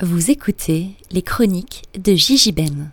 [0.00, 2.92] Vous écoutez les chroniques de Gigi Ben.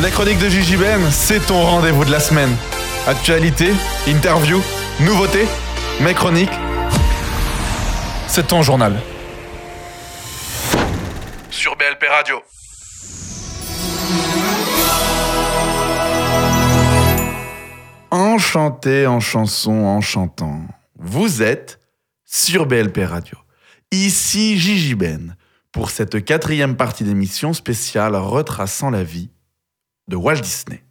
[0.00, 2.56] La chronique de Gigi Ben, c'est ton rendez-vous de la semaine.
[3.06, 3.70] Actualité,
[4.06, 4.62] interview,
[5.00, 5.44] nouveauté,
[6.00, 6.58] mes chroniques.
[8.28, 8.98] C'est ton journal.
[11.50, 12.40] Sur BLP Radio.
[18.10, 20.62] Enchanté en chanson, en chantant.
[20.98, 21.78] Vous êtes
[22.24, 23.36] sur BLP Radio.
[24.04, 25.36] Ici Gigi Ben
[25.72, 29.30] pour cette quatrième partie d'émission spéciale retraçant la vie
[30.06, 30.82] de Walt Disney.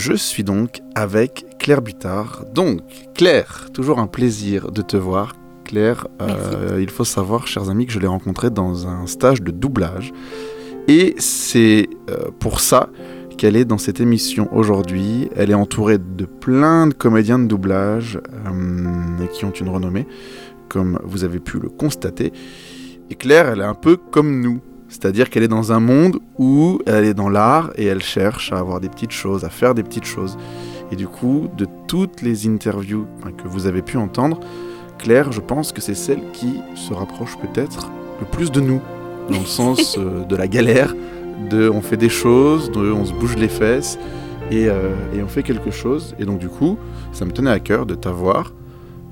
[0.00, 2.46] Je suis donc avec Claire Butard.
[2.54, 2.80] Donc,
[3.14, 5.36] Claire, toujours un plaisir de te voir.
[5.62, 9.50] Claire, euh, il faut savoir, chers amis, que je l'ai rencontrée dans un stage de
[9.50, 10.14] doublage.
[10.88, 12.88] Et c'est euh, pour ça
[13.36, 15.28] qu'elle est dans cette émission aujourd'hui.
[15.36, 20.06] Elle est entourée de plein de comédiens de doublage euh, qui ont une renommée,
[20.70, 22.32] comme vous avez pu le constater.
[23.10, 24.60] Et Claire, elle est un peu comme nous.
[24.90, 28.58] C'est-à-dire qu'elle est dans un monde où elle est dans l'art et elle cherche à
[28.58, 30.36] avoir des petites choses, à faire des petites choses.
[30.92, 33.06] Et du coup, de toutes les interviews
[33.38, 34.40] que vous avez pu entendre,
[34.98, 38.80] Claire, je pense que c'est celle qui se rapproche peut-être le plus de nous,
[39.30, 40.94] dans le sens euh, de la galère,
[41.48, 43.98] de on fait des choses, de on se bouge les fesses
[44.50, 46.16] et, euh, et on fait quelque chose.
[46.18, 46.76] Et donc du coup,
[47.12, 48.52] ça me tenait à cœur de t'avoir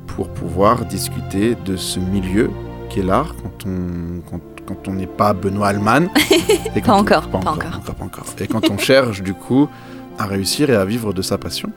[0.08, 2.50] pour pouvoir discuter de ce milieu
[2.88, 6.08] qui est l'art quand on, quand, quand on n'est pas Benoît Alman.
[6.76, 7.80] Et Pas on- encore, pas pas encore, encore.
[7.80, 8.24] encore, pas encore.
[8.38, 9.66] Et quand on cherche du coup
[10.18, 11.72] à réussir et à vivre de sa passion.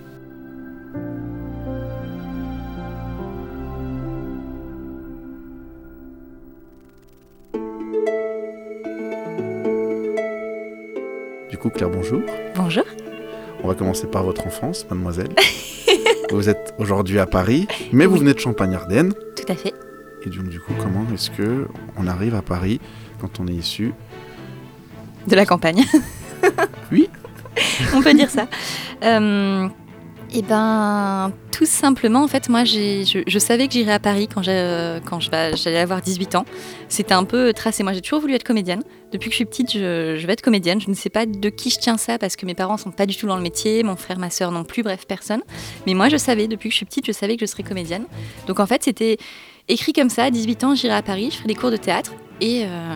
[11.49, 12.21] Du coup, Claire, bonjour.
[12.55, 12.83] Bonjour.
[13.63, 15.29] On va commencer par votre enfance, mademoiselle.
[16.31, 19.13] vous êtes aujourd'hui à Paris, mais vous venez de Champagne-Ardenne.
[19.35, 19.73] Tout à fait.
[20.25, 21.67] Et donc, du coup, comment est-ce que
[21.97, 22.79] on arrive à Paris
[23.19, 23.93] quand on est issu
[25.27, 25.83] De la campagne.
[26.91, 27.07] Oui.
[27.95, 28.47] On peut dire ça.
[29.03, 29.67] Euh,
[30.33, 34.47] eh ben, tout simplement, en fait, moi, je, je savais que j'irais à Paris quand
[34.47, 36.45] euh, j'allais avoir 18 ans.
[36.87, 37.83] C'était un peu tracé.
[37.83, 38.81] Moi, j'ai toujours voulu être comédienne.
[39.11, 40.79] Depuis que je suis petite, je, je vais être comédienne.
[40.79, 43.05] Je ne sais pas de qui je tiens ça parce que mes parents sont pas
[43.05, 45.41] du tout dans le métier, mon frère, ma sœur non plus, bref, personne.
[45.85, 48.05] Mais moi, je savais, depuis que je suis petite, je savais que je serais comédienne.
[48.47, 49.17] Donc, en fait, c'était
[49.67, 50.23] écrit comme ça.
[50.25, 52.95] À 18 ans, j'irai à Paris, je ferai des cours de théâtre et, euh,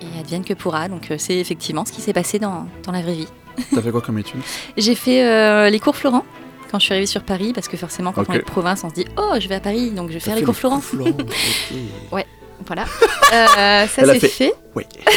[0.00, 0.88] et advienne que pourra.
[0.88, 3.28] Donc, euh, c'est effectivement ce qui s'est passé dans, dans la vraie vie.
[3.74, 4.40] T'as fait quoi comme étude?
[4.76, 6.24] J'ai fait euh, les cours Florent
[6.70, 8.90] quand je suis arrivée sur Paris, parce que forcément, quand on est de province, on
[8.90, 10.80] se dit Oh, je vais à Paris, donc je vais faire les cours Florent.
[12.66, 12.84] Voilà.
[13.34, 14.52] Euh, ça, Elle a c'est fait- fait.
[14.76, 14.84] Oui.
[14.94, 15.10] Ouais,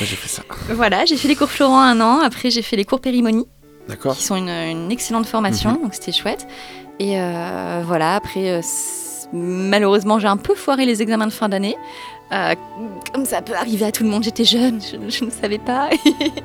[0.00, 0.42] j'ai fait ça.
[0.70, 2.20] Voilà, j'ai fait les cours Florent un an.
[2.20, 3.46] Après, j'ai fait les cours Périmonie,
[3.86, 4.16] D'accord.
[4.16, 5.82] qui sont une, une excellente formation, Mhm.
[5.82, 6.46] donc c'était chouette.
[6.98, 8.50] Et euh, voilà, après,
[9.32, 11.76] malheureusement, j'ai un peu foiré les examens de fin d'année.
[12.32, 12.54] Euh,
[13.12, 15.90] comme ça peut arriver à tout le monde, j'étais jeune, je, ne savais pas.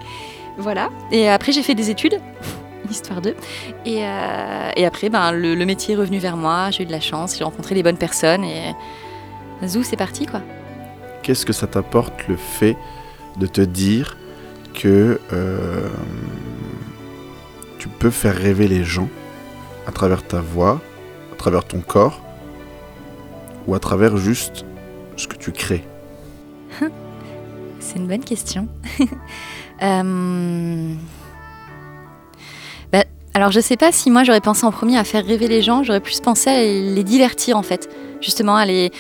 [0.58, 0.90] voilà.
[1.12, 2.20] Et après, j'ai fait des études,
[2.92, 3.36] histoire d'eux.
[3.86, 6.92] Et, euh, et après, ben, le, le métier est revenu vers moi, j'ai eu de
[6.92, 8.74] la chance, j'ai rencontré les bonnes personnes et
[9.68, 10.42] zou, c'est parti quoi.
[11.24, 12.78] Qu'est-ce que ça t'apporte le fait
[13.38, 14.18] de te dire
[14.74, 15.90] que euh,
[17.78, 19.10] tu peux faire rêver les gens
[19.88, 20.82] à travers ta voix,
[21.32, 22.22] à travers ton corps,
[23.68, 24.66] ou à travers juste
[25.18, 25.84] ce que tu crées
[27.80, 28.68] C'est une bonne question.
[29.84, 30.94] Euh,
[32.92, 35.64] bah, alors, je sais pas si moi j'aurais pensé en premier à faire rêver les
[35.64, 37.90] gens, j'aurais plus pensé à les divertir en fait.
[38.22, 38.92] Justement, à les,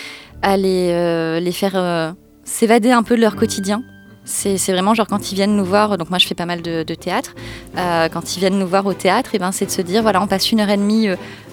[0.43, 2.11] euh, faire euh,
[2.45, 3.83] s'évader un peu de leur quotidien.
[4.25, 6.95] C'est vraiment genre quand ils viennent nous voir, donc moi je fais pas mal de,
[6.95, 7.35] théâtre,
[7.75, 10.25] quand ils viennent nous voir au théâtre, et ben, c'est de se dire voilà, on
[10.25, 11.09] passe une heure et demie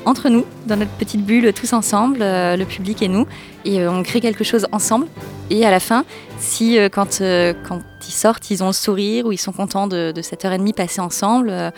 [0.09, 3.27] entre nous, dans notre petite bulle, tous ensemble, euh, le public et nous,
[3.65, 5.07] et euh, on crée quelque chose ensemble.
[5.51, 6.05] Et à la fin,
[6.39, 7.21] si euh, quand,
[7.69, 10.53] quand ils sortent, ils ont le sourire ou ils sont contents de, de cette heure
[10.53, 11.73] et demie passée ensemble,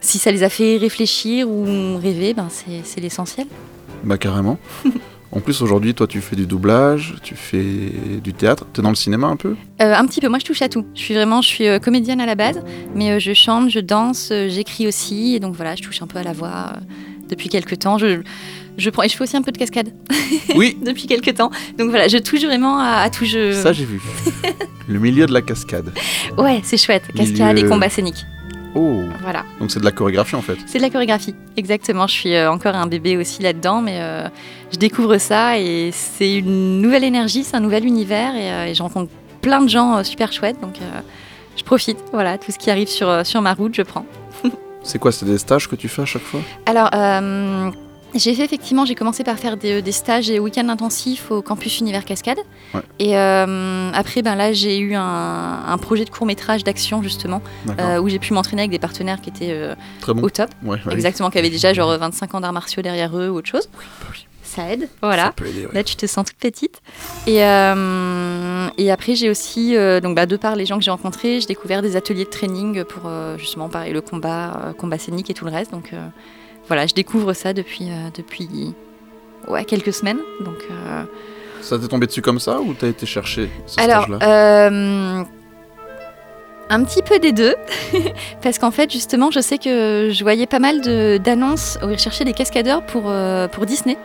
[0.00, 3.46] si ça les a fait réfléchir ou rêver, ben c'est l'essentiel.
[4.04, 4.58] Bah carrément.
[5.34, 7.90] En plus, aujourd'hui, toi, tu fais du doublage, tu fais
[8.22, 8.66] du théâtre.
[8.72, 9.56] T'es dans le cinéma un peu?
[9.82, 10.86] Euh, un petit peu, moi je touche à tout.
[10.94, 12.62] Je suis vraiment, je suis euh, comédienne à la base,
[12.94, 16.18] mais euh, je chante, je danse, j'écris aussi, et donc voilà, je touche un peu
[16.18, 16.74] à la voix
[17.34, 17.98] depuis quelques temps.
[17.98, 18.20] Je,
[18.78, 19.90] Je prends et je fais aussi un peu de cascade.
[20.56, 20.76] Oui.
[20.84, 21.50] Depuis quelques temps.
[21.78, 23.52] Donc voilà, je touche vraiment à, à tout jeu.
[23.52, 24.00] Ça, j'ai vu.
[24.88, 25.92] le milieu de la cascade.
[26.38, 27.04] Ouais, c'est chouette.
[27.16, 28.24] Cascade Milieu- et combat scénique.
[28.76, 29.44] Oh, Voilà.
[29.60, 30.56] donc c'est de la chorégraphie en fait.
[30.66, 32.08] C'est de la chorégraphie, exactement.
[32.08, 34.26] Je suis euh, encore un bébé aussi là-dedans, mais euh,
[34.72, 38.74] je découvre ça et c'est une nouvelle énergie, c'est un nouvel univers et, euh, et
[38.74, 40.74] je rencontre plein de gens euh, super chouettes, donc
[41.56, 41.98] je profite.
[42.12, 44.06] Voilà, tout ce qui arrive sur, sur ma route, je prends.
[44.84, 46.40] C'est quoi C'est des stages que tu fais à chaque fois?
[46.66, 47.70] Alors, euh,
[48.14, 51.80] j'ai fait effectivement, j'ai commencé par faire des, des stages et week-ends intensifs au campus
[51.80, 52.38] Univers Cascade.
[52.74, 52.80] Ouais.
[53.00, 57.42] Et euh, après, ben là, j'ai eu un, un projet de court métrage d'action justement,
[57.80, 60.22] euh, où j'ai pu m'entraîner avec des partenaires qui étaient euh, Très bon.
[60.22, 60.50] au top.
[60.62, 60.92] Ouais, ouais.
[60.92, 63.68] Exactement, qui avaient déjà genre 25 ans d'arts martiaux derrière eux ou autre chose.
[63.72, 65.32] Bah oui, Ça aide, Ça voilà.
[65.34, 65.72] peut aider, ouais.
[65.72, 66.80] Là, tu te sens toute petite.
[67.26, 70.90] Et, euh, et après, j'ai aussi, euh, donc, bah, de par les gens que j'ai
[70.90, 74.98] rencontrés, j'ai découvert des ateliers de training pour euh, justement, pareil, le combat, euh, combat
[74.98, 75.70] scénique et tout le reste.
[75.72, 75.98] Donc euh,
[76.68, 78.74] voilà, je découvre ça depuis, euh, depuis
[79.48, 80.20] ouais, quelques semaines.
[80.40, 81.02] Donc, euh,
[81.60, 85.24] Ça t'est tombé dessus comme ça ou t'as été chercher ce alors, stage-là euh,
[86.70, 87.54] un petit peu des deux,
[88.42, 91.94] parce qu'en fait, justement, je sais que je voyais pas mal de- d'annonces où ils
[91.94, 93.96] recherchaient des cascadeurs pour, euh, pour Disney.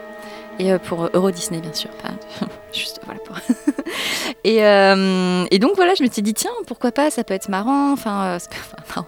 [0.59, 2.11] Et euh, pour Euro Disney, bien sûr, pas
[2.73, 3.37] juste voilà pour.
[4.43, 7.49] et, euh, et donc voilà, je me suis dit tiens, pourquoi pas, ça peut être
[7.49, 8.39] marrant, enfin, euh,
[8.81, 9.05] enfin,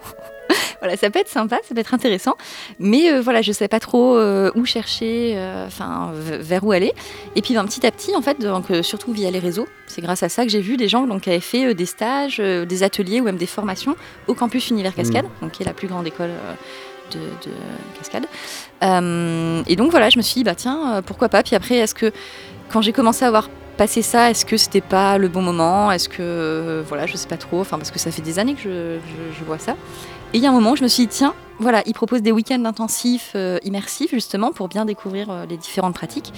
[0.80, 2.36] voilà, ça peut être sympa, ça peut être intéressant,
[2.78, 6.92] mais euh, voilà, je sais pas trop euh, où chercher, euh, enfin, vers où aller.
[7.36, 10.00] Et puis ben, petit à petit, en fait, donc, euh, surtout via les réseaux, c'est
[10.00, 12.38] grâce à ça que j'ai vu des gens donc, qui avaient fait euh, des stages,
[12.40, 13.94] euh, des ateliers ou même des formations
[14.26, 16.54] au campus Univers Cascade, donc, qui est la plus grande école euh,
[17.12, 18.26] de, de cascade.
[18.82, 21.42] Euh, et donc voilà, je me suis dit, bah tiens, euh, pourquoi pas.
[21.42, 22.12] Puis après, est-ce que
[22.70, 25.90] quand j'ai commencé à avoir passé ça, est-ce que c'était pas le bon moment?
[25.92, 28.54] Est-ce que, euh, voilà, je sais pas trop, enfin, parce que ça fait des années
[28.54, 28.98] que
[29.38, 29.72] je, vois ça.
[30.32, 32.22] Et il y a un moment où je me suis dit, tiens, voilà, ils proposent
[32.22, 36.32] des week-ends intensifs, immersifs, justement, pour bien découvrir les différentes pratiques.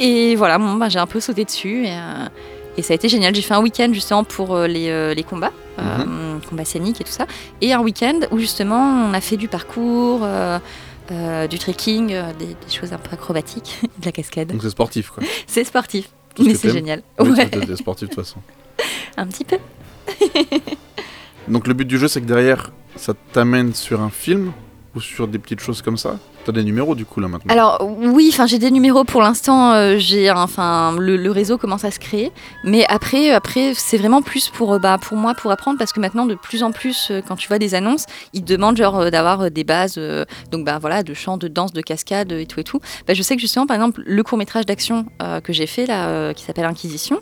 [0.00, 1.86] Et voilà, bon, bah, j'ai un peu sauté dessus.
[2.76, 3.34] Et ça a été génial.
[3.34, 7.04] J'ai fait un week-end justement pour euh, les, euh, les combats, euh, combats scéniques et
[7.04, 7.26] tout ça.
[7.60, 10.58] Et un week-end où justement on a fait du parcours, euh,
[11.12, 14.48] euh, du trekking, des, des choses un peu acrobatiques, de la cascade.
[14.48, 15.22] Donc c'est sportif quoi.
[15.46, 17.02] C'est sportif, Tout mais c'est génial.
[17.20, 18.40] Oui, ouais, t'es sportif de toute façon.
[19.16, 19.58] un petit peu.
[21.48, 24.52] Donc le but du jeu c'est que derrière ça t'amène sur un film
[24.94, 26.18] ou sur des petites choses comme ça?
[26.44, 29.72] T'as des numéros du coup là maintenant Alors oui, enfin j'ai des numéros pour l'instant.
[29.72, 32.32] euh, j'ai enfin le, réseau commence à se créer,
[32.64, 36.00] mais après après c'est vraiment plus pour euh, bah, pour moi pour apprendre parce que
[36.00, 38.04] maintenant de plus en plus euh, quand tu vois des annonces,
[38.34, 39.98] ils demandent genre d'avoir des bases
[40.50, 42.80] donc bah voilà de chant, de danse, de cascade et tout et tout.
[43.06, 45.06] Bah, je sais que justement par exemple le court métrage d'action
[45.42, 47.20] que j'ai fait là qui s'appelle Inquisition,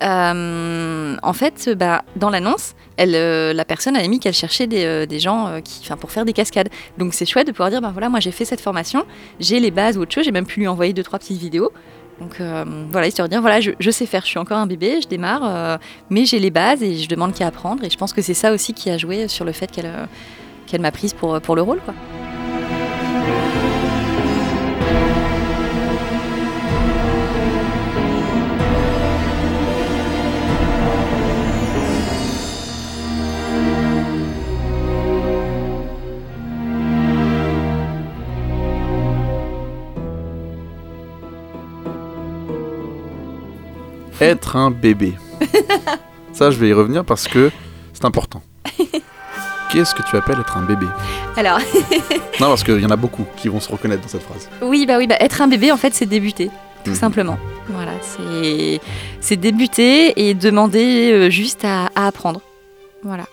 [0.00, 5.18] en fait bah, dans l'annonce elle, euh, la personne avait mis qu'elle cherchait des, euh,
[5.18, 6.68] gens euh, qui, pour faire des cascades.
[6.98, 9.04] Donc c'est chouette de pouvoir dire, ben voilà, moi j'ai fait cette formation,
[9.40, 11.72] j'ai les bases ou autre chose, j'ai même pu lui envoyer deux trois petites vidéos.
[12.20, 12.40] Donc
[12.90, 15.80] voilà, histoire de dire, voilà, je, sais faire, je suis encore un bébé, je démarre,
[16.08, 17.82] mais j'ai les bases et je demande qu'à apprendre.
[17.82, 19.90] Et je pense que c'est ça aussi qui a joué sur le fait qu'elle
[20.66, 21.80] qu'elle m'a prise pour, pour le rôle.
[21.84, 21.94] Quoi.
[44.22, 45.14] Être un bébé.
[46.32, 47.50] ça je vais y revenir parce que
[47.92, 48.42] c'est important.
[49.72, 50.86] Qu'est-ce que tu appelles être un bébé?
[51.36, 51.58] Alors,
[52.40, 54.48] Non parce qu'il y en a beaucoup qui vont se reconnaître dans cette phrase.
[54.60, 56.50] oui, bah oui, bah, être un bébé, en fait, c'est débuter.
[56.84, 56.96] tout Mhm.
[56.96, 57.38] simplement.
[57.68, 57.92] Voilà,
[59.20, 62.40] c'est débuter et demander euh, juste à, à apprendre.
[63.04, 63.24] Voilà.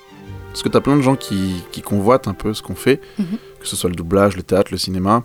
[0.50, 3.26] Parce que t'as plein de gens qui, qui convoitent un peu ce qu'on fait, Mhm.
[3.60, 5.24] que ce soit le doublage, le théâtre, le cinéma.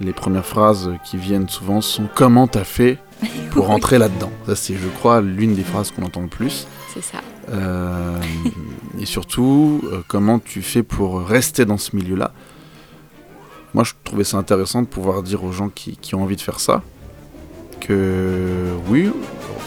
[0.00, 2.98] Les premières phrases qui viennent souvent sont comment t'as fait?
[3.50, 4.30] Pour rentrer là-dedans.
[4.46, 6.66] Ça c'est, je crois, l'une des phrases qu'on entend le plus.
[6.92, 7.18] C'est ça.
[7.50, 8.18] Euh,
[8.98, 12.32] et surtout, euh, comment tu fais pour rester dans ce milieu-là?
[13.74, 16.40] Moi, je trouvais ça intéressant de pouvoir dire aux gens qui, qui ont envie de
[16.42, 16.82] faire ça
[17.80, 19.10] que oui,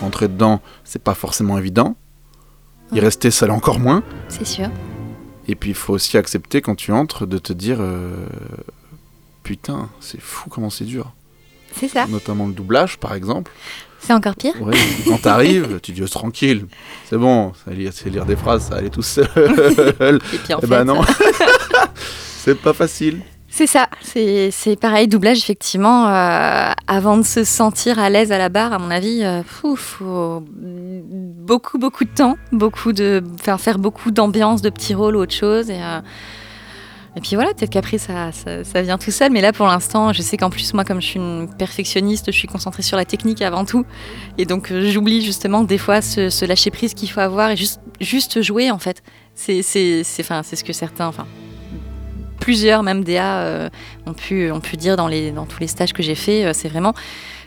[0.01, 1.95] rentrer dedans, c'est pas forcément évident.
[2.91, 3.01] Y Ouais.
[3.01, 4.03] rester, ça l'est encore moins.
[4.29, 4.69] C'est sûr.
[5.47, 8.25] Et puis il faut aussi accepter quand tu entres de te dire euh,
[9.43, 11.13] putain, c'est fou comment c'est dur.
[11.79, 12.05] C'est ça.
[12.07, 13.51] Notamment le doublage par exemple.
[13.99, 14.53] C'est encore pire.
[14.61, 14.75] Ouais,
[15.07, 16.67] quand t'arrives, tu dis oh, tranquille,
[17.09, 19.27] c'est bon, c'est lire des phrases, ça allait tout seul.
[19.35, 21.01] Et puis en Eh fait, ben non,
[21.95, 23.21] c'est pas facile.
[23.49, 23.87] c'est ça.
[24.01, 26.07] C'est c'est pareil, doublage, effectivement.
[26.07, 30.43] euh, avant de se sentir à l'aise à la barre, à mon avis, il faut
[30.55, 35.33] beaucoup, beaucoup de temps, beaucoup de faire, faire beaucoup d'ambiance, de petits rôles ou autre
[35.33, 35.69] chose.
[35.71, 35.99] Et, euh,
[37.15, 39.31] et puis voilà, peut-être qu'après ça, ça, vient tout seul.
[39.31, 42.37] Mais là, pour l'instant, je sais qu'en plus, moi, comme je suis une perfectionniste, je
[42.37, 43.85] suis concentrée sur la technique avant tout.
[44.37, 47.55] Et donc, euh, j'oublie justement des fois ce, lâcher prise qu'il faut avoir et
[48.01, 49.01] juste, jouer, en fait.
[49.33, 51.25] C'est ce que certains, enfin,
[52.41, 53.69] plusieurs, même DA, euh,
[54.05, 56.45] ont, pu, ont pu dire dans, les, dans tous les stages que j'ai fait.
[56.45, 56.93] Euh, c'est vraiment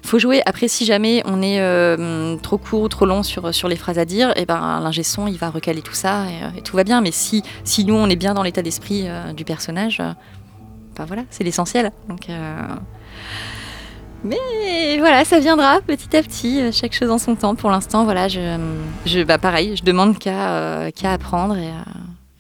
[0.03, 0.43] faut jouer.
[0.47, 4.05] Après, si jamais on est euh, trop court ou trop long sur, les phrases à
[4.05, 6.27] dire, et eh ben l'ingé son il va recaler tout ça
[6.57, 7.01] et, tout va bien.
[7.01, 9.99] Mais si, si nous on est bien dans l'état d'esprit du personnage,
[10.97, 11.93] ben voilà, c'est l'essentiel.
[14.25, 17.55] Mais voilà, ça viendra petit à petit, chaque chose en son temps.
[17.55, 21.71] Pour l'instant, voilà, je, bah pareil, je demande qu'à qu'à apprendre et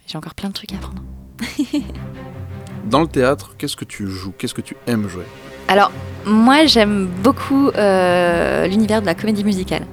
[0.06, 1.02] j'ai encore plein de trucs à apprendre.
[2.84, 4.32] Dans le théâtre, qu'est-ce que tu joues?
[4.36, 5.26] Qu'est-ce que tu aimes jouer?
[5.68, 5.92] Alors,
[6.24, 9.84] moi, j'aime beaucoup euh, l'univers de la comédie musicale.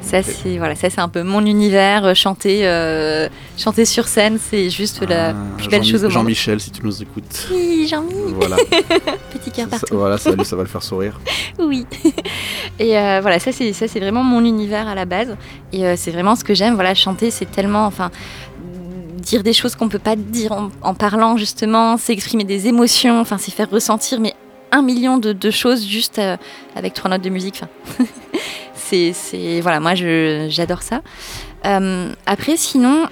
[0.00, 2.04] Ça, c'est voilà, ça c'est un peu mon univers.
[2.04, 6.12] Euh, chanter, euh, chanter sur scène, c'est juste la ah, plus belle chose au monde.
[6.12, 7.48] Jean-Michel, si tu nous écoutes.
[7.50, 8.12] Oui, Jean-Mi.
[8.34, 8.56] Voilà.
[9.32, 9.96] Petit cœur partout.
[9.96, 11.18] voilà, ça, ça va le faire sourire.
[11.58, 11.86] oui.
[12.78, 15.36] Et voilà, ça c'est ça c'est vraiment mon univers à la base.
[15.72, 16.74] Et c'est vraiment ce que j'aime.
[16.74, 18.10] Voilà, chanter, c'est tellement, enfin,
[19.24, 23.38] dire des choses qu'on peut pas dire en, parlant justement, c'est exprimer des émotions, enfin
[23.38, 24.34] c'est faire ressentir mais
[24.74, 26.36] un million de, choses juste euh,
[26.74, 27.62] avec trois notes de musique.
[28.84, 31.00] c'est voilà, moi j'adore ça.
[31.64, 33.06] Euh, après sinon,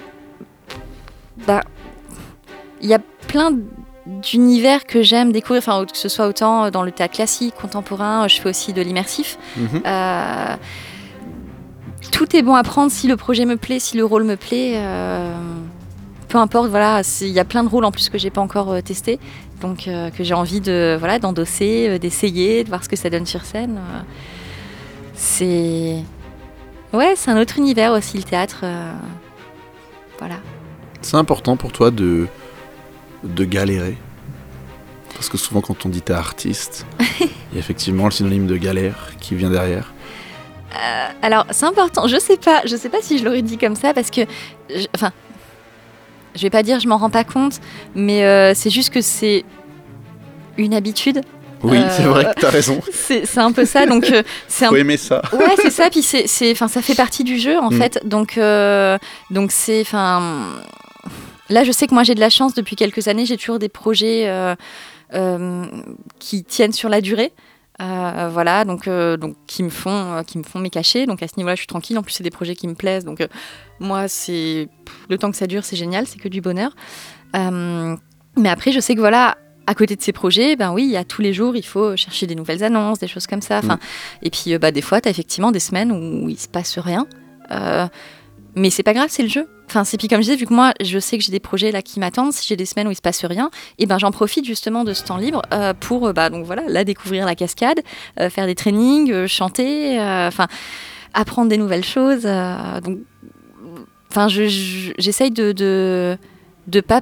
[1.47, 1.61] bah
[2.81, 3.51] il y a plein
[4.05, 8.41] d'univers que j'aime découvrir, enfin que ce soit autant dans le théâtre classique, contemporain, je
[8.41, 9.37] fais aussi de l'immersif.
[9.55, 9.81] Mhm.
[9.85, 10.55] Euh,
[12.11, 14.79] tout est bon à prendre si le projet me plaît, si le rôle me plaît
[16.27, 18.81] peu importe, voilà, il y a plein de rôles en plus que j'ai pas encore
[18.81, 19.19] testé,
[19.63, 23.09] donc euh, que j'ai envie de voilà d'endosser, euh, d'essayer, de voir ce que ça
[23.09, 23.79] donne sur scène.
[25.15, 25.95] c'est
[26.91, 28.65] ouais, c'est un autre univers aussi le théâtre,
[30.19, 30.35] voilà.
[31.01, 32.27] C'est important pour toi de
[33.23, 33.97] de galérer,
[35.15, 36.85] parce que souvent quand on dit t'es artiste,
[37.21, 39.93] il y a effectivement le synonyme de galère qui vient derrière.
[41.21, 43.93] alors c'est important, je sais pas, je sais pas si je l'aurais dit comme ça
[43.93, 44.21] parce que,
[44.93, 45.13] enfin,
[46.35, 47.59] je vais pas dire je m'en rends pas compte,
[47.95, 49.43] mais euh, c'est juste que c'est
[50.57, 51.21] une habitude.
[51.63, 52.81] Oui, c'est vrai que tu as raison.
[52.91, 53.85] C'est un peu ça.
[53.85, 55.21] Donc, euh, c'est Faut aimer ça.
[55.31, 55.89] Ouais, c'est ça.
[55.89, 57.77] Puis c'est, enfin, ça fait partie du jeu en mm.
[57.77, 57.99] fait.
[58.05, 58.97] Donc, euh,
[59.31, 60.43] donc c'est, enfin,
[61.49, 63.25] là, je sais que moi j'ai de la chance depuis quelques années.
[63.25, 64.29] J'ai toujours des projets
[66.19, 67.31] qui tiennent sur la durée.
[67.81, 71.05] Euh, voilà, donc, euh, donc qui me font, euh, qui me font mes cachets.
[71.05, 71.97] Donc à ce niveau-là, je suis tranquille.
[71.97, 73.05] En plus, c'est des projets qui me plaisent.
[73.05, 73.25] Donc
[73.79, 74.69] moi, c'est
[75.09, 76.75] le temps que ça dure, c'est génial, c'est que du bonheur.
[77.33, 80.97] mais après, je sais que voilà, à côté de ces projets, ben oui, il y
[80.97, 83.59] a tous les jours, il faut chercher des nouvelles annonces, des choses comme ça.
[83.59, 83.79] Enfin,
[84.21, 87.07] et puis, bah, des fois, tu as effectivement des semaines où il se passe rien.
[88.55, 89.47] Mais c'est pas grave, c'est le jeu.
[89.67, 91.71] Enfin, c'est puis comme je disais, vu que moi, je sais que j'ai des projets
[91.71, 93.97] là qui m'attendent, si j'ai des semaines où il se passe rien, et eh ben
[93.97, 97.25] j'en profite justement de ce temps libre euh, pour, euh, bah donc voilà, là découvrir
[97.25, 97.81] la cascade,
[98.19, 100.47] euh, faire des trainings, chanter, enfin
[101.13, 102.23] apprendre des nouvelles choses.
[102.23, 102.99] donc,
[104.11, 106.17] enfin, j'essaye de, de
[106.67, 107.01] de pas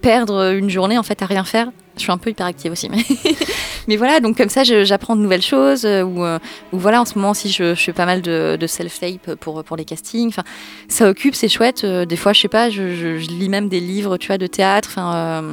[0.00, 1.70] perdre une journée en fait à rien faire.
[2.00, 3.04] Je suis un peu hyperactive aussi, mais,
[3.88, 5.84] mais voilà, donc comme ça j'apprends de nouvelles choses.
[5.84, 6.38] Euh, ou, euh,
[6.72, 9.84] ou, voilà, en ce moment aussi je, fais pas mal de, self-tape pour, pour les
[9.84, 10.28] castings.
[10.28, 10.44] Enfin,
[10.88, 11.84] ça occupe, c'est chouette.
[11.84, 14.88] Euh, des fois, je sais pas, je, lis même des livres, tu vois, de théâtre.
[14.92, 15.44] Enfin,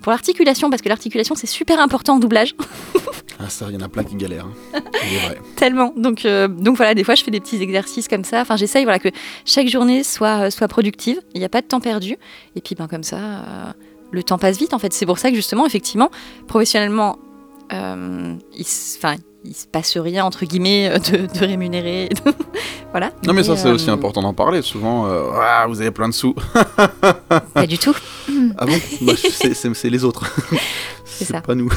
[0.00, 2.54] pour l'articulation, parce que l'articulation c'est super important en doublage.
[3.40, 4.46] ah ça, il y en a plein qui galèrent.
[4.74, 4.80] Hein.
[5.56, 5.92] Tellement.
[5.96, 8.42] Donc, donc voilà, des fois je fais des petits exercices comme ça.
[8.42, 9.08] Enfin, j'essaye voilà que
[9.44, 11.20] chaque journée soit soit productive.
[11.34, 12.16] Il n'y a pas de temps perdu.
[12.54, 13.74] Et puis ben comme ça
[14.16, 14.92] le temps passe vite en fait.
[14.92, 16.10] C'est pour ça que justement, effectivement,
[16.48, 17.18] professionnellement,
[17.72, 18.66] euh, il,
[19.44, 22.08] il se passe rien entre guillemets euh, de, de rémunérer.
[22.90, 23.12] voilà.
[23.24, 24.62] Non mais, ça c'est aussi euh, important d'en parler.
[24.62, 26.34] Souvent, ah, vous avez plein de sous.
[27.54, 27.94] pas du tout.
[28.58, 28.72] Ah bon?
[29.02, 30.30] Bah, C'est les autres.
[31.04, 31.70] C'est pas nous.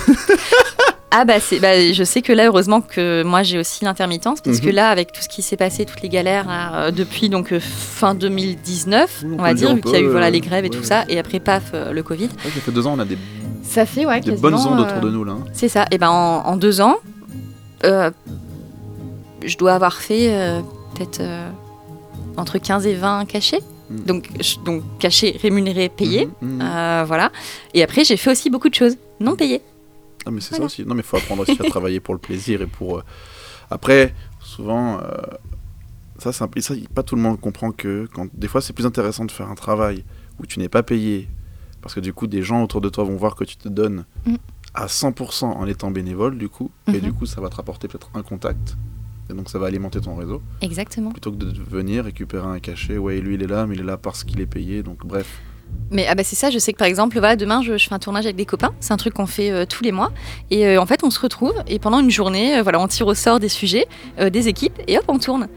[1.12, 4.68] Ah bah, bah, je sais que là heureusement que moi j'ai aussi l'intermittence parce que
[4.68, 4.76] mhm.
[4.76, 8.14] là avec tout ce qui s'est passé toutes les galères euh, depuis donc euh, fin
[8.14, 11.18] 2019 on, va dire qu'il y a eu voilà les grèves et tout ça et
[11.18, 12.30] après paf euh, le Covid.
[12.44, 13.18] ça fait deux ans on a des
[13.64, 15.34] ça fait ouais des bonnes ondes autour de nous là.
[15.34, 15.46] Hein.
[15.52, 16.98] C'est ça et ben en, deux ans
[17.84, 20.62] je dois avoir fait
[20.94, 21.22] peut-être
[22.38, 23.62] entre 15 et 20 cachets.
[23.90, 24.04] Mm.
[24.04, 24.30] Donc,
[24.66, 27.32] donc cachets rémunérés payés, mm, mm, voilà.
[27.74, 29.62] Et après, j'ai fait aussi beaucoup de choses non payées.
[30.30, 30.86] Ah, mais c'est ça aussi.
[30.86, 33.00] Non, mais il faut apprendre aussi à travailler pour le plaisir et pour.
[33.00, 33.04] Euh,
[33.72, 35.18] après, souvent, euh,
[36.20, 36.48] ça, ça,
[36.94, 39.56] pas tout le monde comprend que quand des fois, c'est plus intéressant de faire un
[39.56, 40.04] travail
[40.40, 41.28] où tu n'es pas payé
[41.82, 44.06] parce que du coup, des gens autour de toi vont voir que tu te donnes
[44.26, 44.36] mm.
[44.74, 48.10] à 100% en étant bénévole, du coup, et du coup, ça va te rapporter peut-être
[48.14, 48.78] un contact.
[49.30, 50.42] Et donc ça va alimenter ton réseau.
[50.62, 51.12] Exactement.
[51.12, 53.86] Plutôt que de venir récupérer un cachet, ouais, lui il est là, mais il est
[53.86, 55.40] là parce qu'il est payé, donc bref.
[55.92, 58.00] Mais ah bah c'est ça, je sais que par exemple, voilà, demain je, fais un
[58.00, 60.12] tournage avec des copains, c'est un truc qu'on fait euh, tous les mois.
[60.52, 63.08] Et euh, en fait, on se retrouve et pendant une journée, euh, voilà, on tire
[63.08, 63.88] au sort des sujets,
[64.20, 65.48] des équipes et hop, on tourne.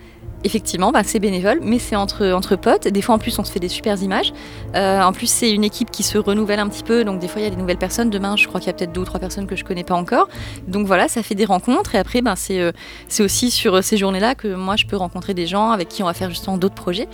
[0.45, 2.89] Effectivement, bah, c'est bénévole, mais c'est entre, entre potes.
[2.89, 4.33] Des fois, en plus, on se fait des super images.
[4.75, 7.45] en plus, c'est une équipe qui se renouvelle un petit peu, donc des fois, il
[7.45, 8.11] y a des nouvelles personnes.
[8.11, 9.95] Demain, je crois qu'il y a peut-être deux ou trois personnes que je connais pas
[9.95, 10.29] encore.
[10.67, 11.95] Donc voilà, ça fait des rencontres.
[11.95, 12.73] Et après, ben, c'est
[13.07, 16.07] c'est aussi sur ces journées-là que moi, je peux rencontrer des gens avec qui on
[16.07, 17.07] va faire justement d'autres projets.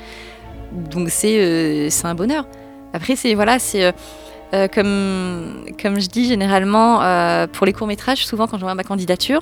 [0.73, 2.47] Donc c'est c'est un bonheur.
[2.99, 3.93] Après, c'est voilà, c'est euh,
[4.53, 9.41] euh, comme, comme je dis généralement, euh, pour les courts-métrages, souvent quand j'envoie ma candidature,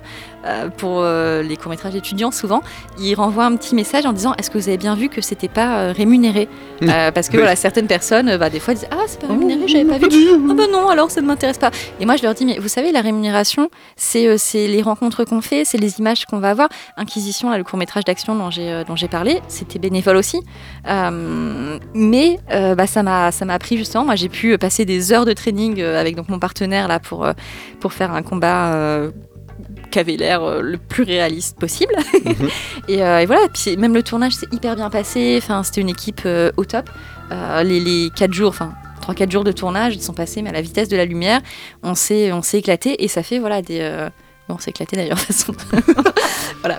[0.76, 2.62] pour les courts-métrages étudiants, souvent,
[2.98, 5.48] ils renvoient un petit message en disant Est-ce que vous avez bien vu que c'était
[5.48, 6.48] pas rémunéré?
[6.80, 6.88] Mmh.
[7.14, 9.98] Parce que voilà, certaines personnes, bah, des fois, disent Ah, c'est pas rémunéré, j'avais pas
[9.98, 10.06] vu.
[10.48, 11.70] Ah, bah non, alors ça ne m'intéresse pas.
[12.00, 15.64] Et moi, je leur dis Mais vous savez, la rémunération, c'est les rencontres qu'on fait,
[15.64, 16.68] c'est les images qu'on va avoir.
[16.96, 20.40] Inquisition, là, le court-métrage d'action dont j'ai parlé, c'était bénévole aussi.
[21.94, 26.00] mais bah, ça m'a appris justement, moi, j'ai pu passer des heures de training euh,
[26.00, 27.32] avec donc mon partenaire là pour, euh,
[27.80, 29.10] pour faire un combat euh,
[29.96, 31.94] qui avait l'air le plus réaliste possible.
[32.26, 32.48] Mhm.
[32.88, 35.38] et, voilà, puis même le tournage s'est hyper bien passé.
[35.40, 36.26] Enfin, c'était une équipe
[36.56, 36.90] au top.
[37.62, 38.72] les, les quatre jours, enfin
[39.06, 41.40] 3-4 jours de tournage, ils sont passés mais à la vitesse de la lumière.
[41.84, 44.08] On s'est on s'est éclaté et ça fait voilà des
[44.48, 45.52] Bon, on s'est éclaté d'ailleurs, de toute façon.
[46.60, 46.78] voilà.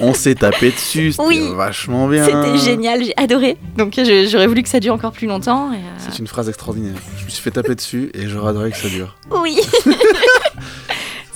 [0.00, 2.26] on s'est tapé dessus, c'était vachement bien.
[2.26, 3.56] C'était génial, j'ai adoré.
[3.78, 3.94] Donc
[4.28, 5.72] j'aurais voulu que ça dure encore plus longtemps.
[5.72, 6.96] Euh, C'est une phrase extraordinaire.
[7.18, 9.16] Je me suis fait taper dessus et j'aurais adoré que ça dure.
[9.30, 9.58] Oui.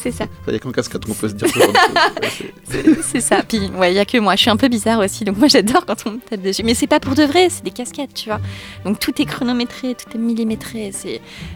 [0.06, 0.26] C'est ça.
[0.46, 1.48] Il n'y a qu'en cascade qu'on peut se dire
[3.02, 3.42] C'est ça.
[3.42, 4.36] Puis, ouais, il n'y a que moi.
[4.36, 5.24] Je suis un peu bizarre aussi.
[5.24, 6.62] Donc, moi, j'adore quand on me tape dessus.
[6.62, 8.38] Mais c'est pas pour de vrai, c'est des casquettes, tu vois.
[8.84, 10.92] Donc, tout est chronométré, tout est millimétré.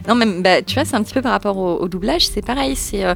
[0.09, 2.27] Non, même, bah, tu vois, c'est un petit peu par rapport au, doublage.
[2.27, 2.75] C'est pareil.
[2.75, 3.05] C'est.
[3.05, 3.15] Euh,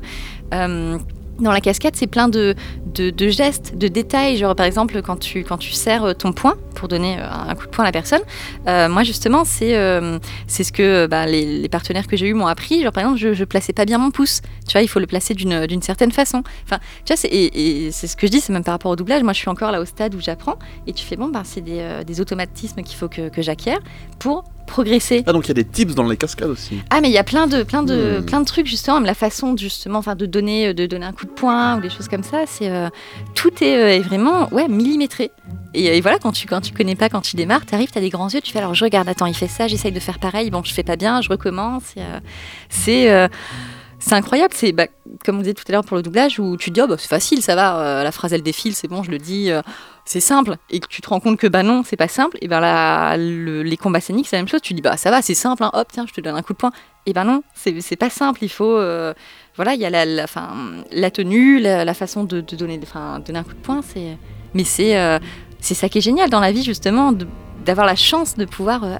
[0.53, 0.99] euh,
[1.41, 2.55] dans la casquette, c'est plein de,
[2.87, 4.37] de, gestes, de détails.
[4.37, 7.55] Genre, par exemple, quand tu, quand tu serres euh, ton poing pour donner euh, un
[7.55, 8.23] coup de poing à la personne,
[8.69, 12.83] euh, moi, justement, c'est ce que bah, les, partenaires que j'ai eus m'ont appris.
[12.83, 14.41] Genre, par exemple, je, je plaçais pas bien mon pouce.
[14.67, 16.43] Tu vois, il faut le placer d'une certaine façon.
[16.65, 19.23] Enfin, tu vois, et, c'est ce que je dis, c'est même par rapport au doublage.
[19.23, 20.59] Moi, je suis encore là au stade où j'apprends.
[20.87, 23.81] Et tu fais, bon, bah, c'est des, des automatismes qu'il faut que, que j'acquière
[24.19, 25.23] pour progresser.
[25.27, 26.81] Ah donc il y a des tips dans les cascades aussi.
[26.91, 28.25] Ah mais il y a plein de plein de hmm.
[28.25, 31.31] plein de trucs justement, la façon justement enfin de donner de donner un coup de
[31.31, 32.89] poing ou des choses comme ça, c'est euh,
[33.35, 35.31] tout euh, est, vraiment ouais millimétré.
[35.75, 38.01] Et, voilà quand tu quand tu connais pas quand tu démarres, tu arrives, tu as
[38.01, 40.19] des grands yeux, tu fais alors je regarde attends, il fait ça, j'essaye de faire
[40.19, 42.21] pareil, bon, je fais pas bien, je recommence euh,
[42.69, 43.29] c'est
[44.01, 44.87] c'est incroyable, c'est bah,
[45.25, 46.97] comme on disait tout à l'heure pour le doublage où tu te dis oh, bah,
[46.99, 49.51] c'est facile, ça va, la phrase elle défile, c'est bon, je le dis
[50.05, 50.57] c'est simple.
[50.71, 53.17] Et que tu te rends compte que bah non c'est pas simple et ben là
[53.17, 54.61] les combats scéniques c'est la même chose.
[54.61, 56.53] Tu dis bah ça va c'est simple hein, hop tiens je te donne un coup
[56.53, 56.73] de poing.
[57.07, 58.45] Et ben non c'est pas simple.
[58.45, 59.15] Il faut euh,
[59.57, 60.27] voilà il y a la, la,
[60.93, 64.19] la tenue la, façon de, donner donner un coup de poing c'est
[64.53, 65.19] mais c'est euh,
[65.61, 67.13] c'est ça qui est génial dans la vie justement
[67.65, 68.97] d'avoir la chance de pouvoir euh,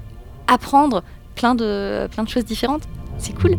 [0.47, 1.03] apprendre
[1.35, 2.83] plein de plein de choses différentes.
[3.17, 3.57] C'est cool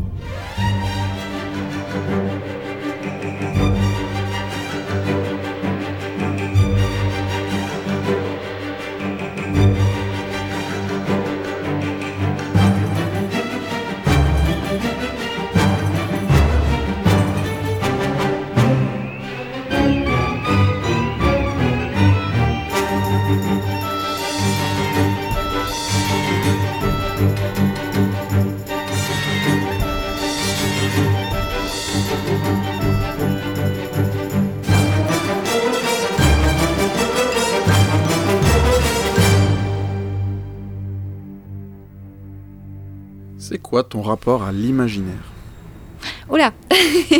[43.48, 45.22] C'est quoi ton rapport à l'imaginaire
[46.28, 46.52] Oula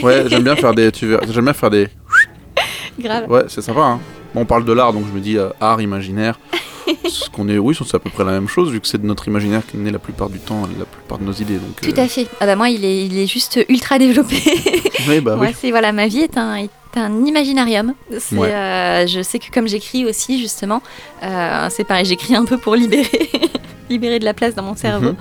[0.03, 0.91] Ouais, j'aime bien faire des.
[0.91, 1.87] Tu j'aime bien faire des.
[2.99, 3.31] Grave.
[3.31, 3.83] Ouais, c'est sympa.
[3.83, 4.01] Hein.
[4.35, 6.41] on parle de l'art, donc je me dis euh, art, imaginaire.
[7.09, 9.07] Ce qu'on est, oui, c'est à peu près la même chose, vu que c'est de
[9.07, 11.59] notre imaginaire qui naît la plupart du temps, la plupart de nos idées.
[11.59, 12.27] Donc, Tout à euh, fait.
[12.41, 14.43] Ah bah moi, il est, il est juste ultra développé.
[15.09, 15.55] oui, bah oui.
[15.57, 17.95] c'est voilà, ma vie est un, est un imaginarium.
[18.11, 20.83] Euh, je sais que comme j'écris aussi, justement,
[21.21, 23.31] c'est pareil, j'écris un peu pour libérer
[23.91, 25.11] libérer de la place dans mon cerveau.
[25.11, 25.17] Mhm.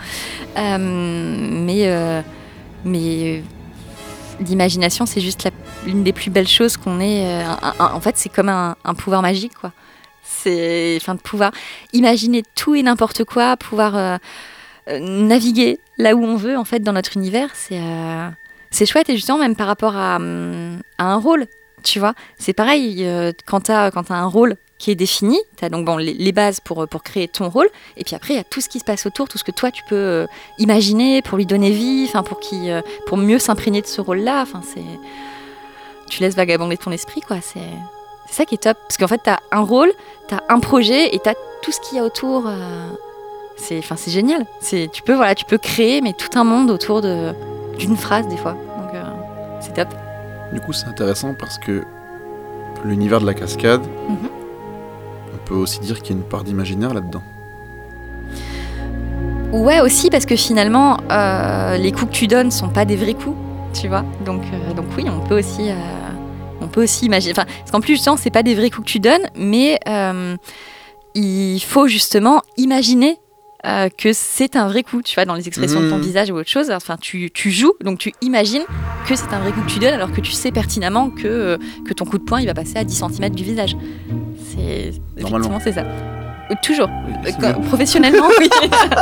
[0.57, 0.77] Euh,
[1.65, 2.21] mais euh,
[2.83, 3.43] mais
[4.39, 5.47] l'imagination, c'est juste
[5.85, 7.25] l'une des plus belles choses qu'on ait.
[7.25, 7.43] Euh,
[7.79, 9.71] en fait, c'est comme un, pouvoir magique, quoi.
[10.23, 11.51] C'est, enfin, de pouvoir
[11.93, 14.19] imaginer tout et n'importe quoi, pouvoir
[14.87, 17.49] naviguer là où on veut, en fait, dans notre univers.
[17.53, 17.79] C'est
[18.71, 21.45] c'est chouette et justement même par rapport à, à un rôle,
[21.85, 22.13] tu vois.
[22.37, 23.07] C'est pareil
[23.45, 25.39] quand tu as, un rôle qui est défini.
[25.57, 27.69] Tu as donc bon, les, bases pour, pour créer ton rôle.
[27.97, 29.51] Et puis après, il y a tout ce qui se passe autour, tout ce que
[29.51, 33.81] toi, tu peux euh, imaginer pour lui donner vie, pour, qui, euh, pour mieux s'imprégner
[33.81, 34.45] de ce rôle-là.
[34.73, 34.81] c'est...
[36.09, 37.37] Tu laisses vagabonder ton esprit, quoi.
[37.41, 37.59] C'est,
[38.29, 38.77] ça qui est top.
[38.87, 39.91] Parce qu'en fait, tu as un rôle,
[40.27, 42.43] tu as un projet et tu as tout ce qu'il y a autour.
[42.47, 42.89] Euh,
[43.57, 44.45] C'est, c'est génial.
[44.59, 47.33] C'est, tu peux, voilà, tu peux créer, mais tout un monde autour de,
[47.79, 48.53] d'une phrase des fois.
[48.53, 49.03] Donc, euh,
[49.61, 49.87] c'est top.
[50.53, 51.83] Du coup, c'est intéressant parce que
[52.83, 54.29] l'univers de la cascade, Mhm.
[55.33, 57.23] on peut aussi dire qu'il y a une part d'imaginaire là-dedans.
[59.51, 63.13] Ouais, aussi parce que finalement, euh, les coups que tu donnes sont pas des vrais
[63.13, 63.37] coups,
[63.73, 64.03] tu vois.
[64.25, 65.75] Donc, euh, donc oui, on peut aussi, euh,
[66.61, 67.31] on peut aussi imaginer.
[67.33, 69.79] Enfin, parce qu'en plus, justement, c'est pas des vrais coups que tu donnes, mais
[71.15, 73.17] il faut justement imaginer.
[73.65, 76.01] Euh, que c'est un vrai coup, tu vois, dans les expressions de ton Mhm.
[76.03, 76.69] visage ou autre chose.
[76.71, 78.63] Enfin, tu, tu joues, donc tu imagines
[79.07, 81.57] que c'est un vrai coup que tu donnes, alors que tu sais pertinemment que, euh,
[81.85, 83.75] que ton coup de poing, il va passer à 10 cm du visage.
[84.51, 85.57] C'est Normalement.
[85.57, 85.81] effectivement c'est ça.
[86.51, 86.89] Euh, Toujours.
[87.41, 88.49] Quand- professionnellement, oui.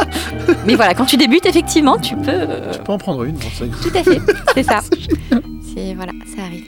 [0.65, 2.21] Mais voilà, quand tu débutes, effectivement, tu peux.
[2.29, 3.67] euh, Tu peux en prendre une, j'en sais.
[3.67, 4.21] tout à fait,
[4.55, 4.79] c'est ça.
[5.75, 6.63] C'est voilà, ça arrive.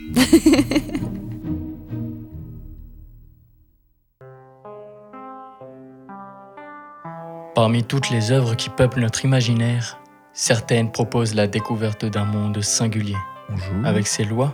[7.56, 9.98] Parmi toutes les œuvres qui peuplent notre imaginaire,
[10.34, 13.16] certaines proposent la découverte d'un monde singulier,
[13.50, 13.86] Bonjour.
[13.86, 14.54] avec ses lois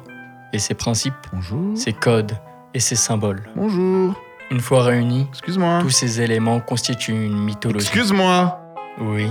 [0.53, 1.75] et ses principes, Bonjour.
[1.77, 2.33] ses codes
[2.73, 3.43] et ses symboles.
[3.55, 4.13] Bonjour.
[4.51, 5.79] Une fois réunis, Excuse-moi.
[5.81, 7.85] tous ces éléments constituent une mythologie.
[7.87, 8.59] Excuse-moi.
[8.99, 9.29] Oui,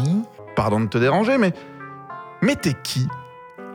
[0.57, 1.53] Pardon de te déranger, mais.
[2.43, 3.07] Mais t'es qui?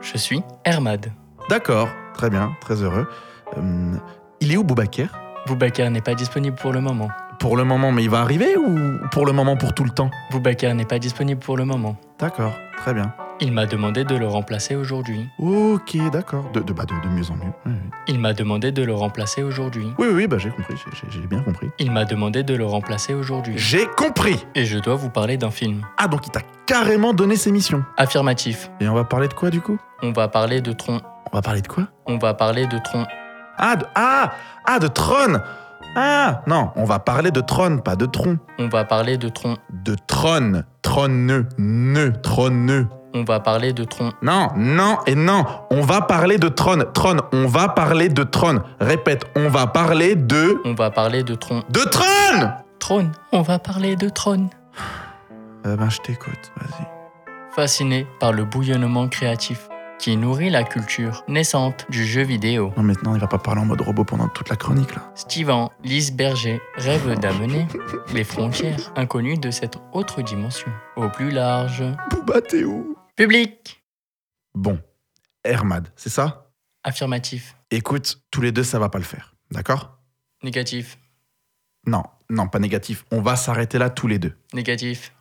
[0.02, 1.10] Je suis Hermad.
[1.48, 3.08] D'accord, très bien, très heureux.
[3.56, 3.94] Euh,
[4.40, 5.06] il est où Boubaker
[5.46, 7.08] Boubacar n'est pas disponible pour le moment.
[7.38, 10.10] Pour le moment, mais il va arriver ou pour le moment pour tout le temps?
[10.30, 11.96] Boubacar n'est pas disponible pour le moment.
[12.18, 13.12] D'accord, très bien.
[13.40, 15.28] Il m'a demandé de le remplacer aujourd'hui.
[15.38, 16.50] Ok, d'accord.
[16.52, 17.52] De, de, bah, de, de mieux en mieux.
[17.66, 17.90] Oui, oui.
[18.08, 19.84] Il m'a demandé de le remplacer aujourd'hui.
[19.98, 21.68] Oui, oui, oui, bah, j'ai compris, j'ai- j'ai j'ai bien compris.
[21.78, 23.54] Il m'a demandé de le remplacer aujourd'hui.
[23.58, 25.82] J'ai compris Et je dois vous parler d'un film.
[25.98, 27.84] Ah, donc il t'a carrément donné ses missions.
[27.98, 28.70] Affirmatif.
[28.80, 29.76] Et on va parler de quoi du coup?
[30.02, 31.00] On va parler de Tron.
[31.30, 31.84] On va parler de quoi?
[32.06, 33.04] On va parler de Tron.
[33.58, 34.32] ah de, ah,
[34.64, 35.40] ah, de Tron
[35.96, 38.38] Ah, non, on va parler de Tron, pas de Tron.
[38.58, 39.56] On va parler de Tron.
[39.70, 42.86] De Tron, Tronneux, nœud, Tronneux.
[43.14, 44.12] On va parler de Tron.
[44.20, 45.46] Non, non et non.
[45.70, 46.84] On va parler de Tron.
[46.92, 48.60] Tron, on va parler de Tron.
[48.78, 50.60] Répète, on va parler de...
[50.66, 51.62] On va parler de Tron.
[51.70, 53.12] De Tron Trône.
[53.32, 54.50] On va parler de Trône.
[55.66, 56.86] Euh, ben, je t'écoute, vas-y.
[57.54, 62.72] Fasciné par le bouillonnement créatif qui nourrit la culture naissante du jeu vidéo.
[62.76, 65.10] Non, maintenant, il va pas parler en mode robot pendant toute la chronique, là.
[65.14, 67.66] Steven Lisberger rêve d'amener
[68.12, 72.96] les frontières inconnues de cette autre dimension au plus large Bouba, t'es où?
[73.16, 73.82] Public.
[74.54, 74.80] Bon,
[75.44, 76.50] Hermad, c'est ça?
[76.84, 77.56] Affirmatif.
[77.70, 79.34] Écoute, tous les deux, ça va pas le faire.
[79.50, 79.98] D'accord?
[80.42, 80.98] Négatif.
[81.86, 83.04] Non, non, pas négatif.
[83.10, 84.34] On va s'arrêter là tous les deux.
[84.52, 85.12] Négatif.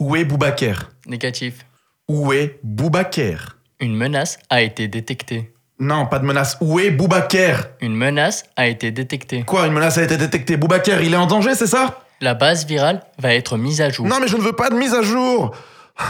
[0.00, 0.74] Où est Boubaker
[1.06, 1.64] Négatif.
[2.08, 5.54] Où est Boubaker Une menace a été détectée.
[5.78, 6.58] Non, pas de menace.
[6.60, 9.42] Où est Boubaker Une menace a été détectée.
[9.44, 10.58] Quoi, une menace a été détectée?
[10.58, 12.04] Boubaker, il est en danger, c'est ça?
[12.20, 14.06] La base virale va être mise à jour.
[14.06, 15.56] Non, mais je ne veux pas de mise à jour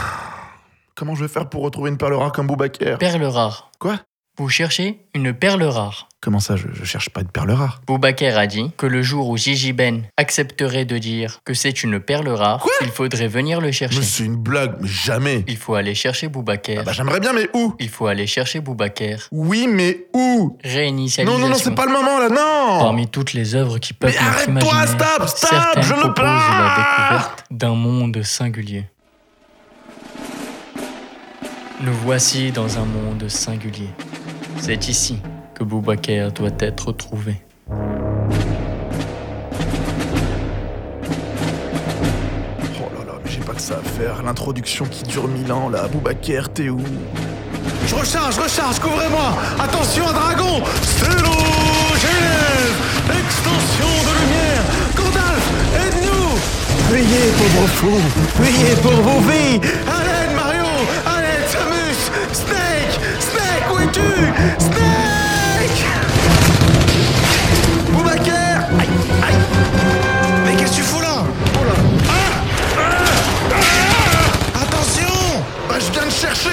[0.95, 3.71] Comment je vais faire pour retrouver une perle rare comme Boubaker Perle rare.
[3.79, 3.97] Quoi?
[4.37, 6.09] Vous cherchez une perle rare.
[6.19, 7.79] Comment ça, je, je cherche pas de perle rare?
[7.87, 12.01] Boubaker a dit que le jour où Gigi Ben accepterait de dire que c'est une
[12.01, 12.73] perle rare, Quoi?
[12.81, 13.99] il faudrait venir le chercher.
[13.99, 16.79] Mais c'est une blague, mais jamais Il faut aller chercher Boubaker.
[16.81, 17.75] Ah bah j'aimerais bien, mais où?
[17.79, 19.19] Il faut aller chercher Boubaker.
[19.31, 20.57] Oui, mais où?
[20.65, 21.39] Réinitialisation.
[21.39, 24.15] Non, non, non, c'est pas le moment là, non Parmi toutes les œuvres qui peuplent
[24.49, 28.83] Mais arrête-toi, stop, stop, je ne la découverte d'un monde singulier.
[31.81, 33.89] Nous voici dans un monde singulier.
[34.59, 35.19] C'est ici
[35.53, 37.35] que Boubaker doit être trouvé.
[37.69, 37.75] Oh
[42.97, 44.23] là là, mais j'ai pas que ça à faire.
[44.23, 45.87] L'introduction qui dure mille ans, là.
[45.87, 46.81] Boubaker, t'es où?
[47.87, 49.35] Je recharge, recharge, couvrez-moi.
[49.59, 50.63] Attention, un dragon.
[50.81, 52.75] C'est l'eau Genève
[53.09, 54.63] Extension de lumière.
[54.95, 56.31] Gandalf, aide-nous.
[56.89, 57.99] Priez, pauvre fou.
[58.41, 60.65] Priez pour vos vies À l'aide, Mario.
[61.05, 62.11] À l'aide, Samus
[63.75, 64.01] où es-tu
[64.59, 65.85] Snake
[67.91, 68.89] Boubaker Aïe,
[69.27, 69.35] aïe.
[70.45, 71.23] Mais qu'est-ce que tu fous là?
[71.59, 71.73] Oh là.
[74.61, 75.13] Attention.
[75.69, 76.49] Bah je viens de chercher.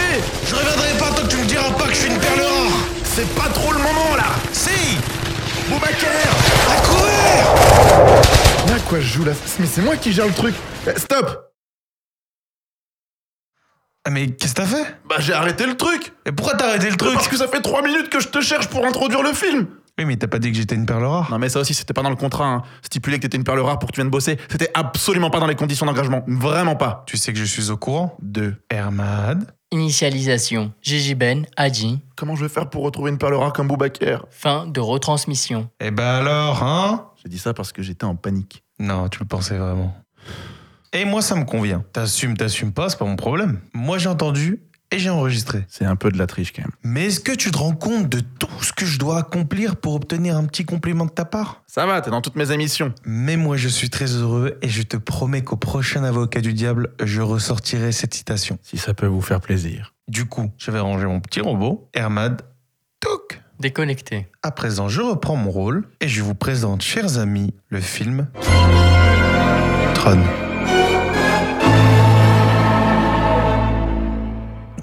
[0.49, 2.79] Je reviendrai pas tant que tu me diras pas que je suis une perle rare.
[3.05, 4.25] C'est pas trop le moment là.
[4.53, 4.97] Si.
[5.69, 6.09] Boubaker
[6.71, 8.23] À courir.
[8.69, 10.55] Là quoi je joue là Mais c'est moi qui gère le truc.
[10.87, 11.52] Eh, Stop
[14.05, 14.97] Ah mais qu'est-ce que t'as fait?
[15.09, 16.13] Bah j'ai arrêté le truc.
[16.27, 17.15] Et pourquoi t'as arrêté le truc?
[17.15, 19.67] Parce que ça fait 3 minutes que je te cherche pour introduire le film.
[19.99, 21.31] Oui mais t'as pas dit que j'étais une perle rare.
[21.31, 22.63] Non mais ça aussi c'était pas dans le contrat hein.
[22.83, 25.47] Stipulé que t'étais une perle rare pour que tu viennes bosser C'était absolument pas dans
[25.47, 26.25] les conditions d'engagement.
[26.27, 27.05] Vraiment pas.
[27.07, 29.55] Tu sais que je suis au courant Deux Hermad.
[29.71, 30.73] Initialisation.
[30.83, 34.27] Gigi Ben a dit Comment je vais faire pour retrouver une perle rare comme Boubaker
[34.31, 35.69] fin de retransmission.
[35.81, 37.07] Eh ben alors, hein?
[37.23, 38.65] J'ai dit ça parce que j'étais en panique.
[38.81, 39.95] Non, tu le pensais vraiment.
[40.95, 41.85] Et moi, ça me convient.
[41.93, 43.61] T'assumes, t'assumes pas, c'est pas mon problème.
[43.73, 45.65] Moi, j'ai entendu et j'ai enregistré.
[45.69, 46.73] C'est un peu de la triche quand même.
[46.83, 49.95] Mais est-ce que tu te rends compte de tout ce que je dois accomplir pour
[49.95, 51.63] obtenir un petit compliment de ta part?
[51.67, 52.93] Ça va, t'es dans toutes mes émissions.
[53.07, 56.93] Mais moi, je suis très heureux et je te promets qu'au prochain avocat du diable,
[57.03, 58.59] je ressortirai cette citation.
[58.63, 59.95] Si ça peut vous faire plaisir.
[60.09, 61.89] Du coup, je vais ranger mon petit robot.
[61.95, 62.43] Hermad,
[63.01, 64.27] toc Déconnecté.
[64.43, 68.27] À présent, je reprends mon rôle et je vous présente, chers amis, le film
[69.95, 70.19] Tron.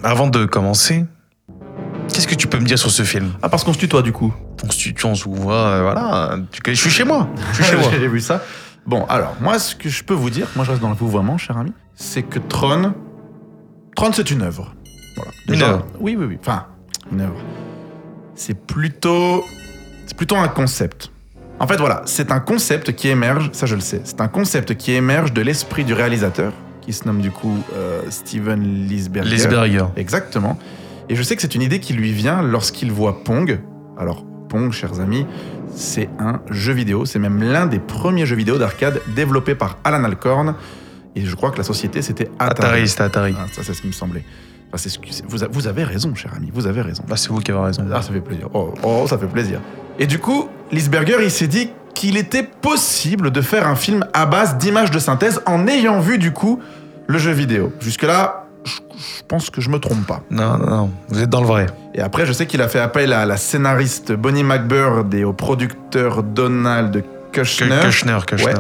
[0.04, 1.06] Avant de commencer,
[2.08, 3.34] qu'est-ce que tu peux me dire sur ce film?
[3.42, 4.34] Ah, parce qu'on se tutoie du coup.
[4.64, 6.38] On se tutoie, on se voit, euh, voilà.
[6.66, 7.28] Je suis chez moi.
[7.52, 7.90] Je suis chez moi.
[7.92, 8.42] J'ai vu ça.
[8.86, 11.38] Bon, alors, moi, ce que je peux vous dire, moi je reste dans le vouvoiement,
[11.38, 12.94] cher ami, c'est que Tron.
[13.96, 14.74] Tron, c'est une œuvre.
[15.16, 15.32] Voilà.
[15.50, 15.86] Une œuvre.
[16.00, 16.38] Oui, oui, oui.
[16.40, 16.68] Enfin,
[17.12, 17.40] une œuvre.
[18.36, 19.44] C'est plutôt.
[20.06, 21.12] C'est plutôt un concept.
[21.60, 24.76] En fait, voilà, c'est un concept qui émerge, ça je le sais, c'est un concept
[24.76, 26.54] qui émerge de l'esprit du réalisateur,
[26.90, 29.30] qui se nomme du coup euh, Steven Lisberger.
[29.30, 29.86] Lisberger.
[29.96, 30.58] Exactement.
[31.08, 33.60] Et je sais que c'est une idée qui lui vient lorsqu'il voit Pong.
[33.96, 35.28] Alors, Pong, chers amis,
[35.76, 37.06] c'est un jeu vidéo.
[37.06, 40.56] C'est même l'un des premiers jeux vidéo d'arcade développés par Alan Alcorn.
[41.16, 42.68] Et je crois que la société, c'était Atari.
[42.70, 43.36] Atari, c'était Atari.
[43.40, 44.24] Ah, ça, c'est ce qui me semblait.
[44.70, 47.04] Enfin, c'est ce que- vous, a- vous avez raison, cher ami, vous avez raison.
[47.16, 47.86] C'est vous qui avez raison.
[47.94, 48.50] Ah, ça fait plaisir.
[48.56, 49.60] Oh, oh, ça fait plaisir.
[50.00, 54.26] Et du coup, Lisberger, il s'est dit qu'il était possible de faire un film à
[54.26, 56.62] base d'images de synthèse en ayant vu, du coup,
[57.08, 57.74] le jeu vidéo.
[57.82, 58.80] Jusque-là, je,
[59.28, 60.22] pense que je me trompe pas.
[60.32, 61.66] Non, non, non, vous êtes dans le vrai.
[61.94, 65.34] Et après, je sais qu'il a fait appel à la scénariste Bonnie McBurd et au
[65.34, 68.46] producteur Donald Kushner Kushner, Kushner.
[68.46, 68.54] Ouais.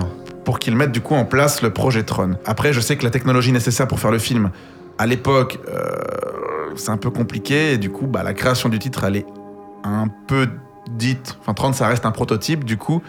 [0.43, 2.31] pour qu'ils mettent du coup en place le projet Tron.
[2.45, 4.49] Après, je sais que la technologie nécessaire pour faire le film,
[4.97, 7.71] à l'époque, euh, c'est un peu compliqué.
[7.71, 9.25] Et du coup, bah, la création du titre, elle est
[9.85, 10.49] un peu
[10.91, 11.37] dite.
[11.39, 13.01] Enfin, Tron, ça reste un prototype, du coup.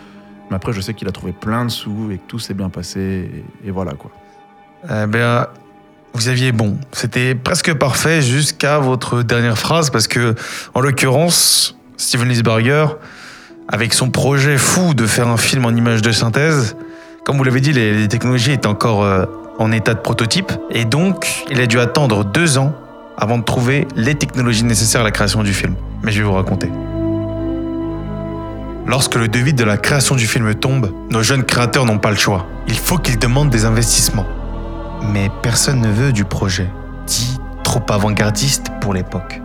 [0.50, 2.68] Mais après, je sais qu'il a trouvé plein de sous et que tout s'est bien
[2.68, 3.44] passé.
[3.64, 4.10] Et, voilà quoi.
[4.90, 5.46] Eh bien,
[6.12, 6.76] vous aviez bon.
[6.92, 10.34] C'était presque parfait jusqu'à votre dernière phrase parce que,
[10.74, 12.86] en l'occurrence, Steven Lisberger,
[13.68, 16.76] avec son projet fou de faire un film en images de synthèse,
[17.24, 19.26] comme vous l'avez dit, les, les technologies étaient encore euh,
[19.60, 22.74] en état de prototype et donc il a dû attendre deux ans
[23.16, 25.76] avant de trouver les technologies nécessaires à la création du film.
[26.02, 26.70] Mais je vais vous raconter.
[28.90, 32.16] Lorsque le devis de la création du film tombe, nos jeunes créateurs n'ont pas le
[32.16, 32.48] choix.
[32.66, 34.26] Il faut qu'ils demandent des investissements.
[35.12, 36.68] Mais personne ne veut du projet,
[37.06, 39.40] dit trop avant-gardiste pour l'époque.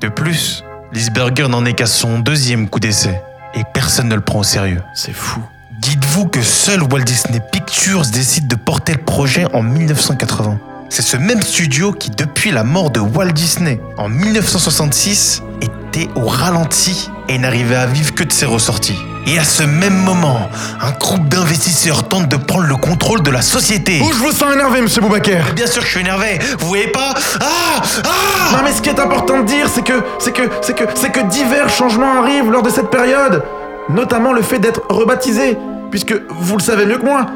[0.00, 3.20] De plus, Lisberger n'en est qu'à son deuxième coup d'essai,
[3.52, 4.80] et personne ne le prend au sérieux.
[4.94, 5.42] C'est fou.
[5.82, 10.58] Dites-vous que seul Walt Disney Pictures décide de porter le projet en 1980.
[10.88, 16.26] C'est ce même studio qui, depuis la mort de Walt Disney en 1966, était au
[16.26, 18.98] ralenti et n'arrivait à vivre que de ses ressorties.
[19.26, 20.48] Et à ce même moment,
[20.80, 24.00] un groupe d'investisseurs tente de prendre le contrôle de la société.
[24.00, 26.86] Ouh, je vous sens énervé, monsieur Boubaker Bien sûr que je suis énervé, vous voyez
[26.88, 27.12] pas?
[27.40, 30.76] Ah Ah Non mais ce qui est important de dire, c'est que, c'est que, c'est
[30.76, 33.42] que, c'est que divers changements arrivent lors de cette période.
[33.88, 35.58] Notamment le fait d'être rebaptisé.
[35.90, 37.26] Puisque, vous le savez mieux que moi,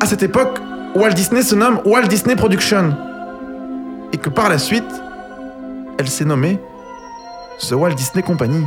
[0.00, 0.58] à cette époque,
[0.94, 2.94] Walt Disney se nomme Walt Disney Production.
[4.12, 4.84] Et que par la suite,
[5.98, 6.58] elle s'est nommée
[7.66, 8.64] The Walt Disney Company.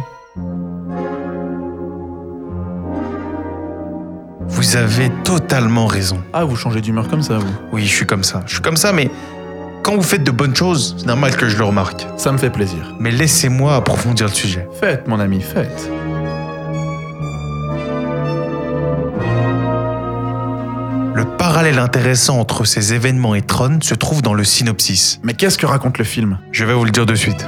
[4.47, 6.17] Vous avez totalement raison.
[6.33, 8.41] Ah, vous changez d'humeur comme ça, vous Oui, je suis comme ça.
[8.47, 9.11] Je suis comme ça, mais
[9.83, 12.07] quand vous faites de bonnes choses, c'est normal que je le remarque.
[12.17, 12.95] Ça me fait plaisir.
[12.99, 14.67] Mais laissez-moi approfondir le sujet.
[14.79, 15.91] Faites, mon ami, faites.
[21.55, 25.21] Parallèle intéressant entre ces événements et Tron se trouve dans le synopsis.
[25.23, 26.37] Mais qu'est-ce que raconte le film?
[26.51, 27.45] Je vais vous le dire de suite.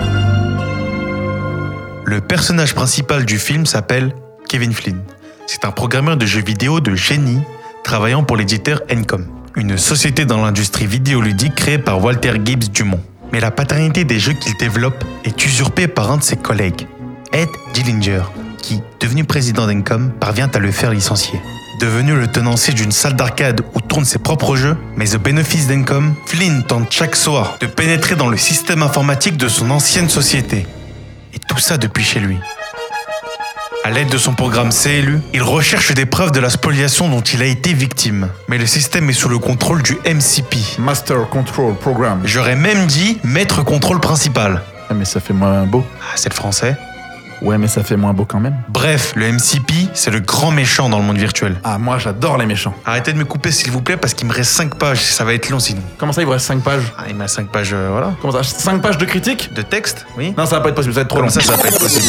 [2.05, 4.15] Le personnage principal du film s'appelle
[4.47, 5.01] Kevin Flynn.
[5.45, 7.41] C'est un programmeur de jeux vidéo de génie
[7.83, 13.03] travaillant pour l'éditeur Encom, une société dans l'industrie vidéoludique créée par Walter Gibbs Dumont.
[13.33, 16.87] Mais la paternité des jeux qu'il développe est usurpée par un de ses collègues,
[17.33, 18.23] Ed Dillinger,
[18.61, 21.41] qui, devenu président d'Encom, parvient à le faire licencier.
[21.79, 26.15] Devenu le tenancier d'une salle d'arcade où tournent ses propres jeux, mais au bénéfice d'Encom,
[26.25, 30.65] Flynn tente chaque soir de pénétrer dans le système informatique de son ancienne société.
[31.35, 32.37] Et tout ça depuis chez lui.
[33.83, 37.43] À l'aide de son programme CLU, il recherche des preuves de la spoliation dont il
[37.43, 38.27] a été victime.
[38.47, 40.57] Mais le système est sous le contrôle du MCP.
[40.79, 42.21] Master Control Program.
[42.25, 44.63] J'aurais même dit maître contrôle principal.
[44.89, 45.85] Ah, mais ça fait moins beau.
[46.01, 46.75] Ah, c'est le français.
[47.41, 48.55] Ouais, mais ça fait moins beau quand même.
[48.69, 51.55] Bref, le MCP, c'est le grand méchant dans le monde virtuel.
[51.63, 52.73] Ah, moi j'adore les méchants.
[52.85, 55.33] Arrêtez de me couper s'il vous plaît parce qu'il me reste 5 pages, ça va
[55.33, 55.81] être long sinon.
[55.97, 56.93] Comment ça, il vous reste 5 pages?
[56.97, 58.13] Ah, il me reste 5 pages, euh, voilà.
[58.21, 59.53] Comment ça 5 pages de critique?
[59.53, 61.29] De texte Oui Non, ça va pas être possible, ça va être trop long.
[61.29, 62.05] ça, ça va pas être possible.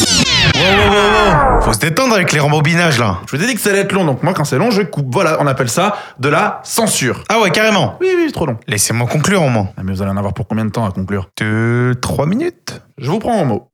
[0.55, 1.61] Wow, wow, wow, wow.
[1.61, 3.19] Faut se détendre avec les rembobinages là.
[3.31, 4.81] Je vous ai dit que ça allait être long, donc moi quand c'est long, je
[4.81, 5.07] coupe.
[5.13, 7.23] Voilà, on appelle ça de la censure.
[7.29, 7.97] Ah ouais, carrément.
[8.01, 8.57] Oui, oui, trop long.
[8.67, 9.69] Laissez-moi conclure au moins.
[9.77, 11.29] Ah, mais vous allez en avoir pour combien de temps à conclure?
[11.39, 12.81] Deux, trois minutes.
[12.97, 13.69] Je vous prends en mot.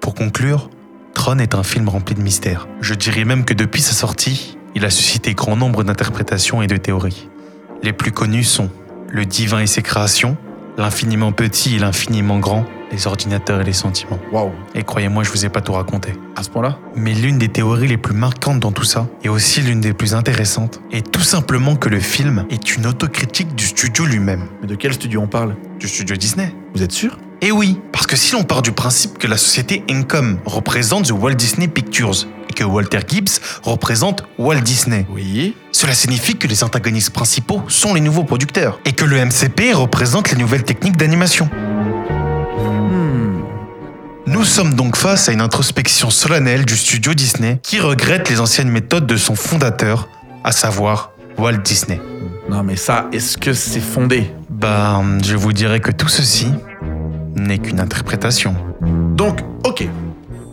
[0.00, 0.70] Pour conclure,
[1.14, 2.68] Tron est un film rempli de mystères.
[2.80, 6.76] Je dirais même que depuis sa sortie, il a suscité grand nombre d'interprétations et de
[6.76, 7.28] théories.
[7.82, 8.70] Les plus connues sont
[9.08, 10.36] le divin et ses créations,
[10.76, 14.18] l'infiniment petit et l'infiniment grand, les ordinateurs et les sentiments.
[14.32, 14.52] Waouh.
[14.74, 16.12] Et croyez-moi, je vous ai pas tout raconté.
[16.36, 16.78] À ce point-là?
[16.94, 20.14] Mais l'une des théories les plus marquantes dans tout ça, et aussi l'une des plus
[20.14, 24.74] intéressantes, est tout simplement que le film est une autocritique du studio lui-même, Mais de
[24.74, 25.56] quel studio on parle?
[25.78, 26.54] Du studio Disney.
[26.74, 27.18] Vous êtes sûr?
[27.40, 31.12] Et oui, parce que si l'on part du principe que la société Encom représente The
[31.12, 35.54] Walt Disney Pictures et que Walter Gibbs représente Walt Disney, Oui.
[35.70, 40.32] cela signifie que les antagonistes principaux sont les nouveaux producteurs et que le MCP représente
[40.32, 41.48] les nouvelles techniques d'animation.
[42.90, 43.42] Hmm.
[44.26, 48.68] Nous sommes donc face à une introspection solennelle du studio Disney qui regrette les anciennes
[48.70, 50.08] méthodes de son fondateur,
[50.42, 52.00] à savoir Walt Disney.
[52.50, 54.28] Non, mais ça, est-ce que c'est fondé?
[54.50, 56.48] Bah, je vous dirais que tout ceci
[57.38, 58.54] n'est qu'une interprétation.
[59.14, 59.88] Donc, ok.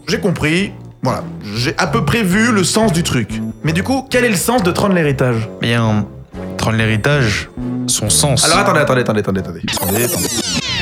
[0.07, 0.71] J'ai compris.
[1.03, 1.23] Voilà.
[1.55, 3.41] J'ai à peu près vu le sens du truc.
[3.63, 5.49] Mais du coup, quel est le sens de Tron l'héritage?
[5.61, 6.07] Bien,
[6.57, 7.49] Tron l'héritage,
[7.87, 8.45] son sens.
[8.45, 9.61] Alors attendez, attendez, attendez, attendez, attendez.
[9.71, 10.27] Attendez, attendez.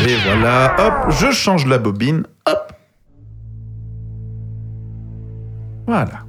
[0.07, 2.73] Et voilà, hop, je change la bobine, hop.
[5.87, 6.23] Voilà.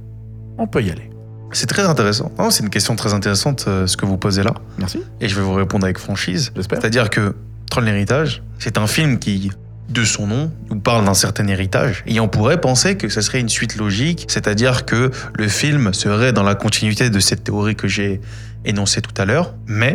[0.57, 1.09] On peut y aller.
[1.51, 2.31] C'est très intéressant.
[2.37, 4.53] Non, c'est une question très intéressante euh, ce que vous posez là.
[4.77, 6.51] Merci, Et je vais vous répondre avec franchise.
[6.55, 6.79] j'espère.
[6.81, 7.35] C'est-à-dire que
[7.69, 9.51] Tron l'héritage, c'est un film qui,
[9.89, 12.03] de son nom, nous parle d'un certain héritage.
[12.07, 16.33] Et on pourrait penser que ce serait une suite logique, c'est-à-dire que le film serait
[16.33, 18.21] dans la continuité de cette théorie que j'ai
[18.65, 19.53] énoncée tout à l'heure.
[19.67, 19.93] Mais,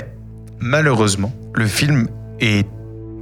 [0.61, 2.09] malheureusement, le film
[2.41, 2.67] est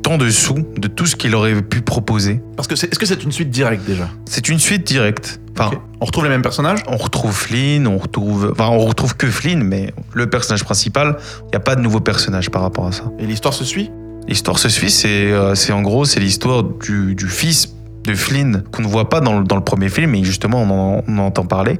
[0.06, 2.40] en dessous de tout ce qu'il aurait pu proposer.
[2.56, 4.08] Parce que c'est, est-ce que c'est une suite directe déjà?
[4.24, 5.38] C'est une suite directe.
[5.52, 5.82] Enfin.
[6.00, 6.78] On retrouve les mêmes personnages?
[6.86, 11.48] on retrouve Flynn, on retrouve, enfin, on retrouve que Flynn, mais le personnage principal, il
[11.48, 13.04] n'y a pas de nouveau personnage par rapport à ça.
[13.18, 13.90] et l'histoire se suit?
[14.28, 18.82] L'histoire se suit, c'est euh, c'est en gros, c'est l'histoire du, fils de Flynn qu'on
[18.82, 21.78] ne voit pas dans le, premier film, mais justement, on on en entend parler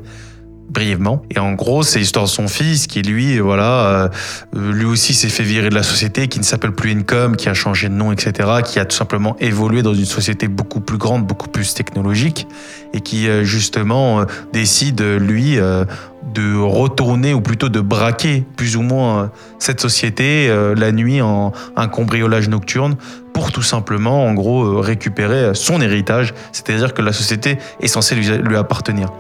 [0.69, 1.23] brièvement.
[1.31, 4.11] Et en gros, c'est l'histoire de son fils qui, lui, voilà,
[4.55, 7.49] euh, lui aussi s'est fait virer de la société, qui ne s'appelle plus Income, qui
[7.49, 10.99] a changé de nom, etc., qui a tout simplement évolué dans une société beaucoup plus
[10.99, 12.47] grande, beaucoup plus technologique,
[12.93, 18.83] et qui, euh, justement, euh, décide, lui, de retourner, ou plutôt de braquer, plus ou
[18.83, 22.97] moins, cette société la nuit en un cambriolage nocturne
[23.33, 28.27] pour tout simplement, en gros, récupérer son héritage, c'est-à-dire que la société est censée lui,
[28.27, 29.11] lui appartenir.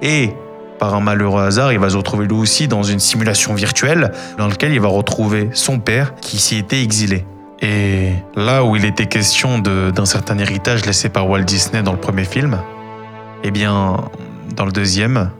[0.00, 0.30] Et
[0.78, 4.48] par un malheureux hasard, il va se retrouver lui aussi dans une simulation virtuelle dans
[4.48, 7.24] laquelle il va retrouver son père qui s'y était exilé.
[7.60, 11.98] Et là où il était question d'un certain héritage laissé par Walt Disney dans le
[11.98, 12.60] premier film,
[13.42, 13.96] eh bien,
[14.56, 15.30] dans le deuxième,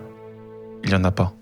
[0.84, 1.32] il n'y en a pas.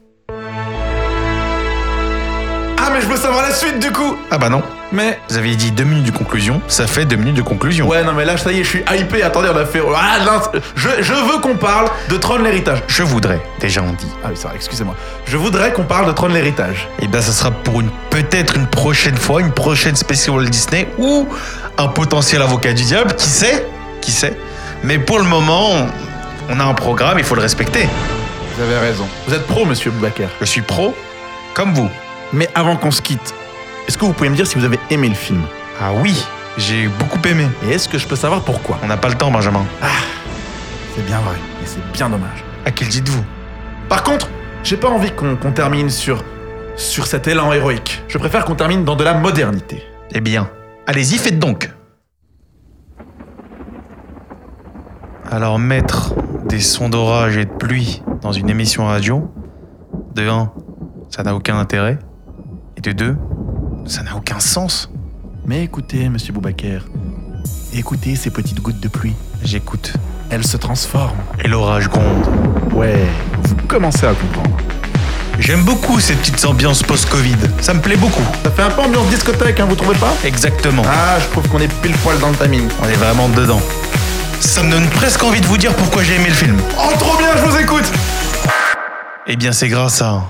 [2.93, 5.19] Mais je veux savoir la suite du coup Ah bah non, Mais.
[5.29, 7.89] vous aviez dit deux minutes de conclusion, ça fait deux minutes de conclusion.
[7.89, 9.23] Ouais, non, mais là, ça y est, je suis hypé.
[9.23, 9.81] Attendez, on a fait.
[9.97, 12.83] Ah, non, je, je veux qu'on parle de Tron l'héritage.
[12.89, 14.09] Je voudrais, déjà on dit.
[14.23, 14.95] Ah oui, c'est vrai, excusez-moi.
[15.27, 16.89] Je voudrais qu'on parle de Tron l'héritage.
[17.01, 20.87] Et bien, ça sera pour une peut-être une prochaine fois, une prochaine spéciale Walt Disney
[20.99, 21.27] ou
[21.79, 23.67] un potentiel avocat du diable, qui sait
[24.03, 24.37] Qui sait
[24.85, 25.87] Mais pour le moment,
[26.51, 27.89] on a un programme, il faut le respecter.
[28.57, 29.09] Vous avez raison.
[29.27, 30.29] Vous êtes pro, monsieur Boubacar.
[30.41, 30.95] Je suis pro,
[31.55, 31.89] comme vous.
[32.33, 33.35] Mais avant qu'on se quitte,
[33.87, 35.43] est-ce que vous pouvez me dire si vous avez aimé le film
[35.81, 36.25] Ah oui,
[36.57, 37.47] j'ai beaucoup aimé.
[37.65, 39.65] Et est-ce que je peux savoir pourquoi On n'a pas le temps, Benjamin.
[40.95, 42.45] C'est bien vrai, et c'est bien dommage.
[42.65, 43.25] À qui le dites-vous?
[43.89, 44.29] Par contre,
[44.63, 46.23] j'ai pas envie qu'on qu'on termine sur,
[46.77, 48.03] sur cet élan héroïque.
[48.09, 49.83] Je préfère qu'on termine dans de la modernité.
[50.15, 50.49] Eh bien,
[50.87, 51.71] allez-y, faites donc.
[55.31, 56.15] Alors, mettre
[56.47, 59.33] des sons d'orage et de pluie dans une émission radio,
[60.15, 60.53] de 1,
[61.09, 61.99] ça n'a aucun intérêt.
[62.85, 63.17] Et de 2,
[63.87, 64.91] ça n'a aucun sens.
[65.47, 66.81] Mais écoutez, monsieur Boubacar,
[67.73, 69.15] écoutez ces petites gouttes de pluie.
[69.45, 69.93] J'écoute.
[70.31, 71.17] Elles se transforment.
[71.45, 72.27] Et l'orage gronde.
[72.75, 73.07] Ouais,
[73.45, 74.57] vous commencez à comprendre.
[75.39, 77.37] J'aime beaucoup ces petites ambiances post-Covid.
[77.61, 78.25] Ça me plaît beaucoup.
[78.43, 80.13] Ça fait un peu ambiance discothèque, hein, vous trouvez pas?
[80.25, 80.83] Exactement.
[80.85, 82.67] Ah, je trouve qu'on est pile poil dans le timing.
[82.83, 83.61] On est vraiment dedans.
[84.41, 86.57] Ça me donne presque envie de vous dire pourquoi j'ai aimé le film.
[86.77, 87.93] Oh, trop bien, je vous écoute
[89.29, 90.25] Eh bien, c'est grâce à...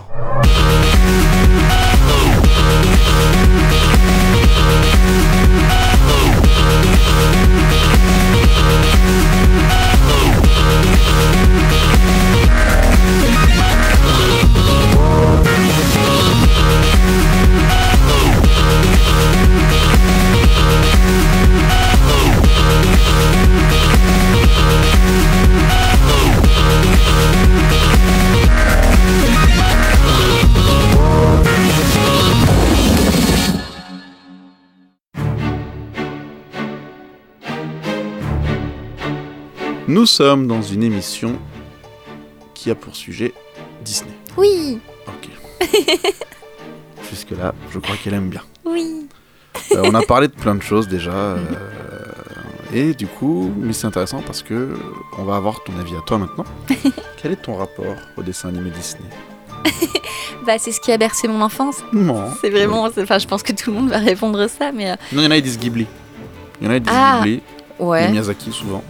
[39.93, 41.38] Nous sommes dans une émission
[42.55, 43.34] qui a pour sujet
[43.84, 44.11] Disney.
[44.38, 45.28] Oui, Ok.
[47.11, 48.40] Jusque-là, je crois qu'elle aime bien.
[48.64, 49.07] oui.
[49.72, 51.11] Euh, on a parlé de plein de choses déjà.
[51.12, 51.36] euh,
[52.72, 54.70] et du coup, mais c'est intéressant parce que
[55.18, 56.45] on va avoir ton avis à toi maintenant.
[57.22, 59.05] Quel est ton rapport au dessin animé Disney?
[60.47, 61.84] Bah, c'est ce qui a bercé mon enfance.
[61.93, 62.30] Non.
[62.40, 62.88] C'est vraiment.
[62.99, 64.90] Enfin, je pense que tout le monde va répondre ça, mais.
[64.90, 65.86] euh, Non, il y en a qui disent Ghibli.
[66.62, 67.43] Il y en a qui disent Ah, Ghibli.
[67.78, 68.11] Et ouais.
[68.11, 68.82] Miyazaki souvent.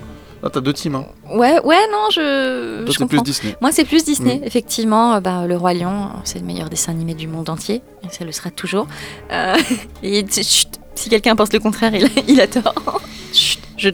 [0.45, 1.07] Ah, t'as deux teams, hein.
[1.31, 2.85] Ouais, ouais, non, je.
[2.85, 3.23] Toi, je plus.
[3.23, 3.55] Disney.
[3.61, 4.45] Moi, c'est plus Disney, Mm.
[4.45, 5.15] effectivement.
[5.15, 8.25] euh, bah, le Roi Lion, c'est le meilleur dessin animé du monde entier, et ça
[8.25, 8.87] le sera toujours.
[9.31, 9.55] Euh,
[10.03, 13.01] et chut, si quelqu'un pense le contraire, il, il a tort.
[13.33, 13.91] Chut, je...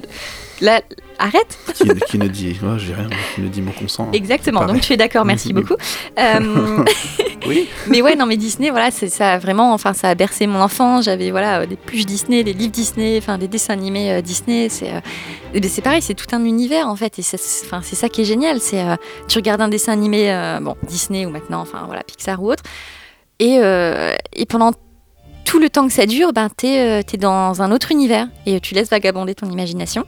[0.60, 0.80] Là,
[1.18, 1.58] arrête.
[1.74, 2.56] qui, qui ne dit.
[2.64, 4.08] Oh, J'ai rien, qui ne dit mon consent.
[4.12, 4.60] Exactement.
[4.60, 4.74] pareil.
[4.74, 5.74] Donc tu es d'accord, merci beaucoup.
[6.18, 6.84] Euh,
[7.46, 7.68] Oui.
[7.88, 10.60] mais ouais, non, mais Disney, voilà, c'est ça a vraiment, enfin, ça a bercé mon
[10.60, 11.04] enfance.
[11.04, 14.68] J'avais voilà euh, des pluches Disney, des livres Disney, enfin des dessins animés euh, Disney.
[14.68, 15.00] C'est, euh,
[15.54, 17.18] et ben, c'est pareil, c'est tout un univers en fait.
[17.18, 18.60] Et c'est- ça qui est génial.
[18.60, 18.96] C'est euh,
[19.28, 22.64] tu regardes un dessin animé, euh, bon Disney ou maintenant, enfin voilà Pixar ou autre,
[23.38, 24.72] et euh, et pendant
[25.48, 28.74] tout le temps que ça dure, ben t'es es dans un autre univers et tu
[28.74, 30.04] laisses vagabonder ton imagination.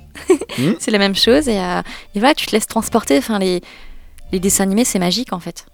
[0.58, 0.76] Mhm.
[0.78, 1.80] c'est la même chose et, euh,
[2.14, 3.16] et voilà, tu te laisses transporter.
[3.18, 3.62] Enfin les
[4.32, 5.66] les dessins animés, c'est magique en fait.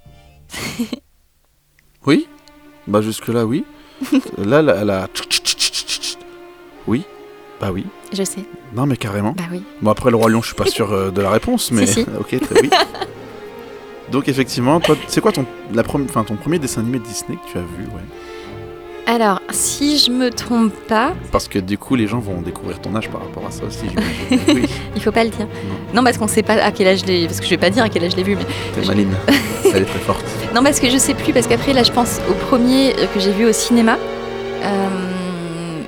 [2.07, 2.29] Oui
[2.87, 3.65] Bah jusque-là, oui.
[4.39, 5.09] Là, la, la-
[6.87, 7.05] Oui
[7.61, 7.85] Bah oui.
[8.13, 8.45] Je sais.
[8.75, 9.33] Non, mais carrément.
[9.33, 9.63] Bah oui.
[9.83, 11.87] Bon, après, le Roi Lion, je suis pas sûr euh, de la réponse, mais...
[11.87, 12.07] Si, si.
[12.19, 12.71] ok, très oui.
[14.13, 15.45] Donc, effectivement, toi, c'est quoi ton,
[15.75, 18.03] la prom- enfin, ton premier dessin animé Disney que tu as vu ouais?
[19.09, 22.95] Alors, si je me trompe pas, Parce que du coup, les gens vont découvrir ton
[22.97, 23.85] âge par rapport à ça aussi,
[24.49, 24.63] oui,
[24.97, 25.47] il faut pas le dire.
[25.95, 27.27] Non, parce qu'on sait pas à quel âge je l'ai.
[27.27, 28.45] Parce que je vais pas dire à quel âge je l'ai vu, mais.
[28.75, 29.15] t'es Je- maline.
[29.73, 30.25] Elle est très forte.
[30.55, 33.33] Non, parce que je sais plus, parce qu'après, là, je pense au premier que j'ai
[33.33, 33.97] vu au cinéma.
[34.65, 34.89] Euh,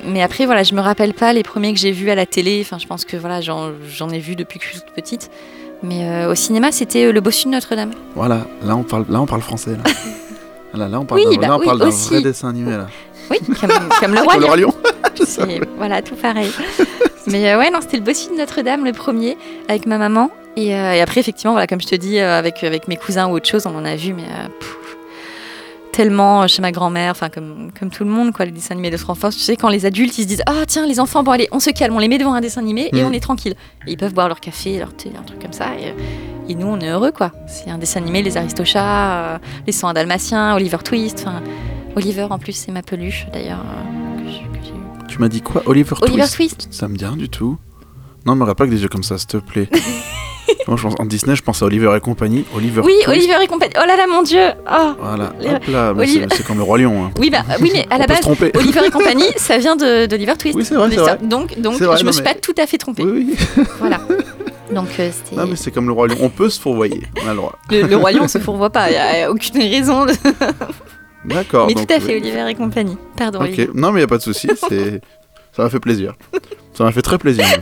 [0.07, 2.61] Mais après, voilà, je me rappelle pas les premiers que j'ai vus à la télé.
[2.65, 5.31] Enfin, je pense que voilà, j'en j'en ai vu depuis que je suis toute petite.
[5.83, 7.91] Mais euh, au cinéma, c'était euh, Le Bossu de Notre-Dame.
[8.15, 9.83] Voilà, là, on parle, là, on parle français, là.
[10.75, 12.73] Là, là on parle Oui, d'un bah là, on oui, parle d'un vrai dessin animé,
[12.73, 12.89] là.
[13.31, 13.71] Oui, comme,
[14.01, 14.33] comme le roi.
[14.35, 14.47] Comme le.
[14.47, 14.75] Roi Lion.
[15.77, 16.51] Voilà, tout pareil.
[17.27, 19.37] Mais euh, ouais, non, c'était le Bossu de Notre-Dame, le premier,
[19.69, 20.31] avec ma maman.
[20.57, 23.27] Et, euh, et après, effectivement, voilà, comme je te dis, euh, avec, avec mes cousins
[23.29, 24.23] ou autre chose, on en a vu, mais
[24.61, 24.77] pff,
[25.93, 28.99] tellement chez ma grand-mère, enfin, comme, comme tout le monde, quoi, les dessins animés de
[29.09, 29.37] enfance.
[29.37, 31.59] Tu sais, quand les adultes, ils se disent Ah, tiens, les enfants, bon, allez, on
[31.61, 33.07] se calme, on les met devant un dessin animé et Mm.
[33.07, 33.55] on est tranquille.
[33.87, 35.67] Et ils peuvent boire leur café, leur thé, un truc comme ça.
[35.81, 37.33] Et, et nous, on est heureux, quoi.
[37.47, 41.43] C'est un dessin animé, les Aristochats, les 101 Dalmatiens, Oliver Twist, enfin.
[41.99, 44.59] Oliver, en plus, c'est ma peluche, d'ailleurs, euh, que
[45.07, 45.13] que.
[45.13, 47.59] Tu m'as dit quoi Oliver, Oliver Twist Twist Ça me dit rien du tout.
[48.27, 49.69] Non, me regarde pas avec des yeux comme ça, s'il te plaît.
[50.67, 52.45] Moi, je pense, en Disney, je pense à Oliver et compagnie.
[52.55, 53.09] Oliver Oui, Twist.
[53.19, 53.73] Oliver et compagnie.
[53.77, 54.41] Oh là là, mon Dieu
[54.71, 54.93] oh.
[55.01, 57.05] Voilà, Les- hop là, mais Oliver- c'est- comme le Roi Lion.
[57.05, 57.11] hein.
[57.19, 58.21] Oui, bah, oui, mais à On la base.
[58.55, 60.57] Oliver et compagnie, ça vient de- d'Oliver Twist.
[60.57, 61.19] Oui, c'est vrai, vrai.
[61.23, 63.03] Donc, donc vrai, je me suis mais- pas tout à fait trompée.
[63.05, 63.65] Oui, oui.
[63.79, 63.99] Voilà.
[64.75, 65.11] Donc, euh.
[65.35, 66.17] Non, mais c'est comme le Roi Lion.
[66.21, 67.03] On peut se fourvoyer.
[67.25, 67.59] On a le droit.
[67.71, 70.05] Le, le Roi Lion se fourvoie pas, il n'y a, aucune raison.
[70.07, 70.13] de-
[71.25, 71.67] D'accord.
[71.67, 72.21] mais donc, tout à fait, oui.
[72.23, 72.97] Oliver et compagnie.
[73.17, 73.69] Pardon, Olivier.
[73.75, 74.49] Non, mais il a pas de souci.
[75.53, 76.15] Ça m'a fait plaisir.
[76.75, 77.45] Ça m'a fait très plaisir.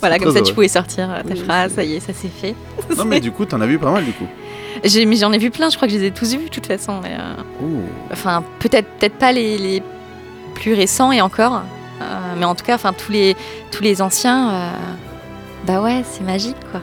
[0.00, 2.28] Voilà, comme ça, tu pouvais sortir euh, ta Oui, phrase, ça y est, ça s'est
[2.28, 2.54] fait.
[2.96, 4.28] Non, mais du coup, t'en as vu pas mal, du coup.
[4.84, 6.48] J'ai- Mais j'en ai vu plein, je crois que je les ai tous vus, de
[6.50, 7.00] toute façon.
[7.02, 7.64] mais, euh.
[8.12, 9.82] Enfin, peut-être peut-être pas les, les
[10.54, 11.62] plus récents et encore.
[12.00, 12.04] euh,
[12.38, 13.34] mais en tout cas, enfin, tous les,
[13.72, 14.70] tous les anciens, euh,
[15.66, 16.80] bah ouais, c'est magique, quoi.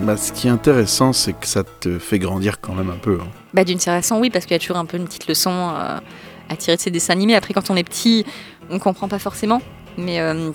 [0.00, 3.18] Bah, ce qui est intéressant, c'est que ça te fait grandir quand même un peu.
[3.22, 3.28] hein.
[3.54, 5.50] Bah, d'une certaine façon, oui, parce qu'il y a toujours un peu une petite leçon
[5.52, 5.98] euh,
[6.48, 7.34] à tirer de ces dessins animés.
[7.34, 8.24] Après, quand on est petit,
[8.70, 9.60] on comprend pas forcément.
[9.98, 10.50] Mais, euh,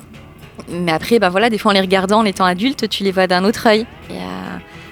[0.69, 3.27] mais après, bah voilà, des fois, en les regardant, en étant adulte, tu les vois
[3.27, 3.85] d'un autre œil.
[4.09, 4.21] Et, euh,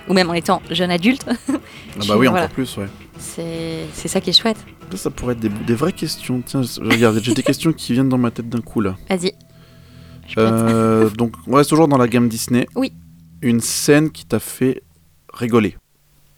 [0.10, 1.26] ou même en étant jeune adulte.
[1.28, 1.34] Ah
[2.02, 2.44] Tu- bah oui, voilà.
[2.46, 2.88] encore plus, ouais.
[3.20, 4.58] C'est c'est ça qui est chouette.
[4.92, 6.42] Ça, ça pourrait être des, des vraies questions.
[6.46, 8.96] Tiens, regarde, j'ai des questions qui viennent dans ma tête d'un coup là.
[9.10, 9.32] Vas-y.
[10.38, 12.68] Euh, donc, on reste toujours dans la gamme Disney.
[12.76, 12.92] Oui.
[13.42, 14.84] Une scène qui t'a fait
[15.34, 15.78] rigoler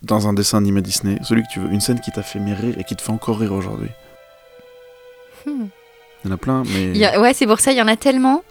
[0.03, 1.71] dans un dessin animé Disney, celui que tu veux.
[1.71, 3.89] Une scène qui t'a fait mais rire et qui te fait encore rire aujourd'hui.
[5.45, 5.65] Hmm.
[6.23, 7.03] Il y en a plein, mais.
[7.05, 8.43] A- ouais, c'est pour ça, il y en a tellement.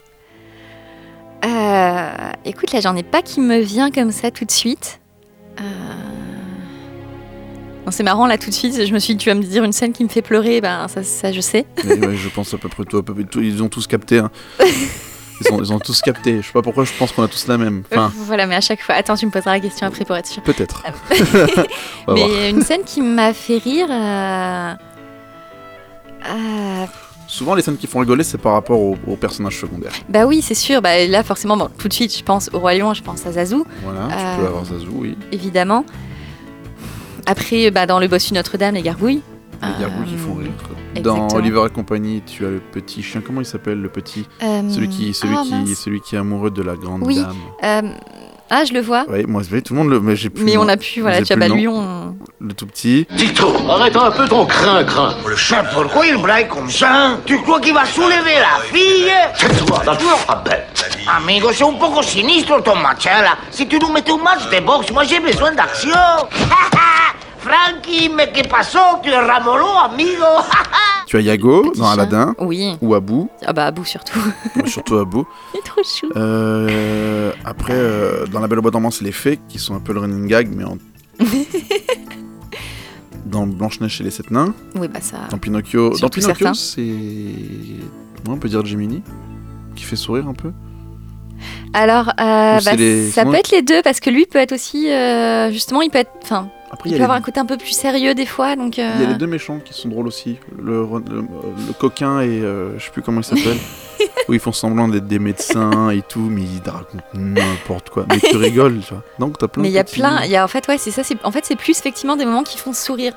[1.45, 4.99] Euh, écoute, là, j'en ai pas qui me vient comme ça tout de suite.
[5.59, 5.63] Euh...
[7.91, 9.71] C'est marrant, là, tout de suite, je me suis dit, tu vas me dire une
[9.71, 11.65] scène qui me fait pleurer, ben ça, ça je sais.
[11.85, 13.41] Mais ouais, je pense à peu près tout, à peu près tout.
[13.41, 14.17] Ils ont tous capté.
[14.19, 14.31] hein.
[15.41, 16.41] Ils, ont, ils ont tous capté.
[16.41, 17.83] Je sais pas pourquoi je pense qu'on a tous la même.
[17.91, 20.27] Enfin, Voilà, mais à chaque fois, attends, tu me poseras la question après pour être
[20.27, 20.41] sûr.
[20.43, 20.83] peut-être.
[22.07, 22.27] On va voir.
[22.29, 23.87] mais une scène qui m'a fait rire.
[23.91, 24.73] euh,
[26.29, 26.85] euh,
[27.27, 29.91] Souvent, les scènes qui font rigoler, c'est par rapport aux, aux personnages secondaires.
[30.09, 30.81] Bah oui, c'est sûr.
[30.81, 33.31] Bah, là, forcément, bon, tout de suite, je pense au Roi Lion, je pense à
[33.31, 33.57] Zazu.
[33.83, 35.17] Voilà, tu Euh, peux avoir Zazu, oui.
[35.31, 35.85] évidemment.
[37.25, 39.21] Après, bah, dans le bossu Notre-Dame, les gargouilles.
[39.63, 40.44] Les gargouilles qui font rire.
[41.01, 41.27] Dans.
[41.35, 43.21] Oliver et compagnie, tu as le petit chien.
[43.25, 44.27] Comment il s'appelle le petit?
[44.43, 45.73] Euh, Celui qui, celui ah, qui, mince.
[45.79, 47.15] celui qui est amoureux de la grande Oui.
[47.15, 47.35] dame.
[47.63, 47.81] Euh,
[48.49, 49.05] Ah, je le vois.
[49.09, 49.99] Oui, moi, tout le monde le.
[49.99, 50.43] Mais j'ai plus.
[50.43, 52.15] Mais on a pu, voilà, tu as plus pas le on...
[52.55, 53.07] Tout petit.
[53.17, 55.15] Tito, arrête un peu ton crin-crin.
[55.27, 59.11] Le chat, pourquoi il braille comme ça Tu crois qu'il va soulever la fille?
[59.35, 60.85] C'est toi, la pas bête.
[61.07, 63.35] Amigo, c'est un poco sinistro ton match là.
[63.49, 65.89] Si tu nous mettais un match de boxe, moi j'ai besoin d'action.
[67.45, 68.79] Frankie, mais que pasó?
[69.03, 70.23] Tu es ramolo, amigo.
[71.07, 71.91] Tu as Yago Petit dans chat.
[71.93, 72.75] Aladdin Oui.
[72.81, 74.19] ou Abou, Ah bah, à bout surtout.
[74.65, 75.25] surtout Abou.
[75.53, 76.07] Il est trop chou.
[76.15, 79.79] Euh, après, euh, dans La Belle au Bois dormant, c'est les fées qui sont un
[79.79, 80.77] peu le running gag, mais en.
[83.25, 84.53] dans Blanche-Neige, c'est les sept nains.
[84.75, 85.17] Oui, bah ça...
[85.29, 86.53] Dans Pinocchio, dans Surtout Pinocchio, certains.
[86.53, 86.81] c'est.
[86.81, 89.03] Ouais, on peut dire Gemini,
[89.75, 90.51] qui fait sourire un peu.
[91.73, 94.89] Alors, euh, bah, les- ça peut être les deux, parce que lui peut être aussi...
[94.91, 96.11] euh, justement, il peut être...
[96.23, 97.21] Enfin, Après, il peut avoir les...
[97.21, 98.77] un côté un peu plus sérieux des fois, donc...
[98.79, 100.37] euh, il y a les deux méchants qui sont drôles aussi.
[100.61, 103.57] Le, le, le coquin et euh, je sais plus comment il s'appelle.
[104.27, 108.05] où ils font semblant d'être des médecins et tout, mais ils te racontent n'importe quoi.
[108.09, 109.03] Mais tu rigoles, tu vois.
[109.19, 110.77] Donc t'as plein Mais il y a petits- plein, il y a en fait ouais
[110.77, 113.13] c'est ça, c'est en fait c'est plus effectivement des moments qui font sourire,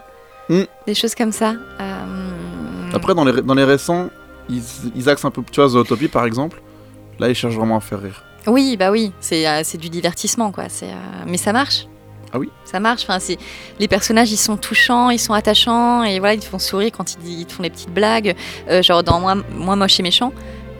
[0.50, 0.62] Mm.
[0.86, 1.54] des choses comme ça.
[1.80, 2.30] Euh,
[2.94, 4.08] Après, dans les, dans les récents,
[4.48, 4.62] ils,
[4.94, 5.42] ils axent un peu.
[5.50, 6.60] Tu vois, Zootopie par exemple,
[7.18, 8.24] là ils cherchent vraiment à faire rire.
[8.46, 10.94] Oui bah oui, c'est euh, c'est du divertissement quoi, c'est euh,
[11.26, 11.86] mais ça marche.
[12.32, 13.02] Ah oui Ça marche.
[13.04, 13.38] Enfin c'est
[13.78, 17.14] les personnages ils sont touchants, ils sont attachants et voilà ils te font sourire quand
[17.24, 18.34] ils, ils te font des petites blagues,
[18.68, 20.32] Euh, genre dans moi moi moche et méchant.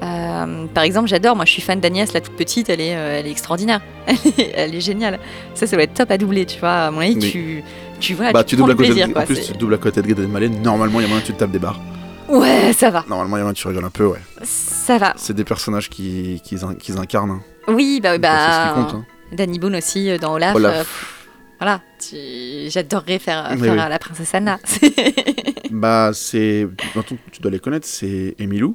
[0.02, 1.34] euh, par exemple, j'adore.
[1.34, 2.68] Moi, je suis fan d'Agnès, la toute petite.
[2.70, 3.80] Elle est, euh, elle est extraordinaire.
[4.06, 5.18] Elle est, elle est géniale.
[5.54, 6.70] Ça, ça doit être top à doubler, tu vois.
[6.86, 7.30] À mon avis, Oui.
[7.32, 7.64] tu,
[7.98, 9.22] tu vois, bah, tu, doubles à côté plaisir, de, quoi.
[9.22, 10.48] En plus, tu doubles à côté de Gad Elmaleh.
[10.50, 11.80] Normalement, il y a moyen que tu te tapes des barres.
[12.28, 14.20] Ouais, ça va, Normalement, il y a moyen que tu rigoles un peu, ouais.
[14.44, 15.14] ça va.
[15.16, 16.56] C'est des personnages qui, qui,
[16.96, 17.30] incarnent.
[17.32, 17.40] hein.
[17.66, 18.94] Oui, bah, c'est ce qui bah, compte.
[18.94, 19.04] hein.
[19.32, 20.54] Danny Boone aussi dans Olaf.
[20.54, 21.17] Olaf.
[21.60, 23.76] Voilà, tu- j'adorerais faire, Oui, faire oui.
[23.78, 24.58] la princesse Anna.
[25.70, 26.66] Bah, c'est.
[27.30, 28.74] Tu dois les connaître, c'est Emilou.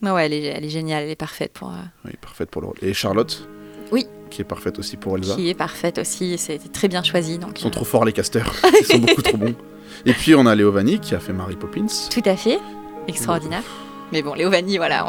[0.00, 1.68] Mais ouais, elle est, elle est géniale, elle est parfaite pour.
[1.70, 2.76] euh, Oui, parfaite pour le rôle.
[2.82, 3.48] Et Charlotte.
[3.92, 4.06] Oui.
[4.30, 5.36] Qui est parfaite aussi pour Elsa.
[5.36, 7.38] qui est parfaite aussi, c'était très bien choisi.
[7.38, 8.52] Donc, Ils sont euh, trop forts, les casteurs.
[8.80, 9.54] Ils sont beaucoup trop bons.
[10.04, 11.86] Et puis, on a Léo Vanni qui a fait Mary Poppins.
[12.10, 12.58] Tout à fait,
[13.06, 13.62] extraordinaire.
[14.10, 15.06] Mais bon, Léo Vanni, voilà.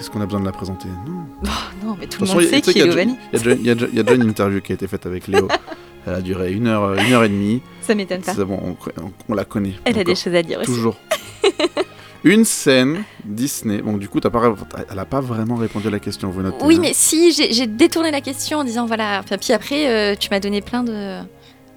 [0.00, 0.88] On- C'est ce qu'on a besoin de la présenter.
[1.06, 1.24] Non.
[1.82, 3.04] Oh, non, mais tout le monde sait tu qui est qu'il y a Léo déjà-
[3.04, 3.58] Vanni.
[3.62, 5.48] Il y, a déjà- une interview qui a été faite avec Léo.
[6.06, 7.62] Elle a duré une heure, une heure et demie.
[7.82, 8.34] Ça m'étonne pas.
[8.44, 9.74] Bon, on, on- on la connaît.
[9.84, 10.66] Elle a des choses à dire aussi.
[10.66, 10.96] Toujours.
[12.24, 13.80] une scène Disney.
[13.82, 14.54] Bon, du coup, t'as pas,
[14.90, 16.28] elle a pas vraiment répondu à la question.
[16.30, 16.64] Vous notez.
[16.64, 16.78] Oui, hein.
[16.82, 19.20] mais si, j'ai détourné la question en disant voilà.
[19.24, 21.18] Enfin, puis après, euh, tu m'as donné plein de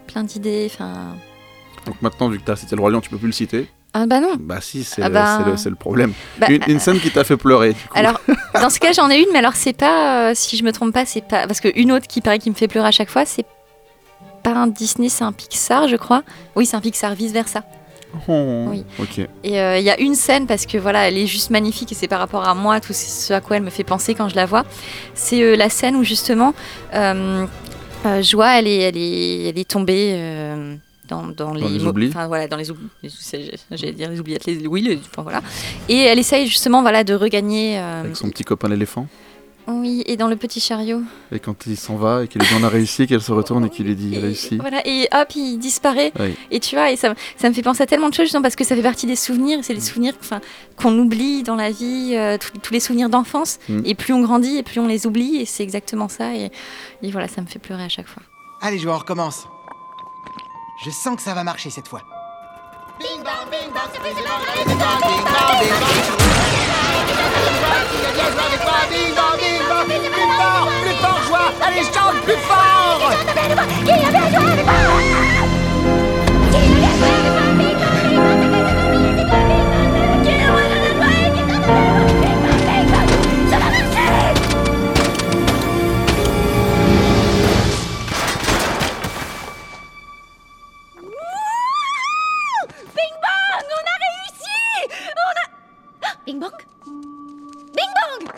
[0.07, 0.69] plein d'idées.
[0.73, 1.15] Enfin,
[1.85, 3.67] Donc maintenant, vu que t'as cité le Roi Lion, tu peux plus le citer.
[3.95, 4.37] Ah bah non.
[4.39, 5.45] Bah si, c'est Ah bah.
[5.45, 6.13] le, problème.
[6.39, 7.73] Bah, une, une scène qui t'a fait pleurer.
[7.73, 7.97] du coup.
[7.97, 8.19] Alors,
[8.55, 10.93] dans ce cas, j'en ai une, mais alors c'est pas, euh, si je me trompe
[10.93, 13.11] pas, c'est pas parce que une autre qui paraît qui me fait pleurer à chaque
[13.11, 13.45] fois, c'est
[14.41, 16.23] pas un Disney, c'est un Pixar, je crois.
[16.55, 17.63] Oui, c'est un Pixar, vice versa.
[18.27, 18.83] Oh, oui.
[18.99, 19.19] Ok.
[19.43, 21.95] Et euh, il y a une scène parce que voilà, elle est juste magnifique et
[21.95, 24.35] c'est par rapport à moi, tout ce à quoi elle me fait penser quand je
[24.35, 24.65] la vois.
[25.13, 26.55] C'est euh, la scène où justement,
[26.91, 30.77] Joie, elle est, elle est, elle est tombée.
[31.03, 32.09] Euh, dans, dans les, les oublis.
[32.09, 32.87] enfin voilà dans les oublis
[33.71, 35.41] j'allais dire les oubliettes les oui les- enfin, voilà
[35.89, 39.07] et elle essaye justement voilà de regagner euh, Avec son petit copain l'éléphant.
[39.67, 41.01] oui et dans le petit chariot
[41.31, 43.65] Et quand il s'en va et qu'il lui dit on a réussi, qu'elle se retourne
[43.65, 44.57] et qu'il lui dit Et- réussi.
[44.57, 46.11] Voilà, et hop, il disparaît.
[46.19, 46.33] Oui.
[46.51, 48.55] Et tu vois, et ça, ça me fait penser à tellement de choses, justement, parce
[48.57, 49.59] que ça fait partie des souvenirs.
[49.61, 50.41] C'est les souvenirs enfin,
[50.75, 53.59] qu'on oublie dans la vie, euh, tous- tous les souvenirs d'enfance.
[53.69, 53.81] Mm.
[53.85, 55.37] Et plus on grandit, et plus on les oublie.
[55.37, 56.35] Et c'est exactement ça.
[56.35, 56.51] Et,
[57.01, 58.21] et voilà, ça me fait pleurer à chaque fois.
[58.61, 59.45] Allez, joueurs, on recommence.
[60.77, 62.01] Je sens que ça va marcher cette fois.
[62.99, 63.07] Plus
[71.01, 73.11] fort, joie Allez, chante plus fort
[96.33, 96.57] Bing bong?
[97.75, 98.25] Bing bong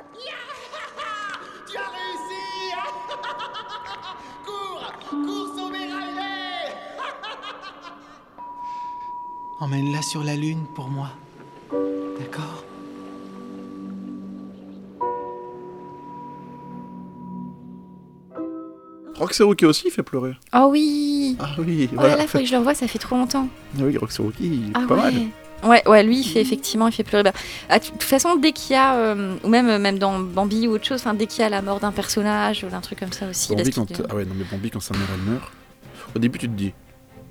[1.66, 2.44] Tu as réussi
[4.46, 6.76] Cours Cours sauver Riley
[9.62, 11.08] Emmène-la sur la lune pour moi.
[12.20, 12.66] D'accord?
[19.18, 20.34] Roxy Rookie aussi il fait pleurer.
[20.54, 22.10] Oh oui Ah oui, Oh voilà.
[22.10, 23.48] là là, faut que je le revoie, ça fait trop longtemps.
[23.80, 25.02] Ah oui, Roxy Rookie, Ah pas ouais.
[25.02, 25.14] mal.
[25.64, 27.24] Ouais, ouais, lui, il fait effectivement, il fait pleurer.
[27.24, 27.34] Bah,
[27.70, 30.72] ah, de toute façon, dès qu'il y a, euh, ou même, même dans Bambi ou
[30.72, 33.28] autre chose, dès qu'il y a la mort d'un personnage ou d'un truc comme ça
[33.30, 33.56] aussi.
[33.56, 33.88] Bambi quand...
[34.10, 35.52] Ah ouais, non mais Bambi quand sa mère elle meurt,
[36.16, 36.74] au début tu te dis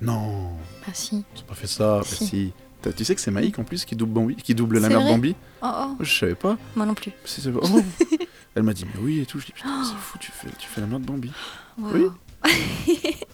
[0.01, 0.49] non,
[0.87, 1.15] Ah si.
[1.37, 2.25] ont pas fait ça, bah Si.
[2.27, 2.53] si.
[2.81, 4.99] T'as- Tu sais que c'est Maïk en plus qui double Bambi, qui double la mère
[5.01, 6.57] vrai Bambi Oh, oh, Je savais pas.
[6.75, 7.11] moi non plus.
[7.55, 7.79] Oh.
[8.55, 9.39] Elle m'a dit, mais oui et tout.
[9.39, 11.31] Je dis, putain, c'est fou, tu fais, tu fais la mère de Bambi.
[11.77, 11.89] Wow.
[11.93, 12.05] Oui.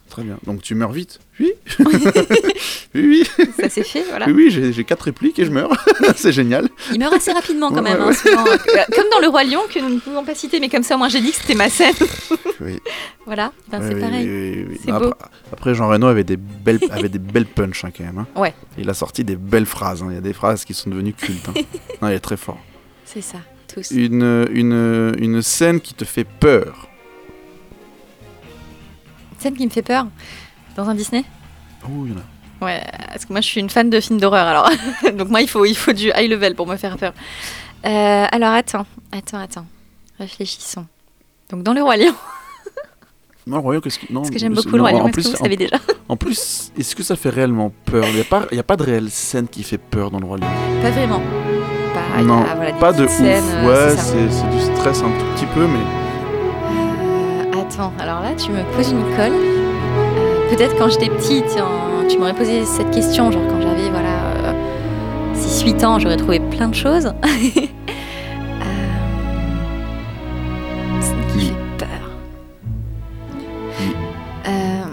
[0.09, 0.38] Très bien.
[0.45, 1.53] Donc tu meurs vite Oui.
[2.95, 3.45] oui, oui.
[3.57, 4.26] Ça s'est fait, voilà.
[4.28, 5.72] Oui, oui, j'ai quatre répliques et je meurs.
[6.18, 6.68] c'est génial.
[6.91, 8.01] Il meurt assez rapidement quand Ouais, même.
[8.01, 8.45] hein, souvent.
[8.45, 8.57] Euh,
[8.93, 11.07] Comme dans Le Roi Lion, que nous ne pouvons pas citer, mais comme ça, moi
[11.07, 11.95] j'ai dit que c'était ma scène.
[12.59, 12.80] Oui.
[13.26, 14.28] voilà, ben, c'est oui, pareil.
[14.70, 14.78] oui.
[14.86, 14.97] C'est beau.
[15.07, 15.16] Après,
[15.51, 18.20] après, Jean Reno avait des belles, avait des belles punchs hein, quand même.
[18.20, 18.28] hein.
[18.39, 18.53] Ouais.
[18.78, 20.03] Il a sorti des belles phrases.
[20.07, 21.47] Il y a des phrases qui sont devenues cultes.
[22.03, 22.59] non, il est très fort.
[23.03, 23.39] C'est ça,
[23.74, 23.89] tous.
[23.89, 26.88] Une, une, une scène qui te fait peur.
[29.41, 30.07] Scène qui me fait peur
[30.75, 31.23] dans un Disney
[31.83, 32.65] Oh, il y en a.
[32.65, 34.69] Ouais, parce que moi je suis une fan de films d'horreur alors.
[35.17, 37.13] Donc moi il faut, il faut du high level pour me faire peur.
[37.85, 39.65] Euh, alors attends, attends, attends.
[40.19, 40.85] Réfléchissons.
[41.49, 42.13] Donc dans Le Roi Lion,
[43.47, 44.13] Non, le royaume, qu'est-ce que.
[44.13, 45.77] Non, parce que j'aime beaucoup Le Roi Lion, en est-ce que plus, vous savez déjà
[46.09, 48.05] En plus, est-ce que ça fait réellement peur?
[48.09, 50.25] Il n'y a, pas- y a pas de réelle scène qui fait peur dans le
[50.27, 50.47] Roi Lion.
[50.83, 51.21] Pas vraiment.
[52.15, 53.19] A, non, voilà, pas de ouf.
[53.19, 55.79] euh, ouais, c'est du stress un tout petit peu, mais
[57.82, 59.32] Euh, alors là, tu me poses une colle.
[59.34, 64.53] Euh, Peut-être quand j'étais petite, hein, tu m'aurais posé cette question, genre quand j'avais voilà,
[65.36, 67.13] 6-8 ans, j'aurais trouvé plein de choses.
[68.63, 71.88] Euh, ce qui fait peur.
[74.47, 74.84] Euh,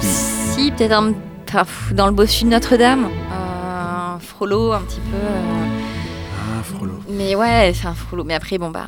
[0.00, 1.12] si, peut-être un-
[1.54, 3.04] enfin, dans le bossu de Notre-Dame.
[3.06, 5.16] euh, Frollo, un petit peu.
[5.16, 5.40] euh,
[6.38, 6.92] ah, Frollo.
[7.10, 8.24] mais ouais, enfin Frollo.
[8.24, 8.86] Mais après, bon bah.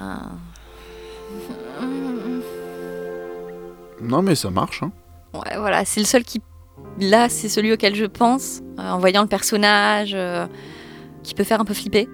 [4.03, 4.83] Non, mais ça marche.
[4.83, 4.93] Hein.
[5.35, 6.41] Ouais, voilà, c'est le seul qui.
[6.99, 10.47] Là, c'est celui auquel je pense, euh, en voyant le personnage, euh,
[11.23, 12.09] qui peut faire un peu flipper.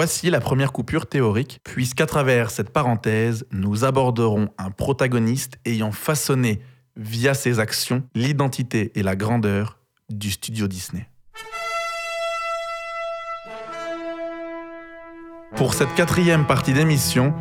[0.00, 6.62] Voici la première coupure théorique, puisqu'à travers cette parenthèse, nous aborderons un protagoniste ayant façonné,
[6.94, 11.10] via ses actions, l'identité et la grandeur du studio Disney.
[15.56, 17.34] Pour cette quatrième partie d'émission,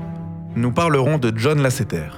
[0.55, 2.10] nous parlerons de John Lasseter.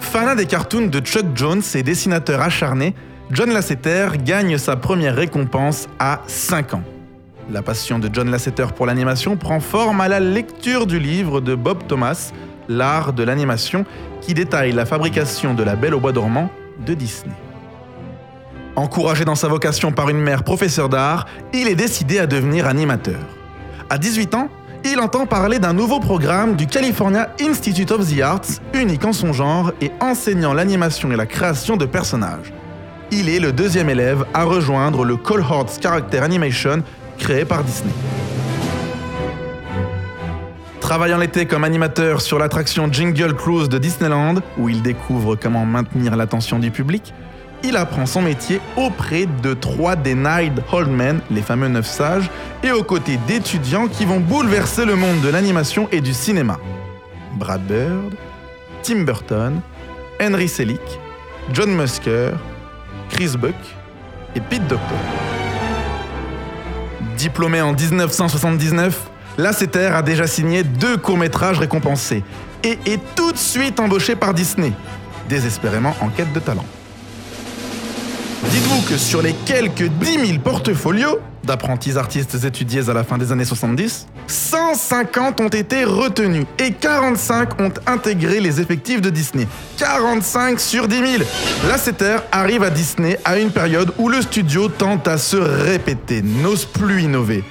[0.00, 2.94] Fanat des cartoons de Chuck Jones et dessinateur acharné,
[3.30, 6.82] John Lasseter gagne sa première récompense à 5 ans.
[7.48, 11.54] La passion de John Lasseter pour l'animation prend forme à la lecture du livre de
[11.54, 12.32] Bob Thomas,
[12.68, 13.84] L'art de l'animation,
[14.20, 16.50] qui détaille la fabrication de la Belle au bois dormant
[16.84, 17.34] de Disney.
[18.74, 23.20] Encouragé dans sa vocation par une mère professeure d'art, il est décidé à devenir animateur.
[23.90, 24.48] À 18 ans,
[24.84, 29.32] il entend parler d'un nouveau programme du California Institute of the Arts, unique en son
[29.32, 32.52] genre et enseignant l'animation et la création de personnages.
[33.12, 36.82] Il est le deuxième élève à rejoindre le Cohorts Character Animation
[37.18, 37.92] créé par Disney.
[40.80, 46.14] Travaillant l'été comme animateur sur l'attraction Jingle Cruise de Disneyland, où il découvre comment maintenir
[46.14, 47.12] l'attention du public,
[47.64, 52.30] il apprend son métier auprès de trois des Nine Old Men, les fameux neuf sages,
[52.62, 56.58] et aux côtés d'étudiants qui vont bouleverser le monde de l'animation et du cinéma.
[57.34, 58.14] Brad Bird,
[58.82, 59.60] Tim Burton,
[60.20, 61.00] Henry Selick,
[61.52, 62.30] John Musker,
[63.10, 63.54] Chris Buck
[64.34, 65.35] et Pete Docter.
[67.26, 72.22] Diplômé en 1979, Lasseter a déjà signé deux courts-métrages récompensés
[72.62, 74.72] et est tout de suite embauché par Disney,
[75.28, 76.64] désespérément en quête de talent.
[78.50, 83.32] Dites-vous que sur les quelques 10 000 portfolios d'apprentis artistes étudiés à la fin des
[83.32, 89.46] années 70, 150 ont été retenus et 45 ont intégré les effectifs de Disney.
[89.78, 91.22] 45 sur 10 000
[91.68, 96.64] Lasseter arrive à Disney à une période où le studio tente à se répéter, n'ose
[96.64, 97.44] plus innover.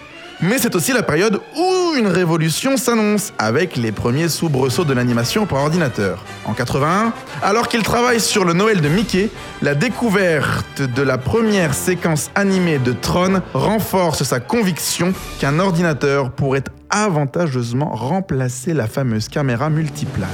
[0.47, 5.47] Mais c'est aussi la période où une révolution s'annonce, avec les premiers soubresauts de l'animation
[5.47, 6.23] par ordinateur.
[6.45, 9.31] En 81, alors qu'il travaille sur le Noël de Mickey,
[9.63, 16.65] la découverte de la première séquence animée de Tron renforce sa conviction qu'un ordinateur pourrait
[16.91, 20.29] avantageusement remplacer la fameuse caméra multiplane.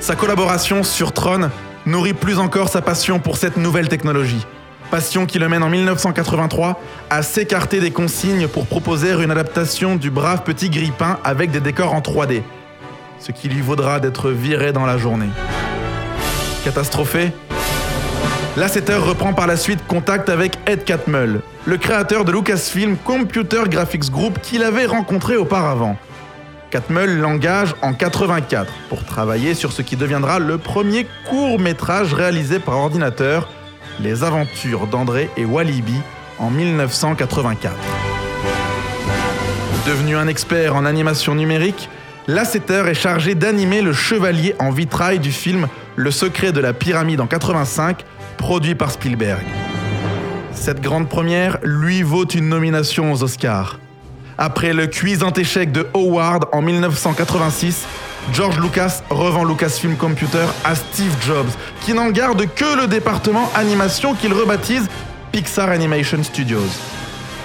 [0.00, 1.50] Sa collaboration sur Tron
[1.86, 4.44] nourrit plus encore sa passion pour cette nouvelle technologie.
[4.90, 6.80] Passion qui le mène en 1983
[7.10, 11.94] à s'écarter des consignes pour proposer une adaptation du brave petit grippin avec des décors
[11.94, 12.42] en 3D.
[13.20, 15.28] Ce qui lui vaudra d'être viré dans la journée.
[16.64, 17.30] Catastrophé
[18.56, 24.10] Lasseter reprend par la suite contact avec Ed Catmull, le créateur de Lucasfilm Computer Graphics
[24.10, 25.96] Group qu'il avait rencontré auparavant.
[26.70, 32.58] Catmull l'engage en 84 pour travailler sur ce qui deviendra le premier court métrage réalisé
[32.58, 33.48] par ordinateur,
[34.02, 36.00] Les aventures d'André et Walibi
[36.38, 37.74] en 1984.
[39.86, 41.90] Devenu un expert en animation numérique,
[42.26, 47.20] Lasseter est chargé d'animer le chevalier en vitrail du film Le secret de la pyramide
[47.20, 48.04] en 85,
[48.38, 49.44] produit par Spielberg.
[50.54, 53.80] Cette grande première lui vaut une nomination aux Oscars.
[54.38, 57.86] Après le cuisant échec de Howard en 1986,
[58.32, 61.50] George Lucas revend Lucasfilm Computer à Steve Jobs,
[61.80, 64.88] qui n'en garde que le département animation qu'il rebaptise
[65.32, 66.68] Pixar Animation Studios.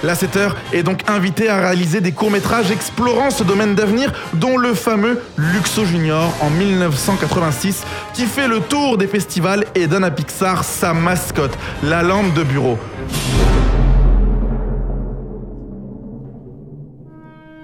[0.04, 5.22] Lasseter est donc invité à réaliser des courts-métrages explorant ce domaine d'avenir, dont le fameux
[5.38, 10.94] Luxo Junior en 1986, qui fait le tour des festivals et donne à Pixar sa
[10.94, 12.78] mascotte, la lampe de bureau.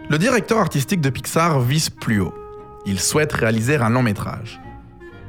[0.10, 2.34] Le directeur artistique de Pixar vise plus haut.
[2.86, 4.60] Il souhaite réaliser un long métrage.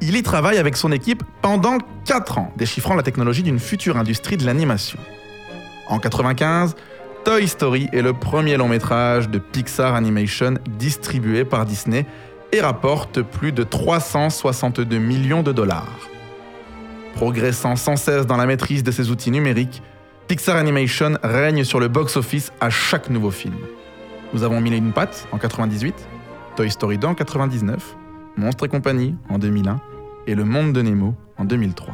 [0.01, 4.37] Il y travaille avec son équipe pendant 4 ans, déchiffrant la technologie d'une future industrie
[4.37, 4.99] de l'animation.
[5.87, 6.75] En 95,
[7.23, 12.05] Toy Story est le premier long métrage de Pixar Animation distribué par Disney
[12.51, 16.09] et rapporte plus de 362 millions de dollars.
[17.15, 19.81] Progressant sans cesse dans la maîtrise de ses outils numériques,
[20.27, 23.55] Pixar Animation règne sur le box-office à chaque nouveau film.
[24.33, 25.93] Nous avons et une pattes en 98,
[26.55, 27.97] Toy Story 2 en 99,
[28.37, 29.81] Monstres et compagnie en 2001
[30.27, 31.93] et Le Monde de Nemo en 2003.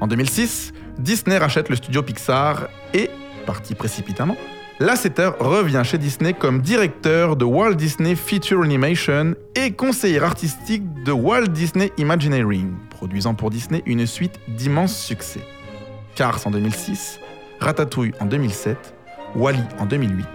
[0.00, 3.10] En 2006, Disney rachète le studio Pixar et,
[3.44, 4.36] parti précipitamment,
[4.78, 11.12] Lasseter revient chez Disney comme directeur de Walt Disney Feature Animation et conseiller artistique de
[11.12, 15.40] Walt Disney Imagineering, produisant pour Disney une suite d'immenses succès.
[16.14, 17.18] Cars en 2006,
[17.58, 18.94] Ratatouille en 2007,
[19.34, 20.26] Wally en 2008,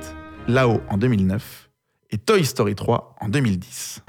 [0.48, 1.61] Lao en 2009
[2.12, 4.02] et Toy Story 3 en 2010.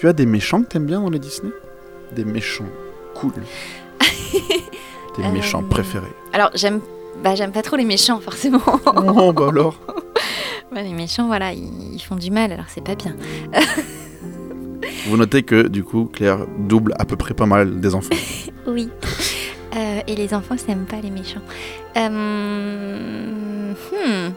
[0.00, 1.52] Tu as des méchants que t'aimes bien dans les Disney?
[2.16, 2.64] Des méchants
[3.14, 3.32] cool.
[4.00, 6.06] Tes Euh, méchants préférés.
[6.32, 6.80] Alors, j'aime
[7.22, 8.62] bah, j'aime pas trop les méchants, forcément.
[8.86, 9.78] Oh bah alors
[10.72, 13.14] Ouais, les méchants, voilà, ils, ils font du mal, alors c'est pas bien.
[15.06, 18.08] Vous notez que du coup Claire double à peu près pas mal des enfants.
[18.66, 18.88] Oui.
[19.76, 21.42] Euh, et les enfants, n'aiment pas les méchants.
[21.98, 24.32] Euh, hmm.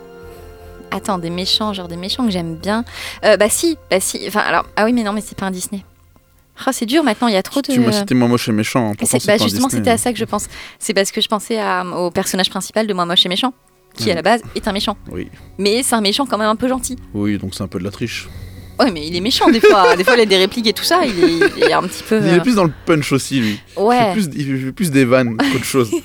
[0.95, 2.85] Attends, des méchants, genre des méchants que j'aime bien.
[3.25, 4.19] Euh, bah si, bah si.
[4.27, 5.83] Enfin, alors, ah oui, mais non, mais c'est pas un Disney.
[6.67, 7.71] Oh, c'est dur maintenant, il y a trop de.
[7.73, 8.91] Tu m'as cité moi moche et méchant.
[8.91, 10.45] hein, pourtant, bah justement, c'était à ça que je pense.
[10.79, 13.53] C'est parce que je pensais à- au personnage principal de Moi Moche et Méchant,
[13.95, 14.15] qui à Mm.
[14.17, 14.95] la base est un méchant.
[15.11, 15.29] Oui.
[15.57, 16.97] Mais c'est un méchant quand même un peu gentil.
[17.15, 18.29] Oui, donc c'est un peu de la triche.
[18.79, 19.95] Ouais, mais il est méchant des fois.
[19.95, 21.01] des fois, il a des répliques et tout ça.
[21.05, 22.19] Il est, il est un petit peu.
[22.23, 23.59] Il est plus dans le punch aussi lui.
[23.77, 23.99] Il Ouais.
[23.99, 25.91] fait plus, il fait plus des vannes qu'autre chose.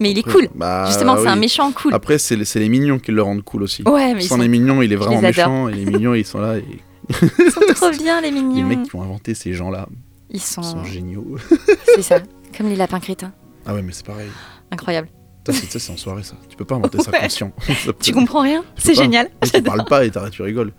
[0.00, 0.48] Mais il est cool.
[0.54, 1.94] Bah, Justement, c'est un méchant cool.
[1.94, 3.82] Après, c'est les, les mignons qui le rendent cool aussi.
[3.84, 5.68] Ouais, mais Sans sont- les mignons, il est vraiment les méchant.
[5.68, 6.56] Et les mignons, ils sont là.
[6.58, 6.64] Et...
[7.08, 8.66] Ils sont trop bien, les Les mignons.
[8.66, 9.86] mecs qui ont inventé ces gens-là
[10.30, 10.62] Ils sont.
[10.62, 11.36] sont géniaux.
[11.94, 12.18] C'est ça.
[12.56, 13.32] Comme les lapins crétins.
[13.64, 14.28] Ah ouais, mais c'est pareil.
[14.70, 15.08] Incroyable.
[15.46, 16.34] Ça, c'est- en soirée, ça.
[16.48, 17.52] Tu peux pas inventer ça conscient.
[17.66, 19.28] Ça peut- Tu comprends rien C'est génial.
[19.52, 20.72] Tu parles pas et tu rigoles.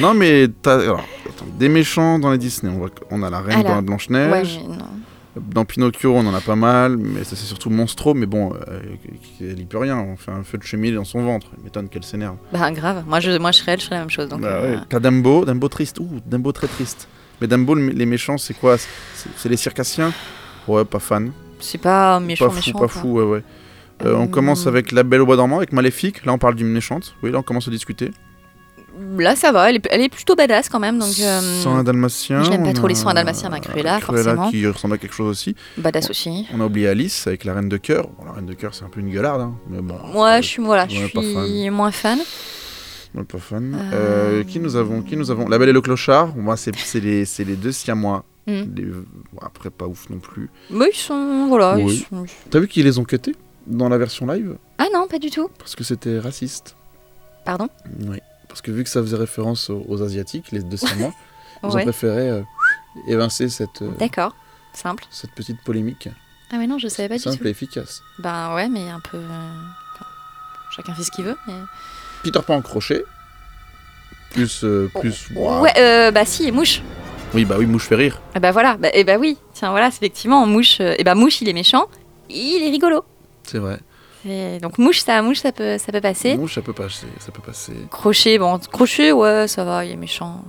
[0.00, 2.72] Non, mais t'as, alors, attends, des méchants dans les Disney.
[3.10, 4.30] On, a la reine Alors, dans la Blanche-Neige.
[4.58, 4.84] Ouais, mais non.
[5.52, 8.14] Dans Pinocchio, on en a pas mal, mais ça c'est surtout Monstro.
[8.14, 8.80] Mais bon, euh,
[9.40, 9.98] elle y peut rien.
[9.98, 11.48] On fait un feu de cheminée dans son ventre.
[11.58, 12.36] Il m'étonne qu'elle s'énerve.
[12.52, 13.04] Bah, grave.
[13.06, 14.28] Moi, je, moi, je serais elle, je ferais la même chose.
[14.28, 14.82] Donc, Bah euh, ouais.
[14.88, 15.98] T'as Dumbo, Dumbo triste.
[16.00, 17.08] Ouh, Dumbo très triste.
[17.40, 18.76] Mais Dumbo, le- les méchants, c'est quoi?
[19.36, 20.12] C'est, les circassiens?
[20.66, 21.32] Ouais, pas fan.
[21.60, 22.72] C'est pas méchant, pas fou, méchant.
[22.72, 22.88] pas quoi.
[22.88, 23.42] fou, ouais, ouais.
[24.04, 26.24] Euh, On Euh, commence avec La Belle au Bois dormant, avec Maléfique.
[26.24, 27.14] Là, on parle d'une méchante.
[27.22, 28.10] Oui, là, on commence à discuter.
[29.18, 30.98] Là, ça va, elle est, elle est plutôt badass quand même.
[30.98, 32.42] Donc, euh, Sans un dalmatien.
[32.42, 34.50] je l'aime pas trop les soins dalmatiens, mais Cruella, Cruella forcément.
[34.50, 35.54] qui ressemble à quelque chose aussi.
[35.76, 36.46] badass aussi.
[36.54, 38.08] On a oublié Alice avec la Reine de Cœur.
[38.18, 39.98] Bon, la Reine de Cœur, c'est un peu une gueularde, hein, mais bon.
[40.12, 42.18] Moi, je suis, voilà, on je suis moins fan.
[43.18, 43.74] Est pas fan.
[43.74, 45.48] Euh, Euh, qui nous avons Qui nous avons?
[45.48, 46.36] La Belle et le Clochard.
[46.36, 48.24] Moi, c'est les, deux siamois.
[48.46, 48.52] Mm.
[48.76, 50.50] Les- bon, après, pas ouf non plus.
[50.70, 51.46] Mais ils sont.
[51.48, 51.76] Voilà.
[51.78, 52.06] Oui.
[52.10, 53.34] sont- T'as vu qu'ils les ont cutés
[53.66, 54.56] dans la version live?
[54.78, 55.48] Ah non, pas du tout.
[55.58, 56.76] Parce que c'était raciste.
[57.44, 57.68] Pardon?
[58.06, 58.18] Oui.
[58.58, 61.12] Parce que vu que ça faisait référence aux, aux Asiatiques, les deux siamois,
[61.62, 61.84] ils ont Ouais.
[61.84, 62.42] préféré euh,
[63.06, 64.34] évincer cette, euh, D'accord.
[64.72, 65.04] Simple.
[65.12, 66.08] cette petite polémique.
[66.50, 67.46] Ah, mais non, je savais pas du Simple tout.
[67.46, 68.02] et efficace.
[68.18, 69.16] Ben ouais, mais un peu.
[69.18, 69.52] euh,
[69.94, 70.06] enfin,
[70.74, 71.36] chacun fait ce qu'il veut.
[71.46, 71.52] mais-
[72.24, 73.04] Peter Pan crochet.
[74.32, 74.64] Plus.
[74.64, 75.60] euh, plus ouah.
[75.60, 76.82] Ouais, euh, bah si, et mouche.
[77.34, 78.20] Oui, bah oui, mouche fait rire.
[78.34, 79.38] Ah bah voilà, bah, et bah oui.
[79.54, 80.80] Tiens, voilà, c'est effectivement, mouche.
[80.80, 81.86] et bah mouche, il est méchant.
[82.28, 83.04] Il est rigolo.
[83.44, 83.78] C'est vrai.
[84.60, 86.36] Donc mouche, ça, mouche, ça peut, ça peut passer.
[86.36, 87.06] Mouche, ça peut passer.
[87.18, 87.72] Ça peut passer.
[87.90, 90.44] Crochet, bon, crochet, ouais, ça va, il est méchant.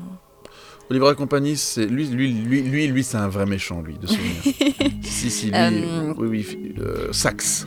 [0.89, 4.07] Oliver et compagnie, c'est lui, lui, lui, lui, lui, c'est un vrai méchant, lui, de
[4.07, 4.41] souvenir.
[5.03, 7.65] si, si, lui, Euh, oui, oui, euh, Sax,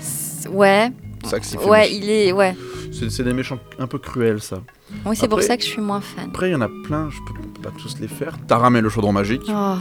[0.51, 0.91] Ouais,
[1.25, 2.57] Sax, il fait ouais, il est, ouais.
[2.91, 4.59] C'est, des méchants un peu cruels, ça.
[5.07, 6.29] Oui, c'est pour ça que je suis moins fan.
[6.29, 8.37] Après, il y en a plein, je peux pas tous les faire.
[8.47, 9.43] Taram et le chaudron magique.
[9.49, 9.77] Oh.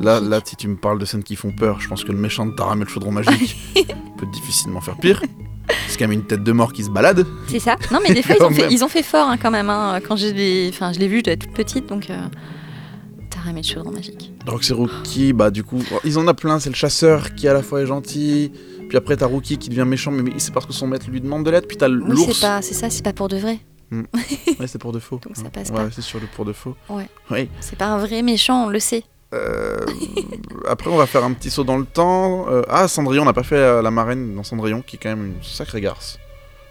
[0.00, 2.18] Là, là, si tu me parles de scènes qui font peur, je pense que le
[2.18, 3.56] méchant de Taram et le chaudron magique
[4.18, 5.20] peut difficilement faire pire.
[5.88, 7.26] C'est quand même une tête de mort qui se balade.
[7.48, 7.76] C'est ça.
[7.90, 8.70] Non, mais des fois, ils ont fait, même.
[8.70, 9.68] ils ont fait fort hein, quand même.
[9.70, 9.98] hein.
[10.06, 12.10] Quand je l'ai, enfin, je l'ai vu, être toute petite, donc.
[12.10, 12.20] Euh...
[13.30, 14.32] Taram et le chaudron magique.
[14.46, 16.58] Roxy Rookie, bah du coup, ils en ont plein.
[16.60, 18.50] C'est le chasseur qui à la fois est gentil.
[18.88, 21.44] Puis après, t'as Rookie qui devient méchant, mais c'est parce que son maître lui demande
[21.44, 21.66] de l'aide.
[21.66, 22.32] Puis t'as Oui, l'ours.
[22.32, 23.58] c'est pas, c'est ça, c'est pas pour de vrai.
[24.60, 25.18] Ouais, c'est pour de faux.
[25.24, 25.88] Donc ça passe ouais, pas.
[25.90, 26.74] c'est sur le pour de faux.
[26.90, 27.08] Ouais.
[27.30, 27.48] Oui.
[27.60, 29.02] C'est pas un vrai méchant, on le sait.
[29.34, 29.78] Euh,
[30.68, 32.46] après, on va faire un petit saut dans le temps.
[32.48, 35.10] Euh, ah, Cendrillon, on n'a pas fait euh, la marraine dans Cendrillon, qui est quand
[35.10, 36.18] même une sacrée garce.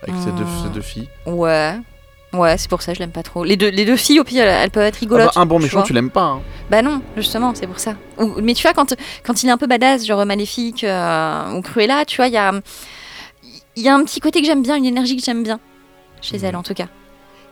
[0.04, 1.10] Avec ses, deux, ses deux filles.
[1.26, 1.76] Ouais.
[2.34, 3.44] Ouais, c'est pour ça que je l'aime pas trop.
[3.44, 5.36] Les deux, les deux filles, au pire, elles, elles peuvent être Ah rigolotes.
[5.36, 6.24] bah, un bon méchant, tu l'aimes pas.
[6.26, 6.42] Hein.
[6.70, 7.96] Bah non, justement, c'est pour ça.
[8.20, 8.94] Ou- mais tu vois, quand,
[9.24, 12.52] quand il est un peu badass, genre maléfique ou Cruella, tu vois, il y a,
[13.76, 15.60] il y a un petit côté que j'aime bien, une énergie que j'aime bien.
[16.22, 16.88] Chez elle, en tout cas.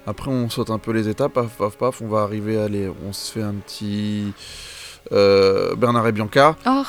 [0.07, 2.01] Après, on saute un peu les étapes, paf, paf, paf.
[2.01, 2.89] On va arriver à les.
[3.07, 4.33] On se fait un petit.
[5.11, 6.55] Euh, Bernard et Bianca.
[6.65, 6.83] Oh,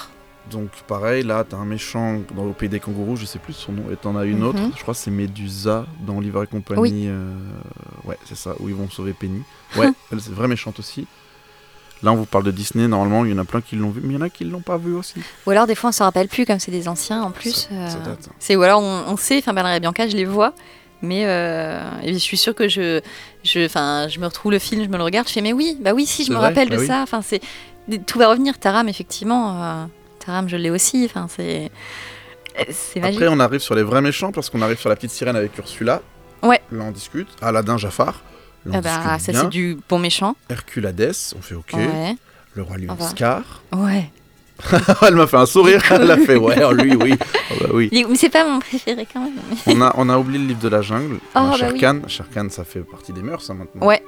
[0.51, 3.73] Donc, pareil, là, t'as un méchant dans le pays des kangourous, je sais plus son
[3.73, 4.45] nom, et t'en as une Mhm.
[4.47, 4.62] autre.
[4.77, 7.07] Je crois que c'est Médusa dans Oliver et compagnie.
[7.09, 7.35] euh,
[8.05, 9.43] Ouais, c'est ça, où ils vont sauver Penny.
[9.77, 11.07] Ouais, elle, c'est vraie méchante aussi.
[12.03, 14.01] Là, on vous parle de Disney, normalement, il y en a plein qui l'ont vu,
[14.05, 15.14] mais il y en a qui l'ont pas vu aussi.
[15.47, 17.53] Ou alors, des fois, on se rappelle plus, comme c'est des anciens en plus.
[17.69, 18.29] Ça- euh, date.
[18.39, 20.53] c'est ou alors, on, on sait, enfin, Bernard et Bianca, je les vois.
[21.03, 23.01] Mais euh, et je suis sûre que je,
[23.45, 25.93] je, je me retrouve le film, je me le regarde, je fais mais oui, bah
[25.95, 26.87] oui, si, je me vrai, rappelle bah de oui.
[26.87, 27.01] ça.
[27.03, 27.41] Enfin, c'est
[28.07, 28.59] tout va revenir.
[28.59, 29.84] Taram, effectivement, euh,
[30.24, 31.05] Taram, je l'ai aussi.
[31.05, 31.70] Enfin, c'est,
[32.70, 33.20] c'est magique.
[33.20, 35.57] Après, on arrive sur les vrais méchants, parce qu'on arrive sur la petite sirène avec
[35.59, 36.03] Ursula.
[36.43, 36.61] Ouais.
[36.72, 37.28] Là, on discute.
[37.41, 38.22] Aladdin Jafar.
[38.64, 40.37] Là, on Ah bah, ça c'est du bon méchant.
[40.51, 41.72] Hercule Hadès, on fait OK.
[41.74, 42.16] Ouais.
[42.55, 42.97] Le roi lion.
[43.01, 43.62] Scar.
[43.72, 44.11] Ouais.
[45.03, 47.14] Elle m'a fait un sourire, elle a fait ouais, lui, oui.
[47.49, 47.89] Oh, bah oui.
[47.93, 49.34] Mais c'est pas mon préféré quand même.
[49.66, 51.18] On a, on a oublié le livre de la jungle.
[51.37, 51.78] Oh, bah oui.
[51.78, 52.01] Khan,
[52.49, 53.87] ça fait partie des mœurs, ça, maintenant.
[53.87, 54.03] Ouais.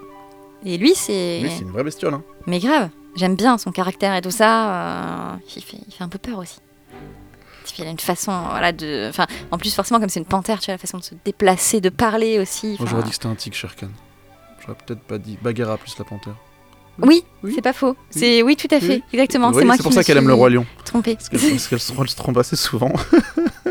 [0.64, 1.40] Et lui, c'est.
[1.40, 2.14] Lui, c'est une vraie bestiole.
[2.14, 2.22] Hein.
[2.46, 2.88] Mais grave.
[3.16, 5.32] J'aime bien son caractère et tout ça.
[5.32, 6.58] euh, Il, fait, il fait un peu peur aussi.
[7.78, 9.06] Il a une façon, voilà, de.
[9.08, 11.80] Enfin, en plus, forcément, comme c'est une panthère, tu as la façon de se déplacer,
[11.80, 12.76] de parler aussi.
[12.78, 13.88] Moi, j'aurais dit que c'était un tigre, Shere Khan.
[14.60, 16.34] J'aurais peut-être pas dit Bagheera plus la panthère.
[17.00, 17.52] Oui, Oui.
[17.54, 17.94] c'est pas faux.
[18.10, 19.02] C'est oui, tout à fait, Oui.
[19.12, 19.52] exactement.
[19.52, 20.66] C'est moi c'est pour ça qu'elle aime le roi lion.
[20.84, 21.14] Trompée.
[21.14, 22.92] Parce qu'elle se, trompe assez souvent.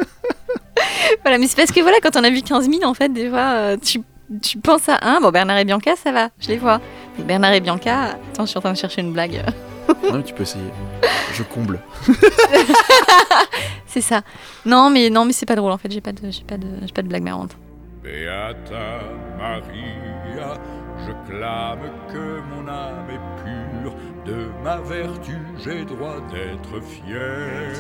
[1.24, 3.30] voilà, mais c'est parce que voilà, quand on a vu 15 000, en fait, des
[3.30, 4.02] fois, euh, tu,
[4.42, 5.20] tu penses à un?
[5.22, 6.82] Bon, Bernard et Bianca, ça va, je les vois.
[7.20, 9.44] Bernard et Bianca, attends, je suis en train de chercher une blague.
[10.04, 10.72] ouais, tu peux essayer.
[11.34, 11.80] Je comble.
[13.86, 14.22] c'est ça.
[14.66, 15.92] Non, mais non, mais c'est pas drôle en fait.
[15.92, 17.56] J'ai pas de, j'ai pas de, j'ai pas de blague marrante.
[18.04, 19.02] Beata
[19.38, 20.54] Maria,
[21.06, 23.94] je clame que mon âme est pure,
[24.26, 27.74] de ma vertu j'ai droit d'être fier.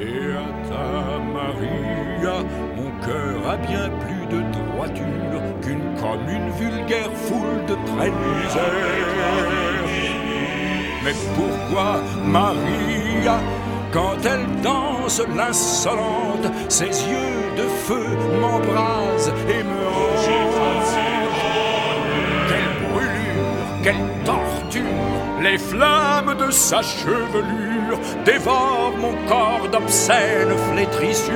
[0.00, 2.36] Beata Maria,
[2.74, 8.70] mon cœur a bien plus de droiture qu'une commune vulgaire foule de misère.
[11.04, 13.40] Mais pourquoi Maria,
[13.92, 18.06] quand elle danse l'insolente, ses yeux de feu
[18.40, 20.30] m'embrasent et me hantent
[22.48, 27.69] Quelle brûlure, quelle torture, les flammes de sa chevelure
[28.24, 31.34] dévorent mon corps d'obscènes flétrissures.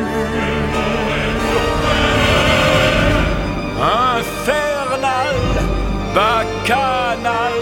[3.80, 5.36] Infernal,
[6.14, 7.58] bacchanal,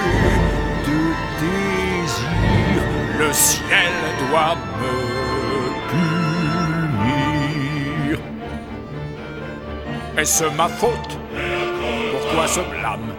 [0.87, 1.01] de
[1.41, 2.79] désir.
[3.19, 3.95] Le ciel
[4.31, 4.97] doit me
[7.01, 8.19] punir.
[10.19, 11.19] Est-ce ma faute?
[12.37, 13.15] Pourquoi ce blâme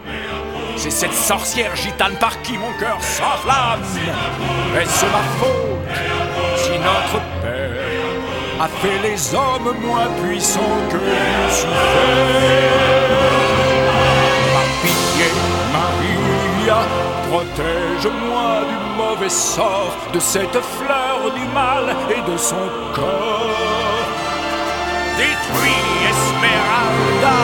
[0.76, 3.82] C'est cette sorcière gitane par qui mon cœur s'enflamme.
[4.80, 5.98] Est-ce ma faute
[6.54, 11.66] si notre Père a fait les hommes moins puissants que Lucifer?
[14.54, 15.26] Par pitié,
[15.72, 16.78] Maria,
[17.28, 23.98] protège-moi du mauvais sort de cette fleur du mal et de son corps.
[25.16, 27.36] Détruis Esmeralda,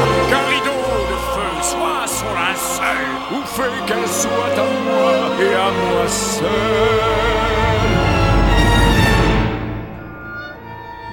[2.24, 6.50] son linceul, ou fais qu'elle soit à moi et à moi seul?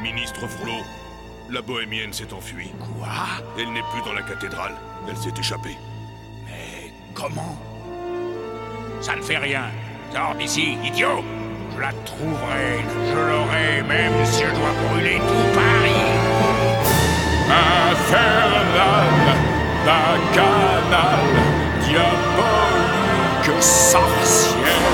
[0.01, 0.83] Ministre Frollo,
[1.49, 2.71] la bohémienne s'est enfuie.
[2.79, 3.07] Quoi?
[3.57, 4.75] Elle n'est plus dans la cathédrale.
[5.07, 5.77] Elle s'est échappée.
[6.45, 7.57] Mais comment?
[9.01, 9.65] Ça ne fait rien.
[10.13, 11.23] Sors d'ici, idiot
[11.75, 16.11] Je la trouverai, je l'aurai, même si je dois brûler tout Paris
[17.49, 19.07] Infernal,
[19.85, 21.25] bacchanal,
[21.81, 24.91] diabolique, sorcière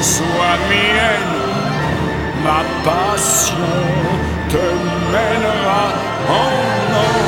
[0.00, 1.38] Sois mienne
[2.44, 3.56] ma passion
[4.48, 4.64] te
[5.12, 5.84] mènera
[6.28, 7.27] en enfer.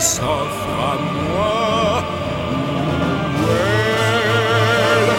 [0.00, 2.02] S'offre à moi.
[3.38, 5.14] Où elle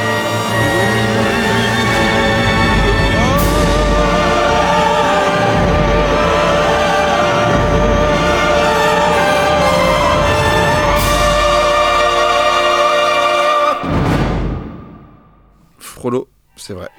[15.79, 16.89] Frollo, c'est vrai.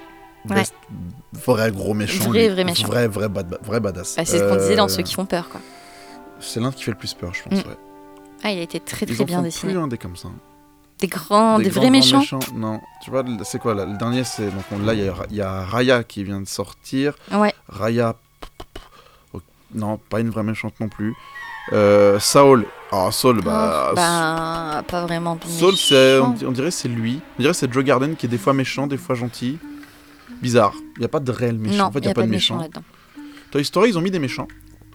[0.48, 0.62] Ouais.
[1.32, 2.28] Vrai gros méchant.
[2.28, 2.86] Vrai, vrai méchant.
[2.86, 4.14] Vrai, vrai, bad- vrai badass.
[4.16, 5.60] Bah, c'est ce qu'on disait dans Euh, ceux qui font peur, quoi.
[6.40, 7.64] C'est l'un qui fait le plus peur, je pense.
[7.64, 7.68] Mm.
[7.68, 7.76] ouais.
[8.42, 9.72] Ah, il a été très Ils très en bien font dessiné.
[9.72, 10.28] plus un des comme ça.
[10.98, 12.22] Des grands, des, Des vrais grands, méchants.
[12.54, 14.46] Non, tu vois, c'est quoi là Le dernier, c'est.
[14.46, 17.14] Donc on- là, il y, y a Raya qui vient de sortir.
[17.32, 17.54] Ouais.
[17.68, 18.16] Raya.
[19.34, 19.40] oh,
[19.74, 21.14] Non, pas une vraie méchante non plus.
[21.72, 22.66] Euh, Saul.
[22.92, 23.88] Ah, Saul, bah.
[23.90, 25.38] Oh, bah, pas vraiment.
[25.46, 25.74] Saul,
[26.46, 27.20] on, dirait c'est lui.
[27.38, 29.58] On dirait c'est Joe Garden qui est des fois méchant, des fois gentil.
[30.40, 30.72] Bizarre.
[30.96, 31.76] Il n'y a pas de réel méchant.
[31.78, 32.70] Non, en fait, il y n'y a pas de méchant méchant.
[33.50, 34.48] Toy Story, ils ont mis des méchants.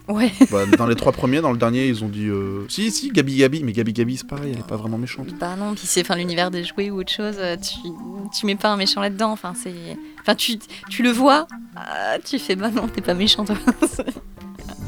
[0.08, 0.32] Ouais.
[0.50, 2.26] Bah, dans les trois premiers, dans le dernier, ils ont dit.
[2.28, 3.62] euh, Si, si, Gabi Gabi.
[3.64, 5.28] Mais Gabi Gabi, c'est pareil, elle n'est pas vraiment méchante.
[5.38, 7.88] Bah non, puis c'est l'univers des jouets ou autre chose, euh, tu,
[8.38, 10.58] tu mets pas un méchant là-dedans, enfin c'est enfin tu,
[10.90, 11.46] tu le vois,
[11.76, 13.56] ah, tu fais bah non, t'es pas méchant toi.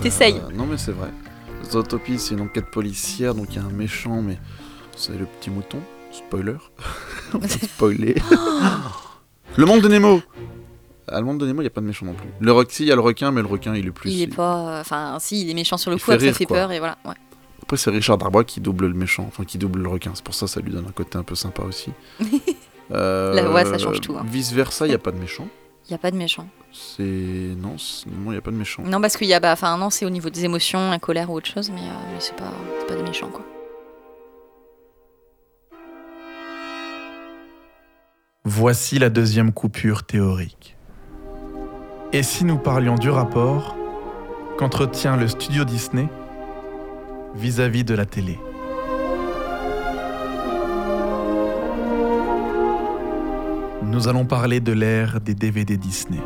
[0.03, 0.35] T'essayes.
[0.37, 1.09] Euh, non, mais c'est vrai.
[1.71, 4.39] Zootopie, c'est une enquête policière, donc il y a un méchant, mais
[4.97, 5.79] c'est le petit mouton.
[6.12, 6.57] Spoiler.
[7.35, 8.15] On va spoiler.
[9.57, 10.21] le monde de Nemo
[11.11, 12.29] Le monde de Nemo, il n'y a pas de méchant non plus.
[12.41, 14.11] Le requin, il y a le requin, mais le requin, il est plus.
[14.11, 16.35] il est pas enfin si, il est méchant sur le Il coup, fait après rire,
[16.35, 16.57] ça fait quoi.
[16.59, 16.97] peur et voilà.
[17.05, 17.15] Ouais.
[17.63, 20.13] Après, c'est Richard Darbois qui double le méchant, enfin qui double le requin.
[20.15, 21.91] C'est pour ça ça lui donne un côté un peu sympa aussi.
[22.93, 24.27] Euh, La voix, ça change tout, hein.
[24.31, 25.49] Vice versa, il n'y a pas de méchant.
[25.89, 26.47] Il y a pas de méchant.
[26.71, 27.03] C'est.
[27.03, 27.77] Non,
[28.07, 28.83] il n'y a pas de méchant.
[28.85, 31.31] Non parce qu'il y a bah enfin non, c'est au niveau des émotions, la colère
[31.31, 33.43] ou autre chose mais, euh, mais c'est pas c'est pas des méchants quoi.
[38.45, 40.74] Voici la deuxième coupure théorique.
[42.15, 43.77] Et si nous parlions du rapport
[44.57, 46.07] qu'entretient le studio Disney
[47.35, 48.39] vis-à-vis de la télé?
[53.83, 56.21] Nous allons parler de l'ère des DVD Disney.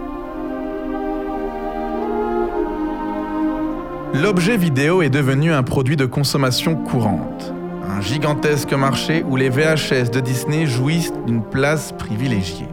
[4.13, 7.55] L'objet vidéo est devenu un produit de consommation courante.
[7.89, 12.69] Un gigantesque marché où les VHS de Disney jouissent d'une place privilégiée.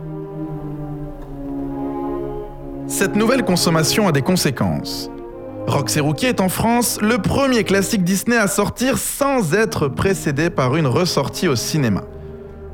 [2.88, 5.10] Cette nouvelle consommation a des conséquences.
[5.66, 10.52] Rox et Rookie est en France le premier classique Disney à sortir sans être précédé
[10.52, 12.04] par une ressortie au cinéma.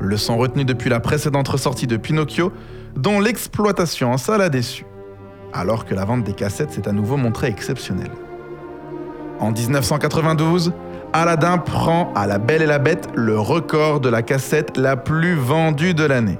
[0.02, 2.52] Leçon retenue depuis la précédente ressortie de Pinocchio,
[2.98, 4.86] dont l'exploitation en salle a déçu,
[5.54, 8.12] alors que la vente des cassettes s'est à nouveau montrée exceptionnelle.
[9.40, 10.74] En 1992,
[11.14, 15.36] Aladdin prend à La Belle et la Bête le record de la cassette la plus
[15.36, 16.38] vendue de l'année.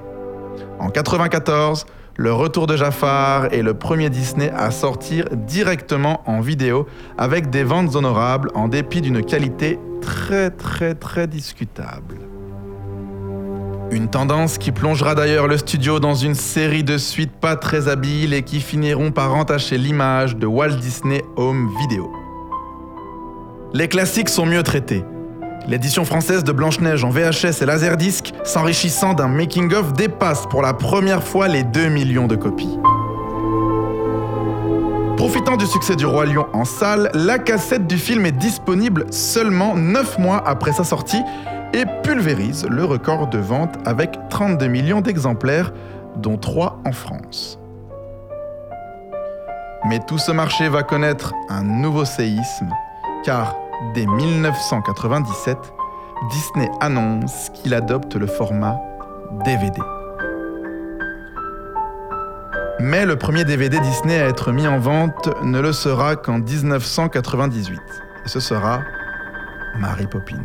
[0.78, 1.86] En 94,
[2.16, 6.86] le retour de Jafar est le premier Disney à sortir directement en vidéo
[7.16, 12.18] avec des ventes honorables en dépit d'une qualité très très très discutable.
[13.90, 18.34] Une tendance qui plongera d'ailleurs le studio dans une série de suites pas très habiles
[18.34, 22.10] et qui finiront par entacher l'image de Walt Disney Home Video.
[23.72, 25.02] Les classiques sont mieux traités.
[25.68, 31.22] L'édition française de Blanche-Neige en VHS et Laserdisc, s'enrichissant d'un making-of, dépasse pour la première
[31.22, 32.78] fois les 2 millions de copies.
[35.16, 39.76] Profitant du succès du Roi Lion en salle, la cassette du film est disponible seulement
[39.76, 41.22] 9 mois après sa sortie
[41.72, 45.72] et pulvérise le record de vente avec 32 millions d'exemplaires,
[46.16, 47.60] dont 3 en France.
[49.88, 52.68] Mais tout ce marché va connaître un nouveau séisme,
[53.24, 53.54] car
[53.94, 55.56] dès 1997,
[56.30, 58.78] Disney annonce qu'il adopte le format
[59.44, 59.80] DVD.
[62.80, 67.80] Mais le premier DVD Disney à être mis en vente ne le sera qu'en 1998.
[68.24, 68.80] Et ce sera
[69.78, 70.44] Mary Poppins.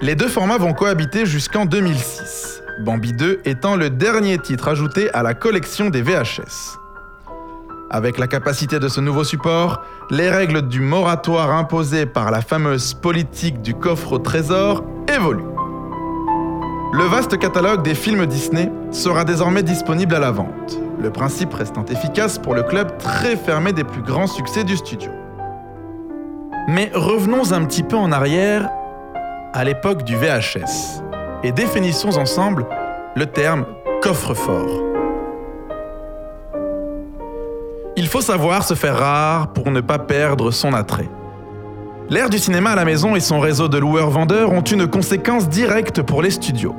[0.00, 5.22] Les deux formats vont cohabiter jusqu'en 2006, Bambi 2 étant le dernier titre ajouté à
[5.22, 6.78] la collection des VHS.
[7.90, 9.80] Avec la capacité de ce nouveau support,
[10.10, 14.82] les règles du moratoire imposées par la fameuse politique du coffre au trésor
[15.14, 15.44] évoluent.
[16.92, 21.84] Le vaste catalogue des films Disney sera désormais disponible à la vente, le principe restant
[21.84, 25.10] efficace pour le club très fermé des plus grands succès du studio.
[26.68, 28.68] Mais revenons un petit peu en arrière
[29.52, 31.02] à l'époque du VHS
[31.44, 32.66] et définissons ensemble
[33.14, 33.64] le terme
[34.02, 34.85] coffre-fort.
[38.06, 41.10] Il faut savoir se faire rare pour ne pas perdre son attrait.
[42.08, 46.02] L'ère du cinéma à la maison et son réseau de loueurs-vendeurs ont une conséquence directe
[46.02, 46.76] pour les studios.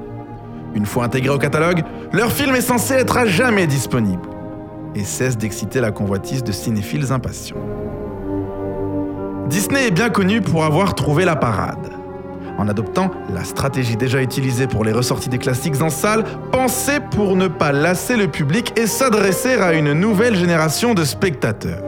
[0.74, 4.30] Une fois intégrés au catalogue, leur film est censé être à jamais disponible
[4.96, 7.58] et cesse d'exciter la convoitise de cinéphiles impatients.
[9.50, 11.90] Disney est bien connu pour avoir trouvé la parade
[12.58, 17.36] en adoptant la stratégie déjà utilisée pour les ressorties des classiques en salle, pensée pour
[17.36, 21.84] ne pas lasser le public et s'adresser à une nouvelle génération de spectateurs.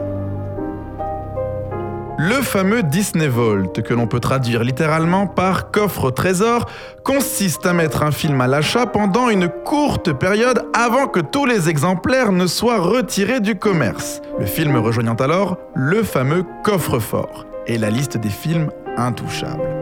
[2.22, 6.66] Le fameux Disney Vault, que l'on peut traduire littéralement par coffre trésor,
[7.02, 11.70] consiste à mettre un film à l'achat pendant une courte période avant que tous les
[11.70, 17.88] exemplaires ne soient retirés du commerce, le film rejoignant alors le fameux coffre-fort et la
[17.88, 19.79] liste des films intouchables.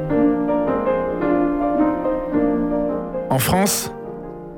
[3.31, 3.93] En France,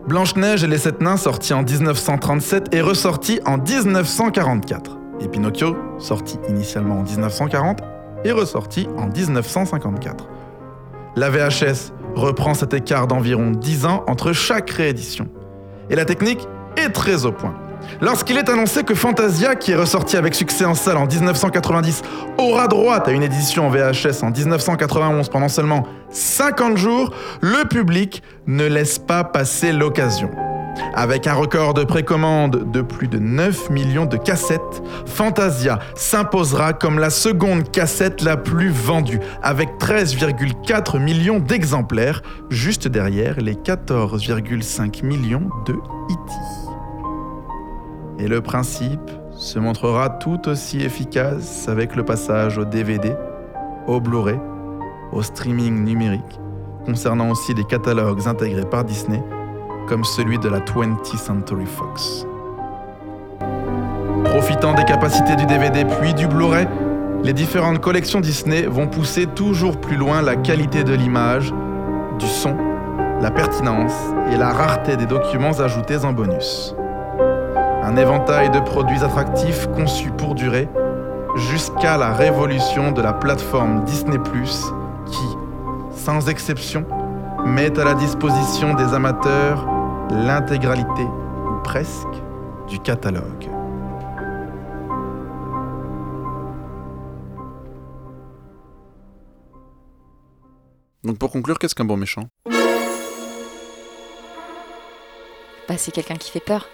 [0.07, 4.97] Blanche-Neige et les Sept Nains, sorti en 1937, est ressorti en 1944.
[5.21, 7.81] Et Pinocchio, sorti initialement en 1940,
[8.25, 10.29] est ressorti en 1954.
[11.17, 15.27] La VHS reprend cet écart d'environ 10 ans entre chaque réédition.
[15.91, 16.47] Et la technique
[16.77, 17.55] est très au point.
[18.01, 22.03] Lorsqu'il est annoncé que Fantasia, qui est ressorti avec succès en salle en 1990,
[22.39, 28.23] aura droit à une édition en VHS en 1991 pendant seulement 50 jours, le public
[28.47, 30.31] ne laisse pas passer l'occasion.
[30.95, 36.99] Avec un record de précommande de plus de 9 millions de cassettes, Fantasia s'imposera comme
[36.99, 45.49] la seconde cassette la plus vendue, avec 13,4 millions d'exemplaires, juste derrière les 14,5 millions
[45.67, 46.50] de E.T.
[48.21, 53.15] Et le principe se montrera tout aussi efficace avec le passage au DVD,
[53.87, 54.39] au Blu-ray,
[55.11, 56.39] au streaming numérique,
[56.85, 59.23] concernant aussi les catalogues intégrés par Disney,
[59.89, 62.27] comme celui de la 20th Century Fox.
[64.25, 66.69] Profitant des capacités du DVD puis du Blu-ray,
[67.25, 71.55] les différentes collections Disney vont pousser toujours plus loin la qualité de l'image,
[72.19, 72.55] du son,
[73.23, 73.97] la pertinence
[74.31, 76.75] et la rareté des documents ajoutés en bonus.
[77.83, 80.69] Un éventail de produits attractifs conçus pour durer,
[81.51, 84.19] jusqu'à la révolution de la plateforme Disney⁇
[85.07, 85.37] qui,
[85.93, 86.85] sans exception,
[87.45, 89.67] met à la disposition des amateurs
[90.11, 92.07] l'intégralité, ou presque,
[92.69, 93.49] du catalogue.
[101.03, 102.29] Donc pour conclure, qu'est-ce qu'un bon méchant?
[105.69, 106.69] Bah, C'est quelqu'un qui fait peur.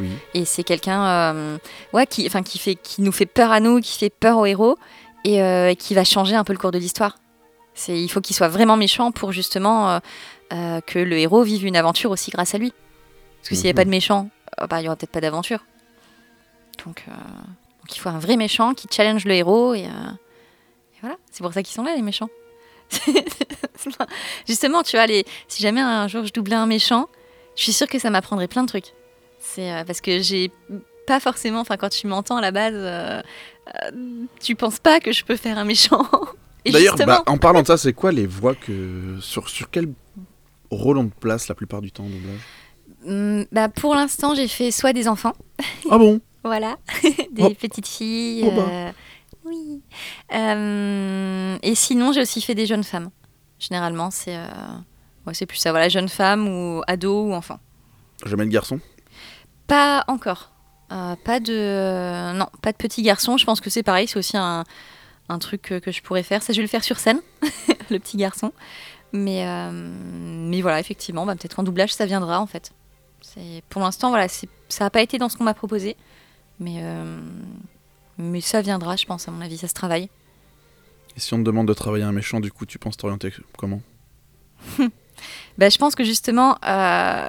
[0.00, 0.10] Oui.
[0.34, 1.58] Et c'est quelqu'un euh,
[1.92, 4.46] ouais, qui, enfin, qui, fait, qui nous fait peur à nous, qui fait peur aux
[4.46, 4.76] héros
[5.24, 7.18] et euh, qui va changer un peu le cours de l'histoire.
[7.88, 10.00] Il faut qu'il soit vraiment méchant pour justement
[10.52, 12.72] euh, que le héros vive une aventure aussi grâce à lui.
[13.38, 14.28] Parce que s'il n'y avait pas de méchant,
[14.60, 15.60] euh, bah, il n'y aurait peut-être pas d'aventure.
[16.84, 21.16] Donc, donc, il faut un vrai méchant qui challenge le héros et, et voilà.
[21.30, 22.28] C'est pour ça qu'ils sont là les méchants.
[24.46, 27.08] Justement, tu vois, les, si jamais un jour je doublais un méchant,
[27.56, 28.92] je suis sûre que ça m'apprendrait plein de trucs.
[29.54, 30.50] C'est euh, parce que j'ai
[31.06, 33.20] pas forcément, enfin quand tu m'entends à la base, euh,
[33.84, 33.90] euh,
[34.40, 36.06] tu penses pas que je peux faire un méchant.
[36.66, 39.16] D'ailleurs, bah, en parlant de ça, c'est quoi les voix que.
[39.20, 39.92] Sur, sur quel
[40.70, 42.40] rôle on te place la plupart du temps en doublage?
[43.06, 45.32] Hum, bah, pour l'instant, j'ai fait soit des enfants.
[45.90, 46.20] Ah bon?
[46.42, 46.78] Voilà,
[47.32, 47.50] des Oh.
[47.50, 48.44] petites filles.
[48.46, 48.92] Oh bah.
[49.44, 49.82] Oui.
[50.32, 53.10] Euh, et sinon, j'ai aussi fait des jeunes femmes.
[53.58, 54.38] Généralement, c'est
[55.26, 55.70] ouais, c'est plus ça.
[55.70, 57.58] Voilà, jeunes femmes ou ados ou enfants.
[58.24, 58.80] Jamais de garçon?
[59.70, 60.50] Pas encore.
[60.90, 63.36] Euh, pas de non, pas de petits garçons.
[63.36, 64.08] Je pense que c'est pareil.
[64.08, 64.64] C'est aussi un,
[65.28, 66.42] un truc que, que je pourrais faire.
[66.42, 67.20] Ça, je vais le faire sur scène,
[67.90, 68.52] le petit garçon.
[69.12, 72.72] Mais euh, mais voilà, effectivement, bah, peut-être qu'en doublage, ça viendra en fait.
[73.20, 74.46] C'est pour l'instant, voilà, ça
[74.80, 75.96] n'a pas été dans ce qu'on m'a proposé,
[76.58, 77.20] mais euh,
[78.18, 79.28] mais ça viendra, je pense.
[79.28, 80.10] À mon avis, ça se travaille.
[81.16, 83.80] Et si on te demande de travailler un méchant, du coup, tu penses t'orienter comment?
[85.58, 87.28] Bah, je pense que justement, euh,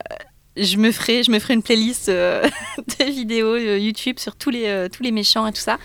[0.58, 2.48] je, me ferai, je me ferai une playlist euh,
[2.78, 5.78] de vidéos euh, YouTube sur tous les, euh, tous les méchants et tout ça.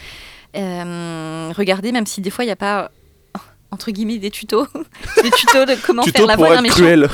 [0.54, 2.90] Regardez, même si des fois il n'y a pas,
[3.70, 4.66] entre guillemets, des tutos,
[5.22, 6.76] des tutos de comment Tuto faire la voix d'un méchant.
[6.76, 7.08] cruel.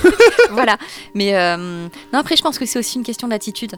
[0.50, 0.78] voilà.
[1.14, 3.76] Mais non, après, je pense que c'est aussi une question d'attitude.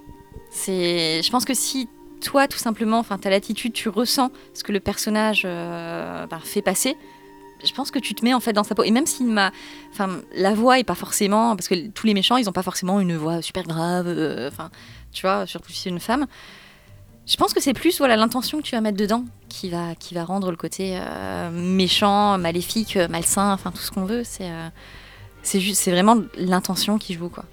[0.50, 1.88] C'est, je pense que si
[2.20, 6.96] toi, tout simplement, enfin, t'as l'attitude, tu ressens ce que le personnage bah, fait passer.
[7.64, 8.82] Je pense que tu te mets en fait dans sa peau.
[8.84, 9.50] Et même si ma,
[9.92, 13.00] enfin, la voix est pas forcément, parce que tous les méchants, ils ont pas forcément
[13.00, 14.06] une voix super grave.
[14.08, 14.70] euh, Enfin,
[15.12, 16.26] tu vois, surtout si c'est une femme.
[17.26, 20.12] Je pense que c'est plus voilà l'intention que tu vas mettre dedans qui va qui
[20.14, 24.24] va rendre le côté euh, méchant, maléfique, malsain, enfin tout ce qu'on veut.
[24.24, 24.68] C'est euh,
[25.42, 27.44] c'est juste, c'est vraiment l'intention qui joue quoi.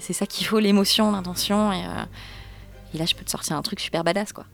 [0.00, 1.72] C'est- ça qu'il faut, l'émotion, l'intention.
[1.72, 1.84] Et,
[2.94, 4.44] et là, je peux te sortir un truc super badass quoi.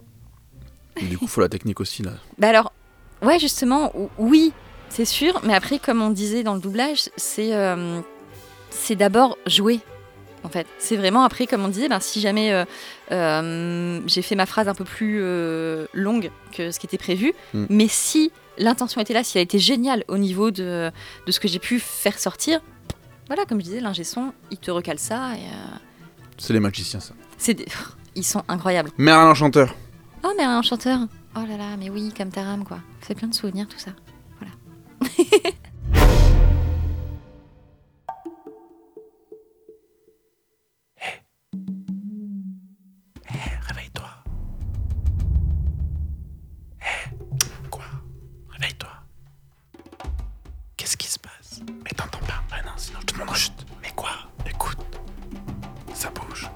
[1.00, 2.12] Et du coup, faut la technique aussi, là.
[2.38, 2.72] Bah alors,
[3.22, 4.52] ouais, justement, ou- oui,
[4.88, 5.40] c'est sûr.
[5.44, 8.00] Mais après, comme on disait dans le doublage, c'est euh,
[8.90, 9.80] d'abord jouer.
[10.44, 12.64] En fait, c'est vraiment après, comme on disait, ben, si jamais euh,
[13.10, 15.20] euh, j'ai fait ma phrase un peu plus
[15.92, 17.64] longue que ce qui était prévu, Mm.
[17.68, 20.90] mais si l'intention était là, si elle était géniale au niveau de,
[21.26, 22.60] de ce que j'ai pu faire sortir,
[23.26, 25.30] voilà, comme je disais, l'ingé son, il te recale ça
[26.38, 27.12] C'est les magiciens, ça.
[27.38, 27.66] c'est des-
[28.14, 28.90] ils sont incroyables.
[28.98, 29.74] Merlin l'enchanteur.
[30.24, 31.00] Oh, mais un chanteur.
[31.36, 32.78] Oh là là, mais oui, comme Taram, quoi.
[33.00, 33.90] C'est plein de souvenirs, tout ça.
[35.06, 35.50] Voilà.
[43.68, 44.08] Réveille-toi.
[46.80, 47.10] Hé,
[47.70, 47.84] quoi?
[48.50, 48.88] Réveille-toi.
[50.76, 51.60] Qu'est-ce qui se passe?
[51.84, 53.52] Mais t'entends pas Ah non, sinon je te demande chut.
[53.82, 54.10] Mais quoi?
[54.48, 54.78] Écoute.
[55.94, 56.48] Ça bouge.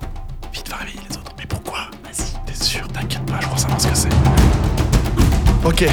[0.53, 1.33] Vite, va réveiller les autres.
[1.39, 1.91] Mais pourquoi?
[2.05, 2.45] Vas-y.
[2.47, 2.87] T'es sûr?
[2.89, 4.09] T'inquiète pas, je crois savoir ce que c'est.
[5.65, 5.85] Ok.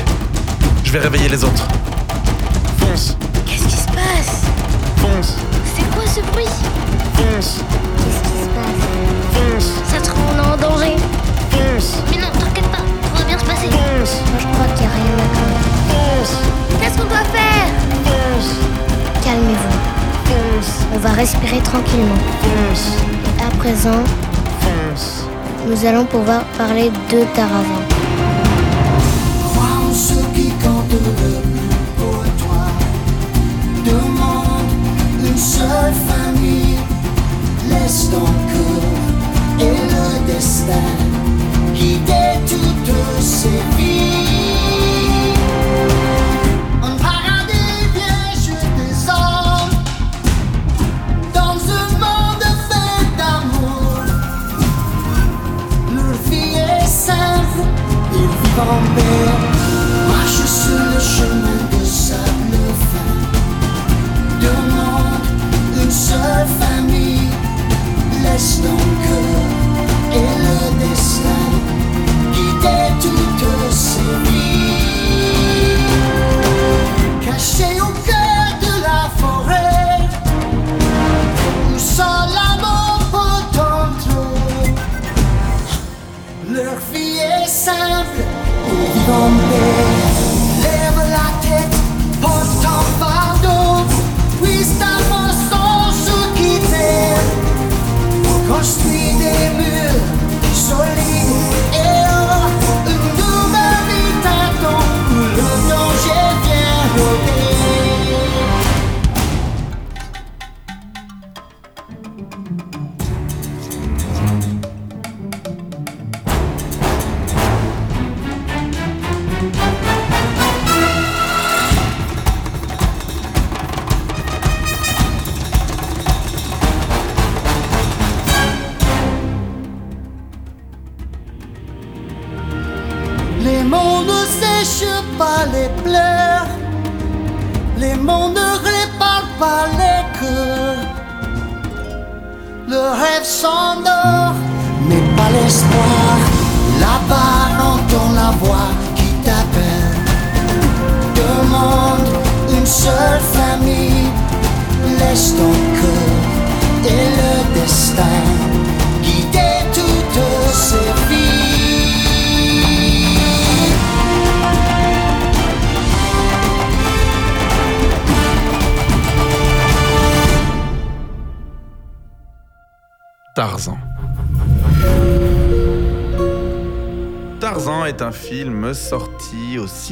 [0.84, 1.68] Je vais réveiller les autres.
[2.98, 3.16] Fonce.
[3.46, 4.42] Qu'est-ce qui se passe
[4.98, 5.36] Fonce.
[5.76, 6.46] C'est quoi ce bruit
[7.14, 7.60] Fonce.
[7.98, 8.82] Qu'est-ce qui se passe
[9.34, 9.72] Fonce.
[9.88, 10.96] Ça te rend en danger
[11.52, 12.02] Fonce.
[12.10, 13.68] Mais non, t'inquiète pas, tout va bien se passer.
[13.68, 14.22] Fonce.
[14.32, 15.62] Moi, je crois qu'il n'y a rien à craindre.
[15.90, 16.38] Fonce.
[16.82, 17.70] Qu'est-ce qu'on doit faire
[18.04, 19.24] Fonce.
[19.24, 20.96] Calmez-vous.
[20.96, 22.16] On va respirer tranquillement.
[22.42, 22.94] Fonce.
[23.46, 24.04] À présent,
[24.62, 25.26] Fonce.
[25.68, 27.97] nous allons pouvoir parler de Tarazan.
[39.60, 40.72] Et le destin
[41.74, 45.34] guider toutes ces vies.
[46.82, 49.76] Un paradis vierge des hommes.
[51.34, 54.04] Dans un monde fait d'amour.
[55.94, 57.62] Leur vie est simple,
[58.14, 59.37] ils vivent en.
[89.10, 89.77] Ils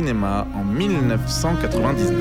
[0.02, 2.12] en 1999.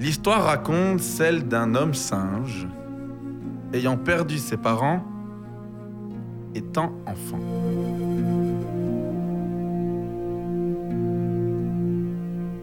[0.00, 2.66] L'histoire raconte celle d'un homme singe
[3.72, 5.04] ayant perdu ses parents
[6.56, 7.38] étant enfant.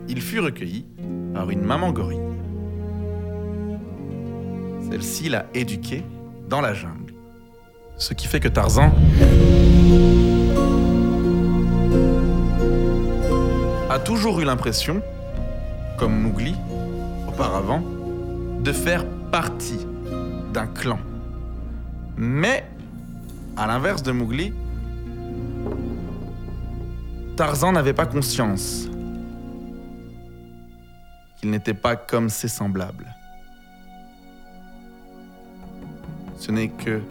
[0.09, 0.85] Il fut recueilli
[1.33, 2.19] par une maman gorille.
[4.89, 6.03] Celle-ci l'a éduqué
[6.49, 7.06] dans la jungle.
[7.97, 8.91] Ce qui fait que Tarzan
[13.89, 15.01] a toujours eu l'impression,
[15.97, 16.55] comme Mowgli
[17.27, 17.81] auparavant,
[18.61, 19.79] de faire partie
[20.53, 20.99] d'un clan.
[22.17, 22.65] Mais,
[23.55, 24.53] à l'inverse de Mowgli,
[27.35, 28.87] Tarzan n'avait pas conscience
[31.37, 33.13] qu'il n'était pas comme ses semblables.
[36.37, 37.01] Ce n'est que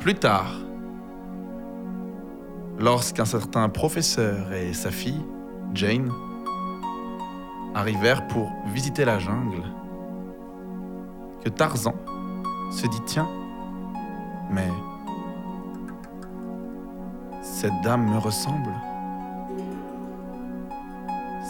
[0.00, 0.52] plus tard,
[2.78, 5.24] lorsqu'un certain professeur et sa fille,
[5.74, 6.10] Jane,
[7.74, 9.62] arrivèrent pour visiter la jungle,
[11.44, 11.94] que Tarzan
[12.70, 13.28] se dit Tiens,
[14.50, 14.70] mais
[17.42, 18.72] cette dame me ressemble.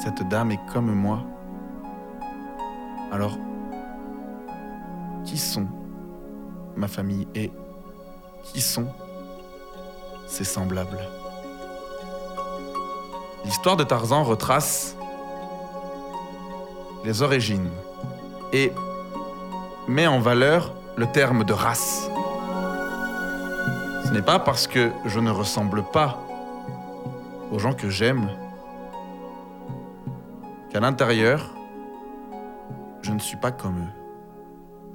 [0.02, 1.20] Cette dame est comme moi.
[3.10, 3.39] Alors,
[5.24, 5.66] qui sont
[6.77, 7.51] ma famille et
[8.52, 8.89] qui sont
[10.27, 11.09] ses semblables
[13.47, 14.97] L'histoire de Tarzan retrace
[17.05, 17.70] les origines
[18.52, 18.73] et
[19.86, 22.10] met en valeur le terme de race.
[24.05, 26.20] Ce n'est pas parce que je ne ressemble pas
[27.52, 28.28] aux gens que j'aime
[30.73, 31.55] qu'à l'intérieur,
[33.02, 33.93] je ne suis pas comme eux.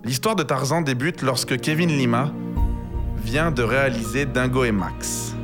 [0.04, 2.32] L'histoire de Tarzan débute lorsque Kevin Lima
[3.22, 5.36] vient de réaliser Dingo et Max.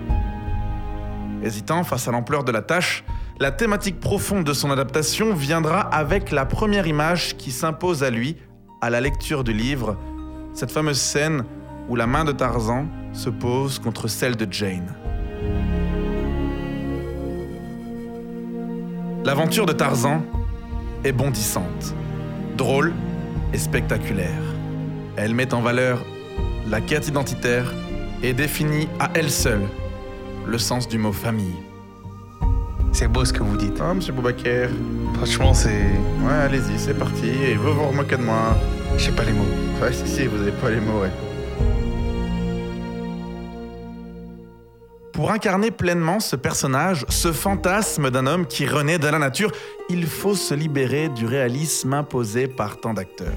[1.43, 3.03] Hésitant face à l'ampleur de la tâche,
[3.39, 8.35] la thématique profonde de son adaptation viendra avec la première image qui s'impose à lui
[8.81, 9.97] à la lecture du livre,
[10.53, 11.43] cette fameuse scène
[11.87, 14.95] où la main de Tarzan se pose contre celle de Jane.
[19.23, 20.23] L'aventure de Tarzan
[21.03, 21.93] est bondissante,
[22.57, 22.93] drôle
[23.53, 24.41] et spectaculaire.
[25.15, 26.03] Elle met en valeur
[26.69, 27.73] la quête identitaire
[28.23, 29.67] et définit à elle seule
[30.45, 31.55] le sens du mot famille.
[32.91, 33.79] C'est beau ce que vous dites.
[33.79, 34.69] Ah, monsieur Boubaker.
[35.15, 35.83] Franchement, c'est.
[36.21, 37.27] Ouais, allez-y, c'est parti.
[37.27, 38.57] Et vous vous remoquez de moi.
[38.97, 39.45] Je sais pas les mots.
[39.81, 41.11] Ouais, si, si, vous avez pas les mots, ouais.
[45.13, 49.51] Pour incarner pleinement ce personnage, ce fantasme d'un homme qui renaît de la nature,
[49.89, 53.33] il faut se libérer du réalisme imposé par tant d'acteurs.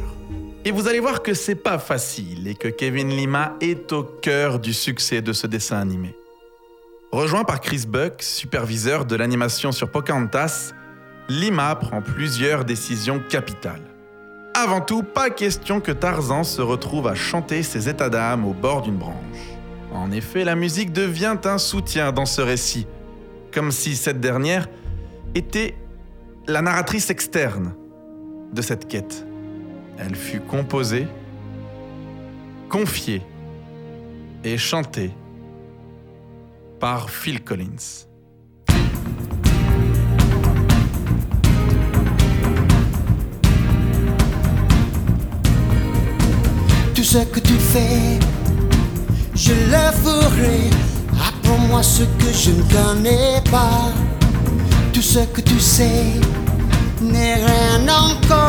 [0.64, 4.58] Et vous allez voir que c'est pas facile et que Kevin Lima est au cœur
[4.58, 6.14] du succès de ce dessin animé.
[7.12, 10.72] Rejoint par Chris Buck, superviseur de l'animation sur Pocahontas,
[11.30, 13.80] Lima prend plusieurs décisions capitales.
[14.54, 18.82] Avant tout, pas question que Tarzan se retrouve à chanter ses états d'âme au bord
[18.82, 19.16] d'une branche.
[19.92, 22.86] En effet, la musique devient un soutien dans ce récit,
[23.52, 24.68] comme si cette dernière
[25.34, 25.74] était
[26.46, 27.74] la narratrice externe
[28.52, 29.24] de cette quête.
[30.02, 31.06] Elle fut composée,
[32.70, 33.20] confiée
[34.42, 35.10] et chantée
[36.78, 38.06] par Phil Collins.
[46.94, 48.18] Tout ce que tu fais,
[49.34, 50.70] je le ferai.
[51.28, 53.92] Apprends-moi ce que je ne connais pas.
[54.94, 56.14] Tout ce que tu sais
[57.02, 58.39] n'est rien encore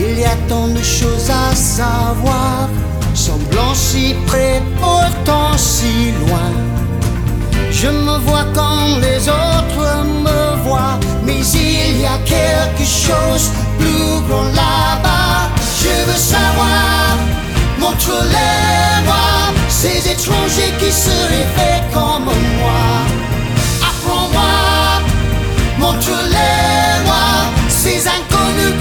[0.00, 2.68] Il y a tant de choses à savoir,
[3.14, 6.52] semblant si près, pourtant si loin.
[7.72, 14.20] Je me vois quand les autres me voient, mais il y a quelque chose plus
[14.28, 15.50] grand là-bas.
[15.82, 17.16] Je veux savoir,
[17.80, 19.28] montre-les-moi,
[19.68, 22.30] ces étrangers qui se réveillent comme
[22.60, 22.84] moi.
[23.90, 24.52] Apprends-moi,
[25.80, 26.77] inconnus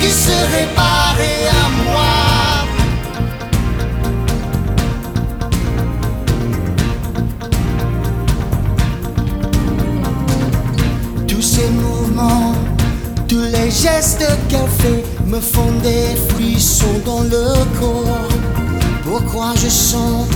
[0.07, 2.15] qui serait paré à moi.
[11.27, 12.53] Tous ces mouvements,
[13.27, 17.45] tous les gestes qu'elle fait me font des frissons dans le
[17.79, 18.29] corps.
[19.03, 20.27] Pourquoi je sens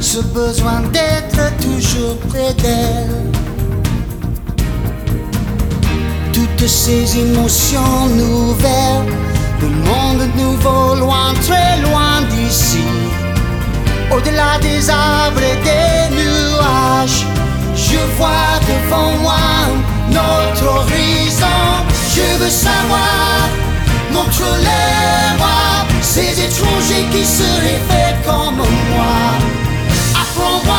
[0.00, 3.39] ce besoin d'être toujours près d'elle?
[6.60, 9.06] Toutes ces émotions nouvelles,
[9.62, 12.84] le monde nouveau, loin, très loin d'ici.
[14.10, 17.24] Au-delà des arbres et des nuages,
[17.74, 19.40] je vois devant moi
[20.10, 21.46] notre horizon.
[22.14, 23.48] Je veux savoir,
[24.12, 29.16] montre-les-moi, ces étrangers qui se réveillent comme moi.
[30.12, 30.76] Apprends-moi,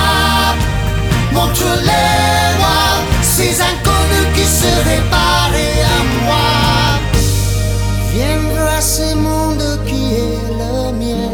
[1.33, 2.81] montre-les-moi,
[3.23, 5.40] ces inconnus qui se réparent à
[8.81, 11.33] à ce monde qui est le mien.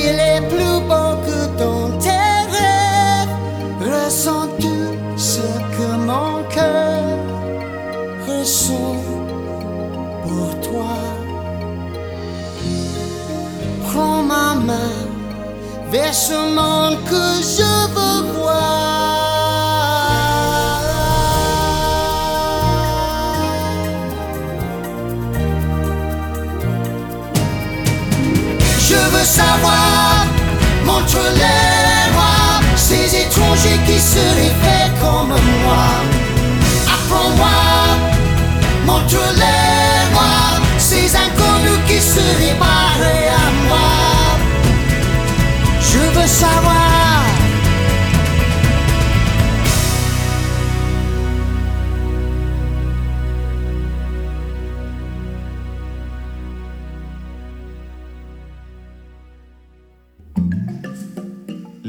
[0.00, 3.36] Il est plus beau que dans tes rêves.
[3.80, 4.76] Ressens-tu
[5.16, 7.02] ce que mon cœur
[8.28, 8.96] ressent
[10.22, 10.94] pour toi?
[13.88, 14.94] Prends ma main
[15.90, 17.24] vers ce monde que
[17.56, 18.41] je veux.
[30.84, 35.86] Montre-les-moi, ces étrangers qui se réveillent comme moi.
[36.86, 37.58] Apprends-moi,
[38.86, 40.32] montre-les-moi,
[40.78, 43.08] ces inconnus qui se réparent
[43.38, 43.88] à moi.
[45.80, 46.91] Je veux savoir.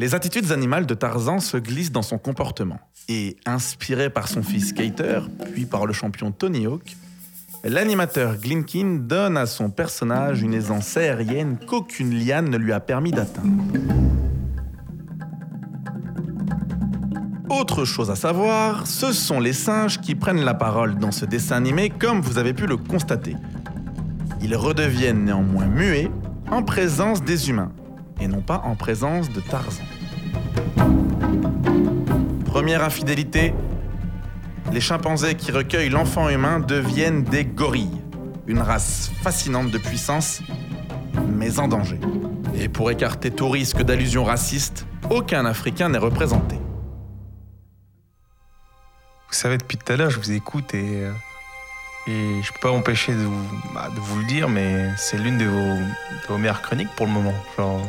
[0.03, 2.77] Les attitudes animales de Tarzan se glissent dans son comportement.
[3.07, 5.21] Et inspiré par son fils Skater,
[5.53, 6.97] puis par le champion Tony Hawk,
[7.63, 13.11] l'animateur Glinkin donne à son personnage une aisance aérienne qu'aucune liane ne lui a permis
[13.11, 13.63] d'atteindre.
[17.49, 21.55] Autre chose à savoir, ce sont les singes qui prennent la parole dans ce dessin
[21.55, 23.37] animé comme vous avez pu le constater.
[24.41, 26.11] Ils redeviennent néanmoins muets
[26.51, 27.71] en présence des humains
[28.19, 29.83] et non pas en présence de Tarzan.
[32.53, 33.51] Première infidélité,
[34.71, 37.99] les chimpanzés qui recueillent l'enfant humain deviennent des gorilles,
[38.45, 40.43] une race fascinante de puissance,
[41.35, 41.99] mais en danger.
[42.55, 46.57] Et pour écarter tout risque d'allusion raciste, aucun Africain n'est représenté.
[49.29, 51.11] Vous savez, depuis tout à l'heure, je vous écoute et, euh,
[52.05, 56.37] et je peux pas m'empêcher de, vous- bah, le dire, mais c'est l'une de vos,
[56.37, 57.33] meilleures chroniques pour le moment.
[57.57, 57.81] Genre,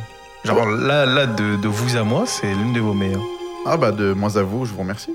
[0.42, 3.20] genre là, de vous à moi, c'est l'une de vos meilleures.
[3.66, 5.14] Ah bah de moi à vous, je vous remercie.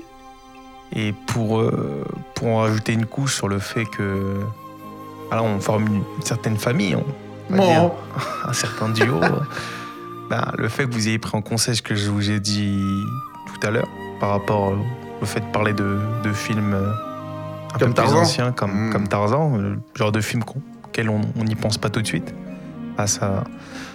[0.94, 2.04] Et pour, euh,
[2.34, 4.40] pour en rajouter une couche sur le fait que
[5.28, 7.04] voilà, on forme une, une certaine famille, on
[7.54, 7.66] va Bon.
[7.68, 7.90] dire,
[8.48, 9.20] un certain duo,
[10.28, 13.04] bah, le fait que vous ayez pris en compte ce que je vous ai dit
[13.46, 14.72] tout à l'heure par rapport
[15.22, 16.90] au fait de parler de, de films euh,
[17.74, 18.20] un Comme peu plus Tarzan.
[18.22, 18.92] anciens comme, Mm.
[18.92, 20.42] comme Tarzan, le genre de film
[20.84, 22.34] auquel on n'y pense pas tout de suite,
[22.98, 23.44] ah, ça,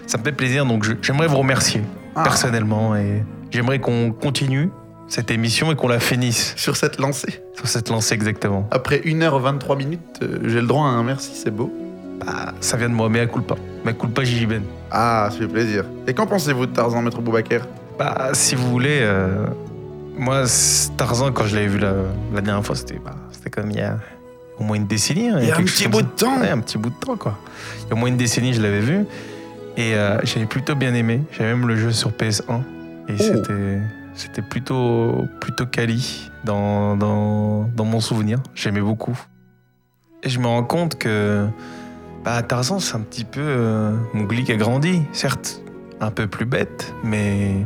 [0.08, 0.66] ça me fait plaisir.
[0.66, 1.82] Donc j'aimerais vous remercier
[2.16, 2.24] Ah.
[2.24, 3.24] personnellement et
[3.56, 4.70] j'aimerais qu'on continue
[5.08, 6.54] cette émission et qu'on la finisse.
[6.58, 7.42] Sur cette lancée.
[7.56, 8.68] Sur cette lancée exactement.
[8.72, 11.72] Après 1h23 minutes, euh, j'ai le droit à un merci, c'est beau.
[12.26, 13.56] Bah, ça vient de moi, mais à culpa.
[13.84, 14.64] Mais à culpa Gigi Ben.
[14.90, 15.86] Ah, ça fait plaisir.
[16.08, 17.62] Et qu'en pensez-vous de Tarzan, maître Boubaker
[18.00, 19.46] Bah, si vous voulez, euh,
[20.18, 20.44] moi,
[20.98, 21.94] Tarzan, quand je l'avais vu la,
[22.34, 23.16] la dernière fois, c'était bah,
[23.52, 23.98] comme il y a
[24.58, 25.28] au moins une décennie.
[25.30, 26.40] hein, Il y a un petit bout de temps.
[26.40, 27.38] Ouais, un petit bout de temps, quoi.
[27.84, 29.06] Il y a au moins une décennie, je l'avais vu.
[29.78, 31.22] Et euh, j'avais plutôt bien aimé.
[31.34, 32.62] J'avais même le jeu sur PS1.
[33.08, 33.24] Et Oh.
[33.24, 33.80] c'était.
[34.18, 38.40] C'était plutôt, plutôt quali dans, dans, dans mon souvenir.
[38.54, 39.20] J'aimais beaucoup.
[40.24, 41.46] Et je me rends compte que
[42.24, 45.02] bah, Tarzan, c'est un petit peu euh, Mowgli qui a grandi.
[45.12, 45.62] Certes,
[46.00, 47.66] un peu plus bête, mais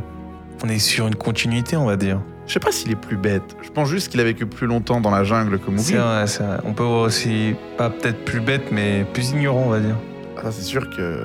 [0.64, 2.20] on est sur une continuité, on va dire.
[2.48, 3.56] Je sais pas s'il est plus bête.
[3.62, 5.84] Je pense juste qu'il a vécu plus longtemps dans la jungle que Mowgli.
[5.84, 6.58] C'est vrai, c'est vrai.
[6.64, 9.96] On peut voir aussi, pas peut-être plus bête, mais plus ignorant, on va dire.
[10.36, 11.22] Ah, c'est sûr que.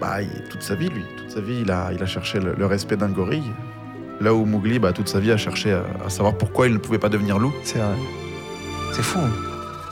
[0.00, 1.04] Bah, il- toute sa vie, lui.
[1.28, 3.52] Sa vie, il a, il a cherché le, le respect d'un gorille.
[4.20, 6.78] Là où Mowgli, bah, toute sa vie, a cherché à, à savoir pourquoi il ne
[6.78, 7.52] pouvait pas devenir loup.
[7.62, 7.94] C'est vrai.
[8.92, 9.20] C'est fou.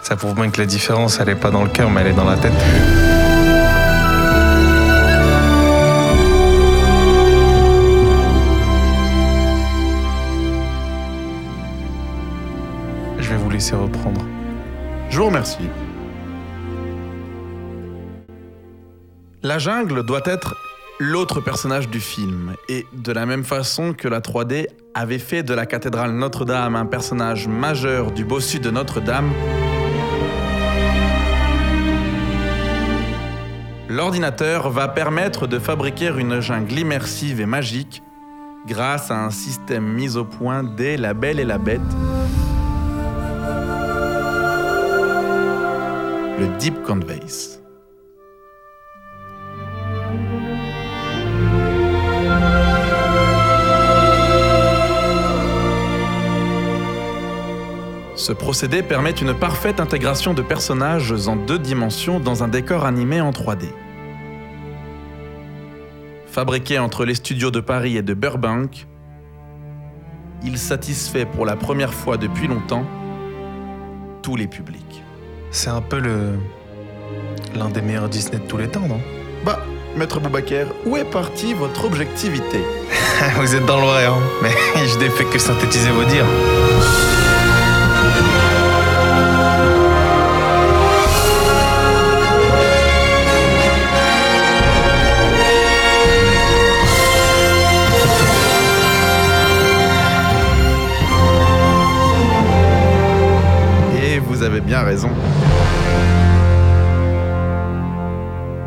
[0.02, 2.12] Ça prouve bien que la différence, elle est pas dans le cœur, mais elle est
[2.14, 2.52] dans la tête.
[13.18, 14.24] Je vais vous laisser reprendre.
[15.10, 15.68] Je vous remercie.
[19.42, 20.56] La jungle doit être
[20.98, 22.54] l'autre personnage du film.
[22.68, 26.86] Et de la même façon que la 3D avait fait de la cathédrale Notre-Dame un
[26.86, 29.30] personnage majeur du bossu de Notre-Dame,
[33.88, 38.02] l'ordinateur va permettre de fabriquer une jungle immersive et magique
[38.66, 41.80] grâce à un système mis au point dès La Belle et la Bête.
[46.38, 47.65] Le Deep Conveys.
[58.26, 63.20] Ce procédé permet une parfaite intégration de personnages en deux dimensions dans un décor animé
[63.20, 63.66] en 3D.
[66.26, 68.88] Fabriqué entre les studios de Paris et de Burbank,
[70.42, 72.84] il satisfait pour la première fois depuis longtemps
[74.22, 75.04] tous les publics.
[75.52, 76.32] C'est un peu le.
[77.54, 79.00] l'un des meilleurs Disney de tous les temps, non?
[79.44, 79.60] Bah,
[79.96, 82.58] Maître Boubaker, où est partie votre objectivité?
[83.36, 84.50] Vous êtes dans le vrai, hein Mais
[84.84, 86.55] je n'ai fait que synthétiser vos dires.
[104.66, 105.10] Bien raison.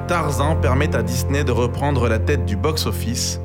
[0.07, 3.41] Tarzan permet à Disney de reprendre la tête du box-office,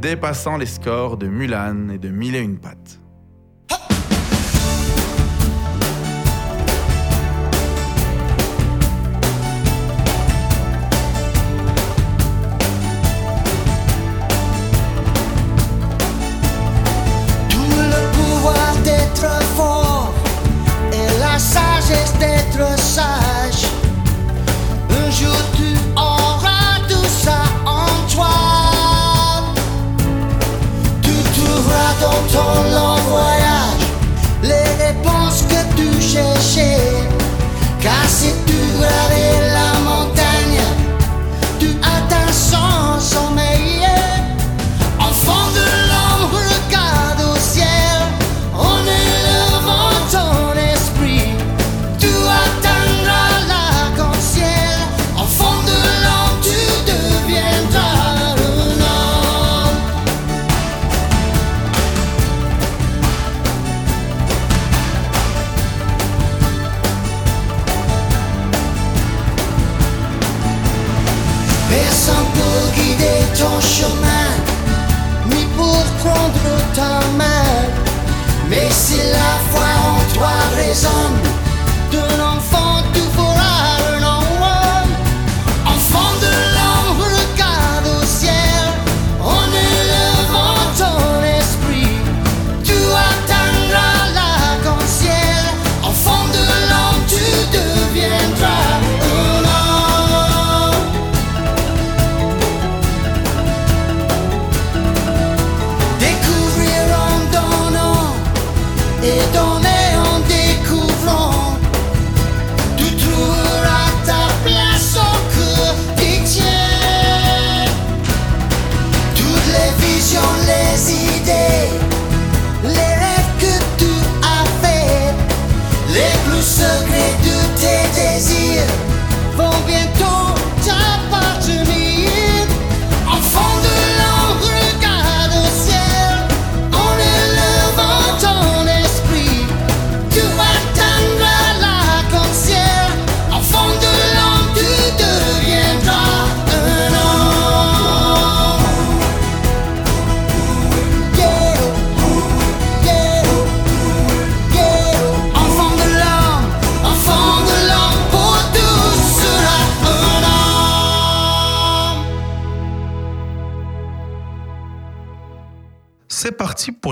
[0.00, 3.01] dépassant les scores de Mulan et de Mille et une pattes.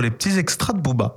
[0.00, 1.14] Pour les petits extras de Booba.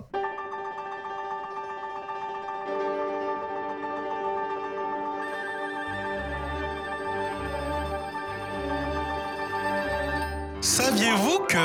[10.59, 11.57] Saviez-vous que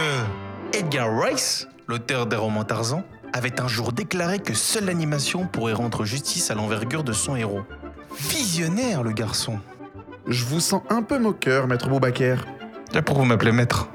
[0.72, 6.04] Edgar Rice, l'auteur des romans Tarzan, avait un jour déclaré que seule l'animation pourrait rendre
[6.04, 7.62] justice à l'envergure de son héros?
[8.16, 9.58] Visionnaire, le garçon.
[10.28, 12.46] Je vous sens un peu moqueur, maître Boubaker.
[12.94, 13.88] Là, pourquoi vous m'appelez maître?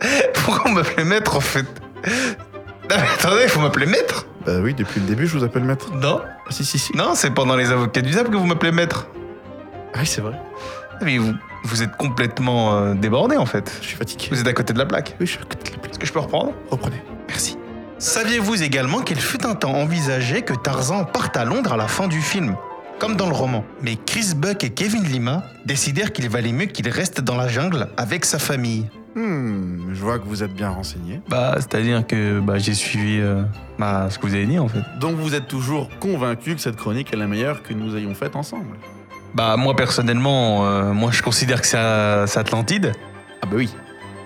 [0.34, 1.66] Pourquoi vous m'appelez maître en fait?
[2.04, 4.26] Non, mais attendez, il faut m'appeler maître?
[4.44, 5.92] Bah oui, depuis le début, je vous appelle maître.
[5.94, 6.96] Non Ah, si, si, si.
[6.96, 9.08] Non, c'est pendant les avocats du diable que vous m'appelez maître.
[9.92, 10.38] Ah oui, c'est vrai.
[11.02, 13.70] Mais vous, vous êtes complètement euh, débordé en fait.
[13.82, 14.28] Je suis fatigué.
[14.30, 15.16] Vous êtes à côté de la plaque.
[15.18, 15.90] Oui, je suis à côté de la plaque.
[15.92, 16.52] Est-ce que je peux reprendre?
[16.70, 17.02] Reprenez.
[17.28, 17.58] Merci.
[17.98, 22.08] Saviez-vous également qu'il fut un temps envisagé que Tarzan parte à Londres à la fin
[22.08, 22.56] du film?
[22.98, 23.64] Comme dans le roman.
[23.82, 27.88] Mais Chris Buck et Kevin Lima décidèrent qu'il valait mieux qu'il reste dans la jungle
[27.96, 28.88] avec sa famille.
[29.16, 31.22] Hmm, je vois que vous êtes bien renseigné.
[31.30, 33.42] Bah, c'est-à-dire que bah, j'ai suivi euh,
[33.78, 34.82] bah, ce que vous avez dit en fait.
[35.00, 38.36] Donc vous êtes toujours convaincu que cette chronique est la meilleure que nous ayons faite
[38.36, 38.76] ensemble
[39.34, 42.92] Bah, moi personnellement, euh, moi je considère que c'est euh, c'est Atlantide.
[43.42, 43.70] Ah bah oui,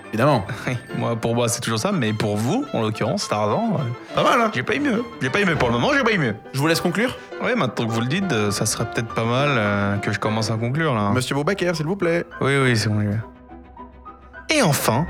[0.09, 0.45] évidemment.
[0.67, 4.23] Oui, moi, pour moi, c'est toujours ça, mais pour vous, en l'occurrence, Tarzan, euh, Pas
[4.23, 5.03] mal, hein j'ai pas eu mieux.
[5.21, 6.35] J'ai pas eu mieux pour le moment, j'ai pas eu mieux.
[6.53, 9.23] Je vous laisse conclure Ouais, maintenant que vous le dites, euh, ça serait peut-être pas
[9.25, 11.11] mal euh, que je commence à conclure là.
[11.11, 12.25] Monsieur Beaubaker, s'il vous plaît.
[12.41, 12.99] Oui, oui, c'est bon.
[12.99, 13.23] les gars.
[14.53, 15.07] Et enfin,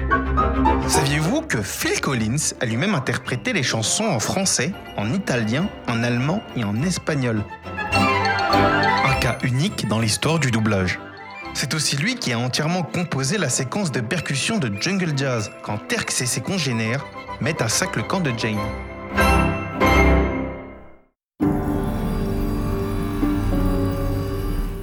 [0.88, 6.44] saviez-vous que Phil Collins a lui-même interprété les chansons en français, en italien, en allemand
[6.56, 7.44] et en espagnol?
[7.92, 11.00] Un cas unique dans l'histoire du doublage.
[11.56, 15.80] C'est aussi lui qui a entièrement composé la séquence de percussion de Jungle Jazz quand
[15.88, 17.04] Terx et ses congénères
[17.40, 18.60] mettent à sac le camp de Jane.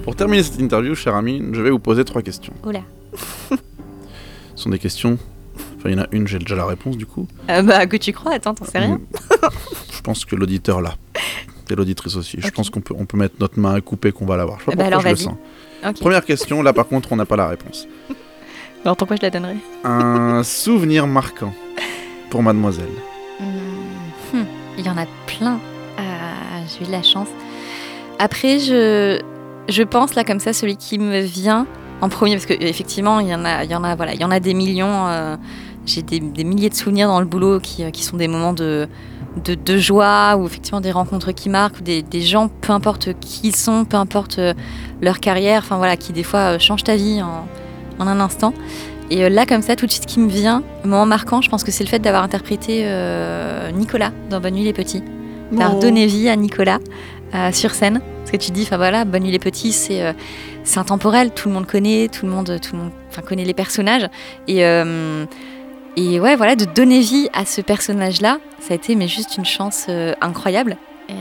[0.02, 2.54] Pour terminer cette interview, cher ami, je vais vous poser trois questions.
[2.64, 2.80] Oula.
[4.58, 5.18] Ce sont des questions.
[5.76, 7.28] Enfin, il y en a une, j'ai déjà la réponse du coup.
[7.48, 9.00] Euh, bah, que tu crois, attends, t'en sais rien.
[9.92, 10.94] Je pense que l'auditeur l'a.
[11.70, 12.38] Et l'auditrice aussi.
[12.40, 14.58] Je pense qu'on peut, on peut mettre notre main à couper qu'on va l'avoir.
[14.58, 15.30] Je sais pas Bah pourquoi alors, je le
[15.92, 16.00] sens.
[16.00, 17.86] Première question, là par contre, on n'a pas la réponse.
[18.84, 19.56] Alors pourquoi je la donnerais?
[19.84, 21.54] Un souvenir marquant
[22.28, 22.88] pour mademoiselle.
[23.40, 24.42] Hmm,
[24.76, 25.60] Il y en a plein.
[26.00, 26.02] Euh,
[26.66, 27.28] J'ai eu de la chance.
[28.18, 29.20] Après, je,
[29.68, 31.64] je pense là comme ça, celui qui me vient
[32.00, 34.24] en premier, parce qu'effectivement, il y en a, il y en a, voilà, il y
[34.24, 35.06] en a des millions.
[35.08, 35.36] euh,
[35.86, 38.52] J'ai des, des milliers de souvenirs dans le boulot qui, euh, qui sont des moments
[38.52, 38.86] de,
[39.44, 43.18] de, de joie ou effectivement des rencontres qui marquent, ou des, des gens, peu importe
[43.20, 44.52] qui ils sont, peu importe euh,
[45.00, 47.46] leur carrière, enfin voilà, qui des fois changent ta vie en,
[47.98, 48.52] en un instant.
[49.10, 51.64] Et là, comme ça, tout de suite, ce qui me vient, moment marquant, je pense
[51.64, 55.02] que c'est le fait d'avoir interprété euh, Nicolas dans Bonne nuit les petits.
[55.50, 55.80] D'avoir Oh.
[55.80, 56.78] donné vie à Nicolas
[57.34, 58.02] euh, sur scène.
[58.30, 60.12] Parce que tu dis, enfin voilà, Bonne nuit les petits, c'est euh,
[60.62, 63.54] c'est intemporel, tout le monde connaît, tout le monde, tout le monde enfin, connaît les
[63.54, 64.06] personnages.
[64.46, 65.24] Et, euh,
[65.96, 69.46] et ouais, voilà, de donner vie à ce personnage-là, ça a été mais juste une
[69.46, 70.76] chance euh, incroyable.
[71.10, 71.14] Euh,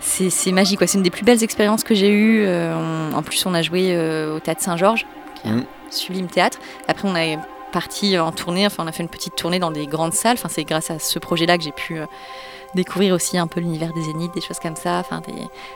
[0.00, 0.86] c'est magique, quoi.
[0.86, 2.46] C'est une des plus belles expériences que j'ai eues.
[2.46, 3.96] On- en plus, on a joué
[4.28, 5.06] au Théâtre Saint-Georges,
[5.40, 5.64] qui est un Mm.
[5.90, 6.58] sublime théâtre.
[6.86, 7.38] Après, on est
[7.72, 10.34] parti en tournée, enfin, on a fait une petite tournée dans des grandes salles.
[10.38, 11.96] Enfin, c'est grâce à ce projet-là que j'ai pu
[12.74, 14.98] découvrir aussi un peu l'univers des zéniths, des choses comme ça.
[14.98, 15.22] Enfin,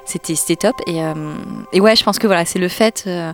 [0.05, 0.77] c'était top.
[0.87, 1.35] Et, euh,
[1.73, 3.33] et ouais, je pense que voilà, c'est le fait euh,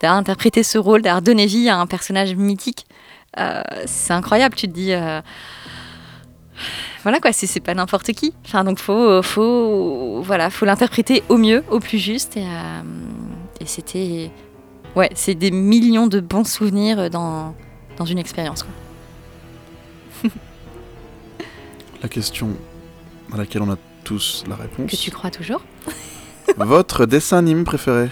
[0.00, 2.86] d'avoir interprété ce rôle, d'avoir donné vie à un personnage mythique.
[3.38, 4.92] Euh, c'est incroyable, tu te dis.
[4.92, 5.20] euh,
[7.02, 8.34] voilà quoi, c'est pas n'importe qui.
[8.44, 12.36] Enfin, donc faut, faut, voilà, faut l'interpréter au mieux, au plus juste.
[12.36, 12.44] Et,
[13.64, 14.30] c'était,
[14.96, 17.54] ouais, c'est des millions de bons souvenirs dans,
[17.96, 18.66] dans une expérience.
[22.02, 22.56] La question
[23.32, 24.90] à laquelle on a tous la réponse.
[24.90, 25.60] Que tu crois toujours
[26.56, 28.08] Votre dessin animé préféré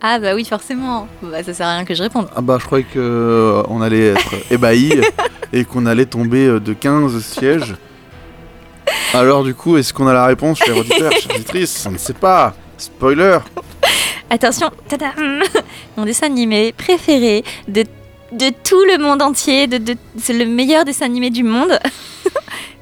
[0.00, 1.08] Ah bah oui, forcément.
[1.22, 2.28] Bah, ça sert à rien que je réponde.
[2.36, 5.00] Ah bah je croyais que euh, on allait être ébahis
[5.52, 7.74] et qu'on allait tomber euh, de 15 sièges.
[9.12, 11.84] Alors du coup, est-ce qu'on a la réponse, chers auditeurs, chères auditrices?
[11.88, 12.54] On ne sait pas.
[12.76, 13.38] Spoiler.
[14.30, 15.42] Attention, tadam
[15.96, 17.84] mon dessin animé préféré de,
[18.32, 21.78] de tout le monde entier, de, de- c'est le meilleur dessin animé du monde.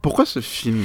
[0.02, 0.84] Pourquoi ce film?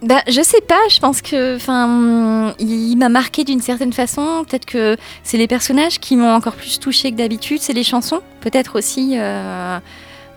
[0.00, 4.64] Bah, je sais pas, je pense que enfin il m'a marqué d'une certaine façon, peut-être
[4.64, 8.78] que c'est les personnages qui m'ont encore plus touché que d'habitude, c'est les chansons, peut-être
[8.78, 9.78] aussi euh,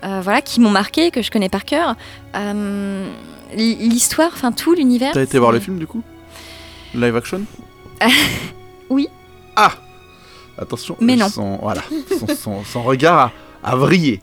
[0.03, 1.95] euh, voilà qui m'ont marqué que je connais par cœur.
[2.35, 3.07] Euh,
[3.55, 5.11] l'histoire, enfin tout l'univers.
[5.13, 6.01] T'as été voir le film du coup?
[6.95, 7.41] Live action?
[8.89, 9.07] Oui.
[9.55, 9.71] Ah
[10.57, 10.97] Attention.
[10.99, 11.29] Mais non.
[11.29, 11.81] Son, voilà,
[12.19, 13.31] son, son- son regard
[13.63, 14.21] a, a vrillé.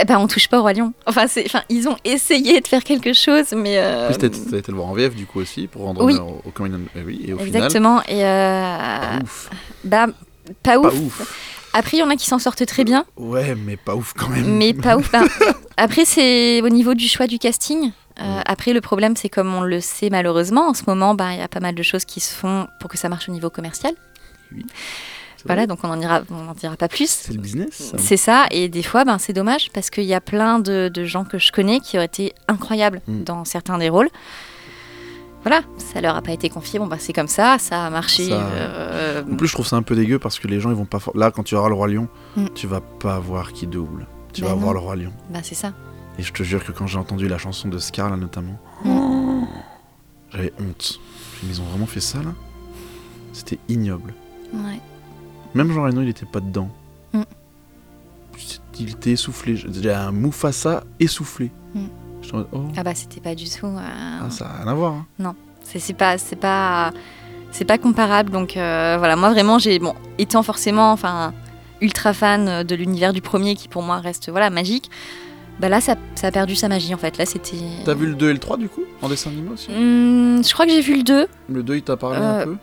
[0.00, 0.92] Eh ben, on touche pas au roi lion.
[1.06, 4.70] Enfin, c'est, enfin, ils ont essayé de faire quelque chose, mais euh, plus, t'as été
[4.72, 6.14] le voir en VF du coup aussi pour rendre Oui.
[6.14, 8.02] honneur au, au Communion- eh oui, et au exactement.
[8.08, 8.76] Et euh.
[8.78, 9.50] Pas ouf.
[9.84, 10.06] bah,
[10.62, 10.82] pas ouf.
[10.92, 11.52] Pas ouf.
[11.72, 13.04] Après, il y en a qui s'en sortent très bien.
[13.16, 14.56] Ouais, mais pas ouf quand même.
[14.56, 15.10] Mais pas ouf.
[15.12, 15.22] bah,
[15.76, 17.90] Après, c'est au niveau du choix du casting.
[18.18, 21.38] Euh, Après, le problème, c'est comme on le sait malheureusement, en ce moment, bah, il
[21.38, 23.50] y a pas mal de choses qui se font pour que ça marche au niveau
[23.50, 23.92] commercial.
[25.46, 27.08] Voilà, donc on n'en dira, on en dira pas plus.
[27.10, 27.94] C'est le business.
[27.98, 31.04] C'est ça, et des fois, ben, c'est dommage parce qu'il y a plein de, de
[31.04, 33.22] gens que je connais qui auraient été incroyables Mm.
[33.24, 34.08] dans certains des rôles.
[35.42, 38.30] Voilà, ça leur a pas été confié, bon bah c'est comme ça, ça a marché.
[38.30, 40.76] Ça- euh, En plus, je trouve ça un peu dégueu parce que les gens, ils
[40.76, 40.98] vont pas.
[41.14, 42.46] Là, quand tu auras le Roi Lion, Mm.
[42.54, 44.06] tu vas pas voir qui double.
[44.32, 44.60] Tu Bah vas non.
[44.60, 45.12] voir le Roi Lion.
[45.30, 45.72] bah c'est ça.
[46.18, 49.44] Et je te jure que quand j'ai entendu la chanson de Scar, là, notamment, Mm.
[50.32, 50.98] j'avais honte.
[51.44, 52.32] Ils ont vraiment fait ça, là?
[53.32, 54.14] C'était ignoble.
[54.52, 54.80] Ouais.
[55.56, 56.68] Même Jean Reno, il était pas dedans.
[57.14, 57.22] Mm.
[58.78, 59.56] Il était essoufflé.
[59.56, 61.50] J'ai un Mufasa essoufflé.
[61.74, 61.86] Mm.
[62.32, 63.66] Mode, oh, Ah bah c'était pas du tout.
[63.66, 64.92] euh, ah, ça a rien à voir.
[64.94, 65.06] hein.
[65.18, 66.92] Non, c'est c'est pas, c'est pas,
[67.52, 68.30] c'est pas comparable.
[68.30, 71.32] Donc euh, voilà, moi vraiment, j'ai bon, étant forcément, enfin,
[71.80, 74.90] ultra fan de l'univers du premier, qui pour moi reste voilà magique.
[75.58, 77.16] Bah là, ça, ça a perdu sa magie en fait.
[77.18, 77.56] Là, c'était.
[77.84, 80.52] T'as vu le 2 et le 3 du coup En dessin animé aussi Hmm, je
[80.52, 81.26] crois que j'ai vu le 2.
[81.48, 82.56] Le 2 il t'a parlé Euh, un peu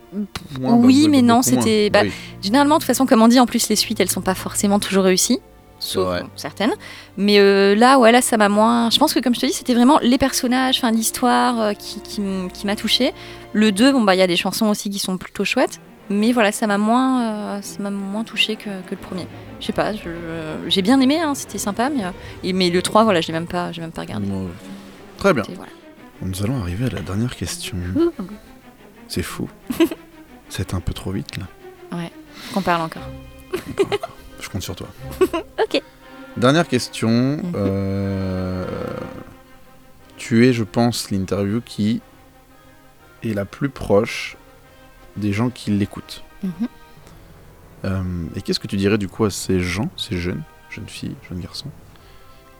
[0.59, 1.89] Moins, bah, oui, bah, mais non, c'était.
[1.89, 2.11] bah, Oui.
[2.41, 4.79] Généralement, de toute façon, comme on dit, en plus, les suites, elles sont pas forcément
[4.79, 5.39] toujours réussies.
[5.79, 6.71] Sauf bon, certaines.
[7.17, 8.89] Mais euh, là, ouais, là, ça m'a moins.
[8.89, 12.65] Je pense que, comme je te dis, c'était vraiment les personnages, l'histoire euh, qui, qui
[12.65, 13.11] m'a touchée.
[13.53, 15.81] Le 2, bon, bah, il y a des chansons aussi qui sont plutôt chouettes.
[16.09, 17.23] Mais voilà, ça m'a moins,
[17.57, 19.25] euh, ça m'a moins touché que, que le premier.
[19.59, 23.03] Je sais pas, je- j'ai bien aimé, hein, c'était sympa, mais, euh, mais le 3,
[23.05, 24.27] voilà, je l'ai même pas, j'ai même pas regardé.
[25.17, 25.43] Très bien.
[25.55, 25.71] Voilà.
[26.21, 27.77] Nous allons arriver à la dernière question.
[29.07, 29.49] C'est fou.
[30.49, 31.45] C'est un peu trop vite là.
[31.97, 32.11] Ouais,
[32.53, 33.07] qu'on parle encore.
[34.39, 34.87] Je compte sur toi.
[35.63, 35.81] Ok.
[36.35, 37.39] Dernière question.
[37.55, 38.65] euh,
[40.17, 42.01] Tu es, je pense, l'interview qui
[43.23, 44.35] est la plus proche
[45.17, 46.23] des gens qui l'écoutent.
[46.43, 46.51] Mhm.
[47.85, 48.03] Euh,
[48.35, 51.39] et qu'est-ce que tu dirais du coup à ces gens, ces jeunes, jeunes filles, jeunes
[51.41, 51.71] garçons,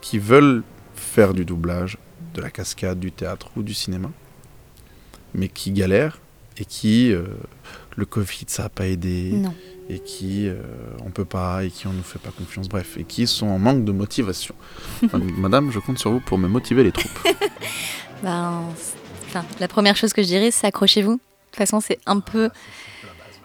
[0.00, 0.62] qui veulent
[0.94, 1.98] faire du doublage,
[2.34, 4.10] de la cascade, du théâtre ou du cinéma,
[5.34, 6.18] mais qui galèrent
[6.58, 7.24] et qui euh,
[7.96, 9.54] le Covid ça a pas aidé Non.
[9.88, 10.56] et qui euh,
[11.04, 13.58] on peut pas et qui on nous fait pas confiance, bref, et qui sont en
[13.58, 14.54] manque de motivation.
[15.04, 17.18] Enfin, Madame, je compte sur vous pour me motiver les troupes.
[18.22, 18.62] Ben,
[19.26, 21.20] enfin, la première chose que je dirais, c'est accrochez-vous.
[21.54, 22.50] Toute façon, c'est un peu,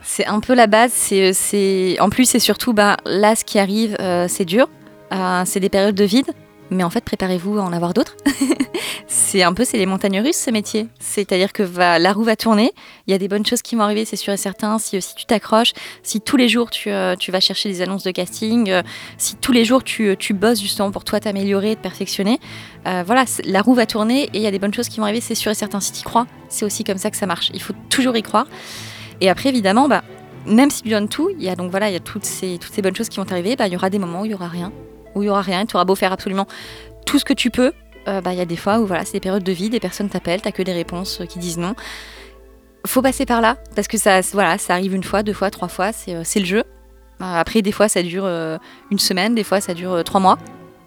[0.02, 0.92] c'est un peu la base.
[0.92, 4.68] C'est, c'est, en plus, c'est surtout, ben, là, ce qui arrive, euh, c'est dur.
[5.14, 6.34] Euh, c'est des périodes de vide.
[6.72, 8.16] Mais en fait, préparez-vous à en avoir d'autres.
[9.08, 10.88] c'est un peu, c'est les montagnes russes, ce métier.
[11.00, 12.72] C'est-à-dire que va, la roue va tourner.
[13.08, 14.78] Il y a des bonnes choses qui vont arriver, c'est sûr et certain.
[14.78, 15.74] Si, tu t'accroches,
[16.04, 18.84] si tous les jours tu, euh, vas chercher des annonces de casting, euh,
[19.18, 22.40] si tous les jours tu, bosses justement pour toi t'améliorer, te perfectionner,
[22.88, 25.06] euh, voilà, la roue va tourner et il y a des bonnes choses qui vont
[25.06, 25.80] arriver, c'est sûr et certain.
[25.80, 27.50] Si tu y crois, c'est aussi comme ça que ça marche.
[27.54, 28.46] Il faut toujours y croire.
[29.22, 30.04] Et après, évidemment, bah,
[30.46, 32.58] même si tu donnes tout, il y a donc voilà, il y a toutes ces,
[32.58, 33.56] toutes ces bonnes choses qui vont arriver.
[33.56, 34.72] Bah, il y aura des moments où il y aura rien,
[35.16, 35.66] où il y aura rien.
[35.66, 36.48] Tu auras beau faire absolument
[37.06, 37.74] tout ce que tu peux.
[38.08, 39.80] euh, bah, il y a des fois où voilà, c'est des périodes de vie, des
[39.80, 41.76] personnes t'appellent, t'as que des réponses euh, qui disent non.
[42.88, 45.68] Faut passer par là parce que ça, voilà, ça arrive une fois, deux fois, trois
[45.68, 46.64] fois, c'est euh, le jeu.
[47.20, 48.26] Après, des fois, ça dure
[48.92, 50.38] une semaine, des fois, ça dure trois mois.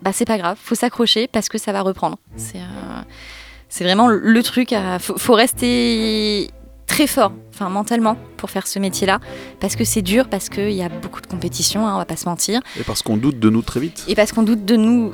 [0.00, 2.16] Bah, c'est pas grave, faut s'accrocher parce que ça va reprendre.
[2.36, 4.72] C'est vraiment le- truc.
[4.72, 6.50] À, faut rester
[6.92, 9.18] très fort, enfin mentalement, pour faire ce métier-là,
[9.60, 12.16] parce que c'est dur, parce qu'il y a beaucoup de compétition, hein, on va pas
[12.16, 14.04] se mentir, Et parce qu'on doute de nous très vite.
[14.08, 15.12] et parce qu'on doute de nous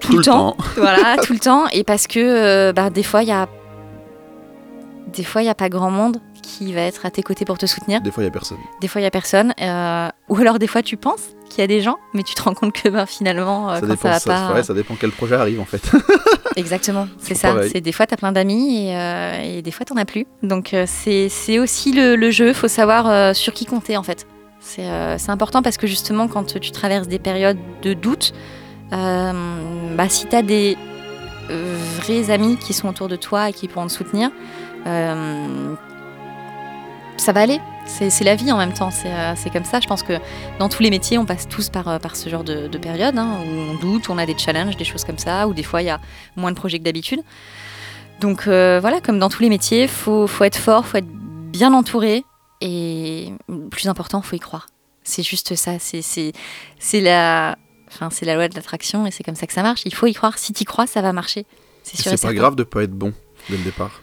[0.00, 0.52] tout, Tout le temps.
[0.52, 0.56] temps.
[0.76, 3.48] voilà, tout le temps, et parce que euh, bah, des fois, il y a
[5.12, 7.56] des fois, il y a pas grand monde qui va être à tes côtés pour
[7.58, 8.00] te soutenir.
[8.00, 8.58] Des fois, il y a personne.
[8.80, 9.54] Des fois, il a personne.
[9.60, 12.42] euh, ou alors, des fois, tu penses qu'il y a des gens, mais tu te
[12.42, 14.54] rends compte que ben, finalement, euh, ça, quand dépend, ça va ça, pas.
[14.54, 15.82] ouais, ça dépend quel projet arrive en fait.
[16.56, 17.54] Exactement, c'est ça.
[17.70, 20.26] C'est des fois, tu as plein d'amis et, euh, et des fois, tu as plus.
[20.42, 22.52] Donc, c'est aussi le, le jeu.
[22.52, 24.26] faut savoir sur qui compter, en fait.
[24.60, 28.32] C'est important parce que justement, quand tu traverses des périodes de doute,
[28.90, 30.76] bah, si tu as des
[31.48, 34.30] vrais amis qui sont autour de toi et qui pourront te soutenir,
[37.16, 37.60] ça va aller.
[37.86, 39.80] C'est la vie en même temps, c'est euh, c'est comme ça.
[39.80, 40.14] Je pense que
[40.58, 43.18] dans tous les métiers, on passe tous par, euh, par ce genre de, de période
[43.18, 45.82] hein, où on doute, on a des challenges, des choses comme ça, ou des fois
[45.82, 46.00] il y a
[46.36, 47.20] moins de projets que d'habitude.
[48.20, 51.74] Donc euh, voilà, comme dans tous les métiers, faut, faut être fort, faut être bien
[51.74, 52.24] entouré,
[52.60, 53.32] et
[53.70, 54.68] plus important, faut y croire.
[55.02, 57.56] C'est juste ça, c'est la,
[57.88, 59.82] enfin, c'est la loi de l'attraction et c'est comme ça que ça marche.
[59.84, 60.38] Il faut y croire.
[60.38, 61.44] Si tu y crois, ça va marcher.
[61.82, 62.12] C'est sûr.
[62.12, 62.36] et C'est pas certain.
[62.36, 63.12] grave de pas être bon
[63.50, 64.00] dès le départ?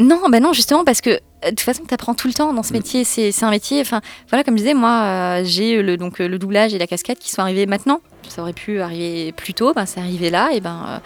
[0.00, 2.62] Non, bah non, justement, parce que de toute façon, tu apprends tout le temps dans
[2.62, 3.04] ce métier.
[3.04, 6.38] C'est un métier, enfin, voilà, comme je disais, moi, euh, j'ai le, donc, euh, le
[6.38, 8.00] doublage et la cascade qui sont arrivés maintenant.
[8.28, 10.98] Ça aurait pu arriver plus tôt, ben, c'est arrivé là, et ben, euh,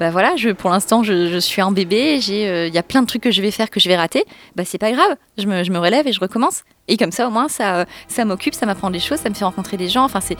[0.00, 2.82] ben voilà, je, pour l'instant, je, je suis un bébé, j'ai, euh, il y a
[2.82, 4.24] plein de trucs que je vais faire que je vais rater.
[4.56, 6.62] Bah, c'est pas grave, je me, je me relève et je recommence.
[6.88, 9.44] Et comme ça, au moins, ça, ça m'occupe, ça m'apprend des choses, ça me fait
[9.44, 10.04] rencontrer des gens.
[10.04, 10.36] Enfin, c'est,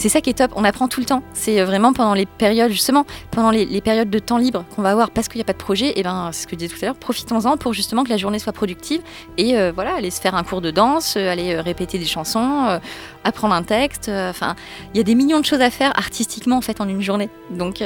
[0.00, 0.52] c'est ça qui est top.
[0.56, 1.22] On apprend tout le temps.
[1.34, 4.90] C'est euh, vraiment pendant les périodes, justement, pendant les, périodes de temps libre qu'on va
[4.90, 5.98] avoir parce qu'il n'y a pas de projet.
[6.00, 6.94] Et ben, c'est ce que je disais tout à l'heure.
[6.94, 9.02] Profitons-en pour justement que la journée soit productive
[9.36, 12.80] et euh, voilà, aller se faire un cours de danse, euh, aller répéter des chansons,
[13.24, 14.08] apprendre un texte.
[14.08, 14.56] Enfin,
[14.94, 17.28] il y a des millions de choses à faire artistiquement en fait en une journée.
[17.50, 17.82] Donc,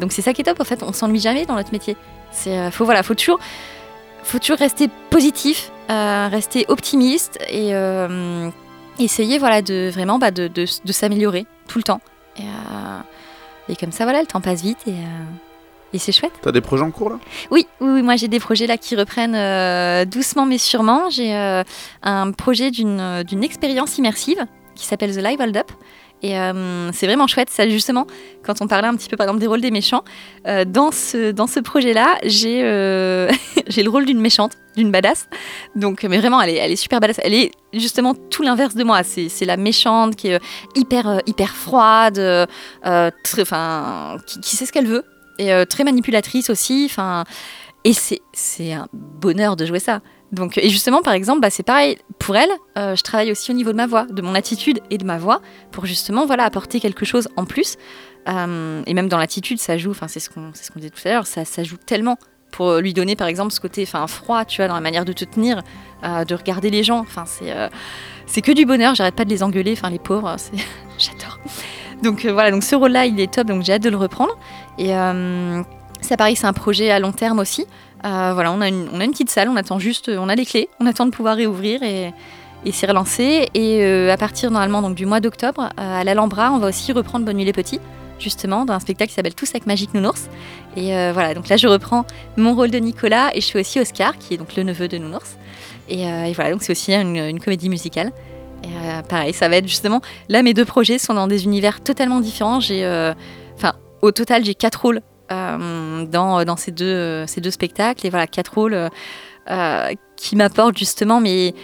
[0.00, 0.60] donc c'est ça qui est top.
[0.60, 1.96] En fait, on s'ennuie jamais dans notre métier.
[2.30, 3.38] C'est faut voilà, faut toujours,
[4.22, 8.50] faut toujours rester positif, rester optimiste et euh,
[8.98, 12.00] essayer voilà de vraiment bah, de, de- de s'améliorer tout le temps.
[12.36, 13.00] Et, euh,
[13.68, 16.32] et comme ça voilà, le temps passe vite et, euh, et c'est chouette.
[16.42, 17.18] T'as des projets en cours là?
[17.50, 21.08] Oui, oui, oui, moi j'ai des projets là qui reprennent euh, doucement mais sûrement.
[21.10, 21.32] J'ai
[22.02, 24.44] un projet d'une d'une expérience immersive
[24.74, 25.70] qui s'appelle The Live Hold Up.
[26.24, 28.06] Et euh, c'est vraiment chouette, ça justement,
[28.42, 30.04] quand on parlait un petit peu par exemple des rôles des méchants,
[30.48, 33.30] euh, dans ce, projet-là, j'ai euh,
[33.66, 35.28] j'ai le rôle d'une méchante, d'une badass.
[35.76, 37.20] Donc, mais vraiment, elle est, super badass.
[37.22, 39.02] Elle est justement tout l'inverse de moi.
[39.02, 40.40] C'est la méchante qui est
[40.74, 41.20] hyper,
[41.54, 42.48] froide,
[42.82, 45.04] enfin, qui, qui sait ce qu'elle veut,
[45.38, 46.86] et très manipulatrice aussi.
[46.88, 47.24] Enfin,
[47.84, 50.00] et c'est un bonheur de jouer ça.
[50.56, 52.50] Et justement, par exemple, bah, c'est pareil pour elle.
[52.78, 55.18] euh, je travaille aussi au niveau de ma voix, de mon attitude et de ma
[55.18, 55.40] voix,
[55.70, 57.76] pour justement voilà apporter quelque chose en plus.
[58.28, 59.90] Euh, et même dans l'attitude, ça joue.
[59.90, 61.26] Enfin, c'est ce qu'on ce qu'on disait tout à l'heure.
[61.26, 62.16] Ça, joue tellement
[62.50, 65.12] pour lui donner, par exemple, ce côté, enfin, froid, tu vois, dans la manière de
[65.12, 65.62] te tenir,
[66.04, 67.00] euh, de regarder les gens.
[67.00, 67.52] Enfin, c'est
[68.26, 68.94] c'est que du bonheur.
[68.94, 69.72] J'arrête pas de les engueuler.
[69.72, 70.52] Enfin, les pauvres, c'est
[70.98, 71.38] j'adore.
[72.02, 73.46] Donc voilà, donc ce rôle-là, il est top.
[73.46, 74.36] Donc j'ai hâte de le reprendre.
[74.78, 74.88] Et
[76.04, 77.66] ça, pareil, c'est un projet à long terme aussi.
[78.04, 80.34] Euh, voilà, on a, une, on a une petite salle, on attend juste, on a
[80.34, 82.12] les clés, on attend de pouvoir réouvrir et,
[82.64, 83.48] et c'est relancé.
[83.54, 86.92] Et euh, à partir normalement donc, du mois d'octobre, euh, à l'Alhambra, on va aussi
[86.92, 87.80] reprendre Bonne Nuit les Petits,
[88.18, 90.28] justement, dans un spectacle qui s'appelle Tous avec Magique Nounours.
[90.76, 92.04] Et euh, voilà, donc là je reprends
[92.36, 94.98] mon rôle de Nicolas et je fais aussi Oscar, qui est donc le neveu de
[94.98, 95.36] Nounours.
[95.88, 98.12] Et, euh, et voilà, donc c'est aussi une, comédie musicale.
[98.64, 100.00] Euh, pareil, ça va être justement.
[100.28, 102.60] Là, mes deux projets sont dans des univers totalement différents.
[102.60, 103.12] J'ai, euh,
[103.56, 105.02] enfin, au total, j'ai quatre rôles
[105.32, 108.06] euh, dans, dans ces, deux, ces deux spectacles.
[108.06, 108.88] Et voilà, quatre rôles
[109.50, 111.54] euh, qui m'apportent justement mais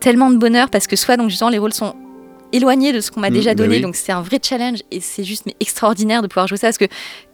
[0.00, 1.94] tellement de bonheur parce que soit donc justement les rôles sont
[2.52, 3.80] éloignés de ce qu'on m'a Mm, déjà donné oui.
[3.80, 6.78] donc c'est un vrai challenge et c'est juste mais extraordinaire de pouvoir jouer ça parce
[6.78, 6.84] que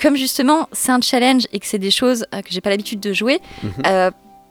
[0.00, 3.00] comme justement c'est un challenge et que c'est des choses euh, que j'ai pas l'habitude
[3.00, 3.72] de jouer Mhm.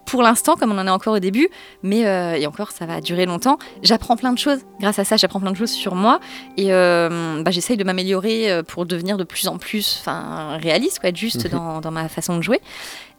[0.05, 1.47] Pour l'instant, comme on en est encore au début,
[1.83, 4.59] mais euh, et encore ça va durer longtemps, j'apprends plein de choses.
[4.79, 6.19] Grâce à ça, j'apprends plein de choses sur moi
[6.57, 10.03] et euh, bah, j'essaye de m'améliorer euh, pour devenir de plus en plus,
[10.59, 11.51] réaliste, quoi, être juste Mhm.
[11.51, 12.59] dans, dans ma façon de jouer.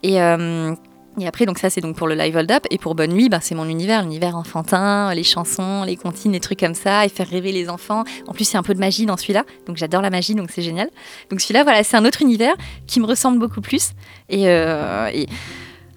[0.02, 0.74] Et euh,
[1.20, 2.64] et après, donc ça, c'est donc pour le live hold up.
[2.70, 6.40] Et pour Bonne Nuit, bah, c'est mon univers, l'univers enfantin, les chansons, les comptines, les
[6.40, 8.04] trucs comme ça, et faire rêver les enfants.
[8.26, 9.44] En plus, il y a un peu de magie dans celui-là.
[9.66, 10.88] Donc j'adore la magie, donc c'est génial.
[11.30, 12.54] Donc celui-là, voilà, c'est un autre univers
[12.86, 13.90] qui me ressemble beaucoup plus.
[14.30, 15.26] Et, euh, et-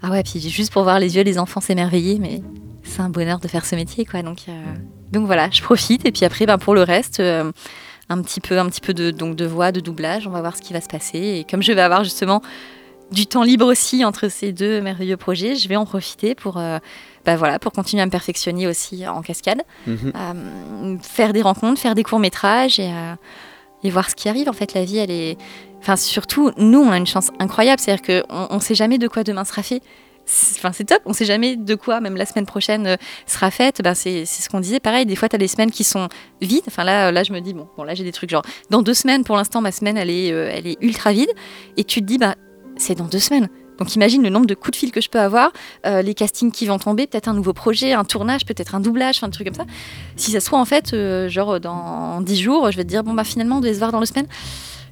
[0.06, 2.42] ah ouais, puis juste pour voir les yeux des enfants s'émerveiller, mais
[2.84, 4.22] c'est un bonheur de faire ce métier, quoi.
[4.22, 4.64] Donc, euh,
[5.12, 6.06] donc voilà, je profite.
[6.06, 7.52] Et puis après, ben, pour le reste, euh,
[8.10, 10.28] un petit peu, un petit peu de, donc de voix, de doublage.
[10.28, 11.18] On va voir ce qui va se passer.
[11.18, 12.42] Et comme je vais avoir justement
[13.12, 16.78] du temps libre aussi entre ces deux merveilleux projets, je vais en profiter pour, euh,
[17.26, 21.00] bah voilà, pour continuer à me perfectionner aussi en cascade, Mhm.
[21.02, 22.92] Faire des rencontres, faire des courts métrages et,
[23.84, 24.50] et voir ce qui arrive.
[24.50, 25.38] En fait, la vie, elle est,
[25.86, 29.24] enfin surtout nous, on a une chance incroyable, c'est-à-dire qu'on on sait jamais de quoi
[29.24, 29.84] demain sera fait.
[30.58, 32.96] Enfin, c'est top, on sait jamais de quoi, même la semaine prochaine euh,
[33.28, 33.84] sera faite.
[33.84, 36.10] Ben, c'est ce qu'on disait, pareil, des fois, tu as des semaines qui sont
[36.42, 36.64] vides.
[36.68, 38.42] Enfin, là, là je me dis, bon, bon là, j'ai des trucs genre,
[38.72, 41.30] dans deux semaines, pour l'instant, ma semaine, elle est, euh, elle est ultra vide.
[41.78, 42.34] Et tu te dis, bah,
[42.76, 43.50] c'est dans deux semaines.
[43.78, 45.52] Donc imagine le nombre de coups de fil que je peux avoir,
[45.86, 49.18] euh, les castings qui vont tomber, peut-être un nouveau projet, un tournage, peut-être un doublage,
[49.18, 49.66] enfin un truc comme ça.
[50.16, 50.96] Si ça se trouve en fait,
[51.28, 53.92] genre dans dix jours, je vais te dire bon bah finalement on doit se voir
[53.92, 54.28] dans deux semaines.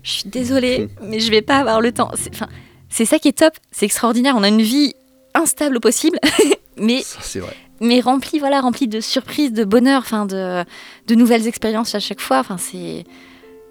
[0.03, 2.11] Je suis désolée, mais je vais pas avoir le temps.
[2.15, 2.47] C'est- Enfin,
[2.89, 4.35] c'est ça qui est top, c'est extraordinaire.
[4.37, 4.93] On a une vie
[5.33, 6.19] instable au possible,
[6.77, 7.01] mais
[7.39, 7.55] vrai.
[7.81, 10.63] mais remplie voilà, remplie de surprises, de bonheur, enfin de,
[11.07, 12.39] de nouvelles expériences à chaque fois.
[12.39, 13.05] Enfin c'est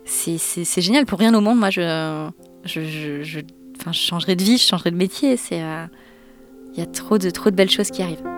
[0.04, 1.06] c'est génial.
[1.06, 2.28] Pour rien au monde, moi je
[2.64, 3.40] je, je, je-
[3.92, 5.36] changerai de vie, je changerai de métier.
[5.36, 5.84] C'est euh,
[6.74, 8.22] il y a trop de trop de belles choses qui arrivent.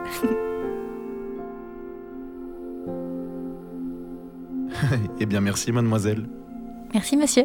[5.20, 6.26] Eh bien, merci, mademoiselle.
[6.92, 7.44] Merci monsieur.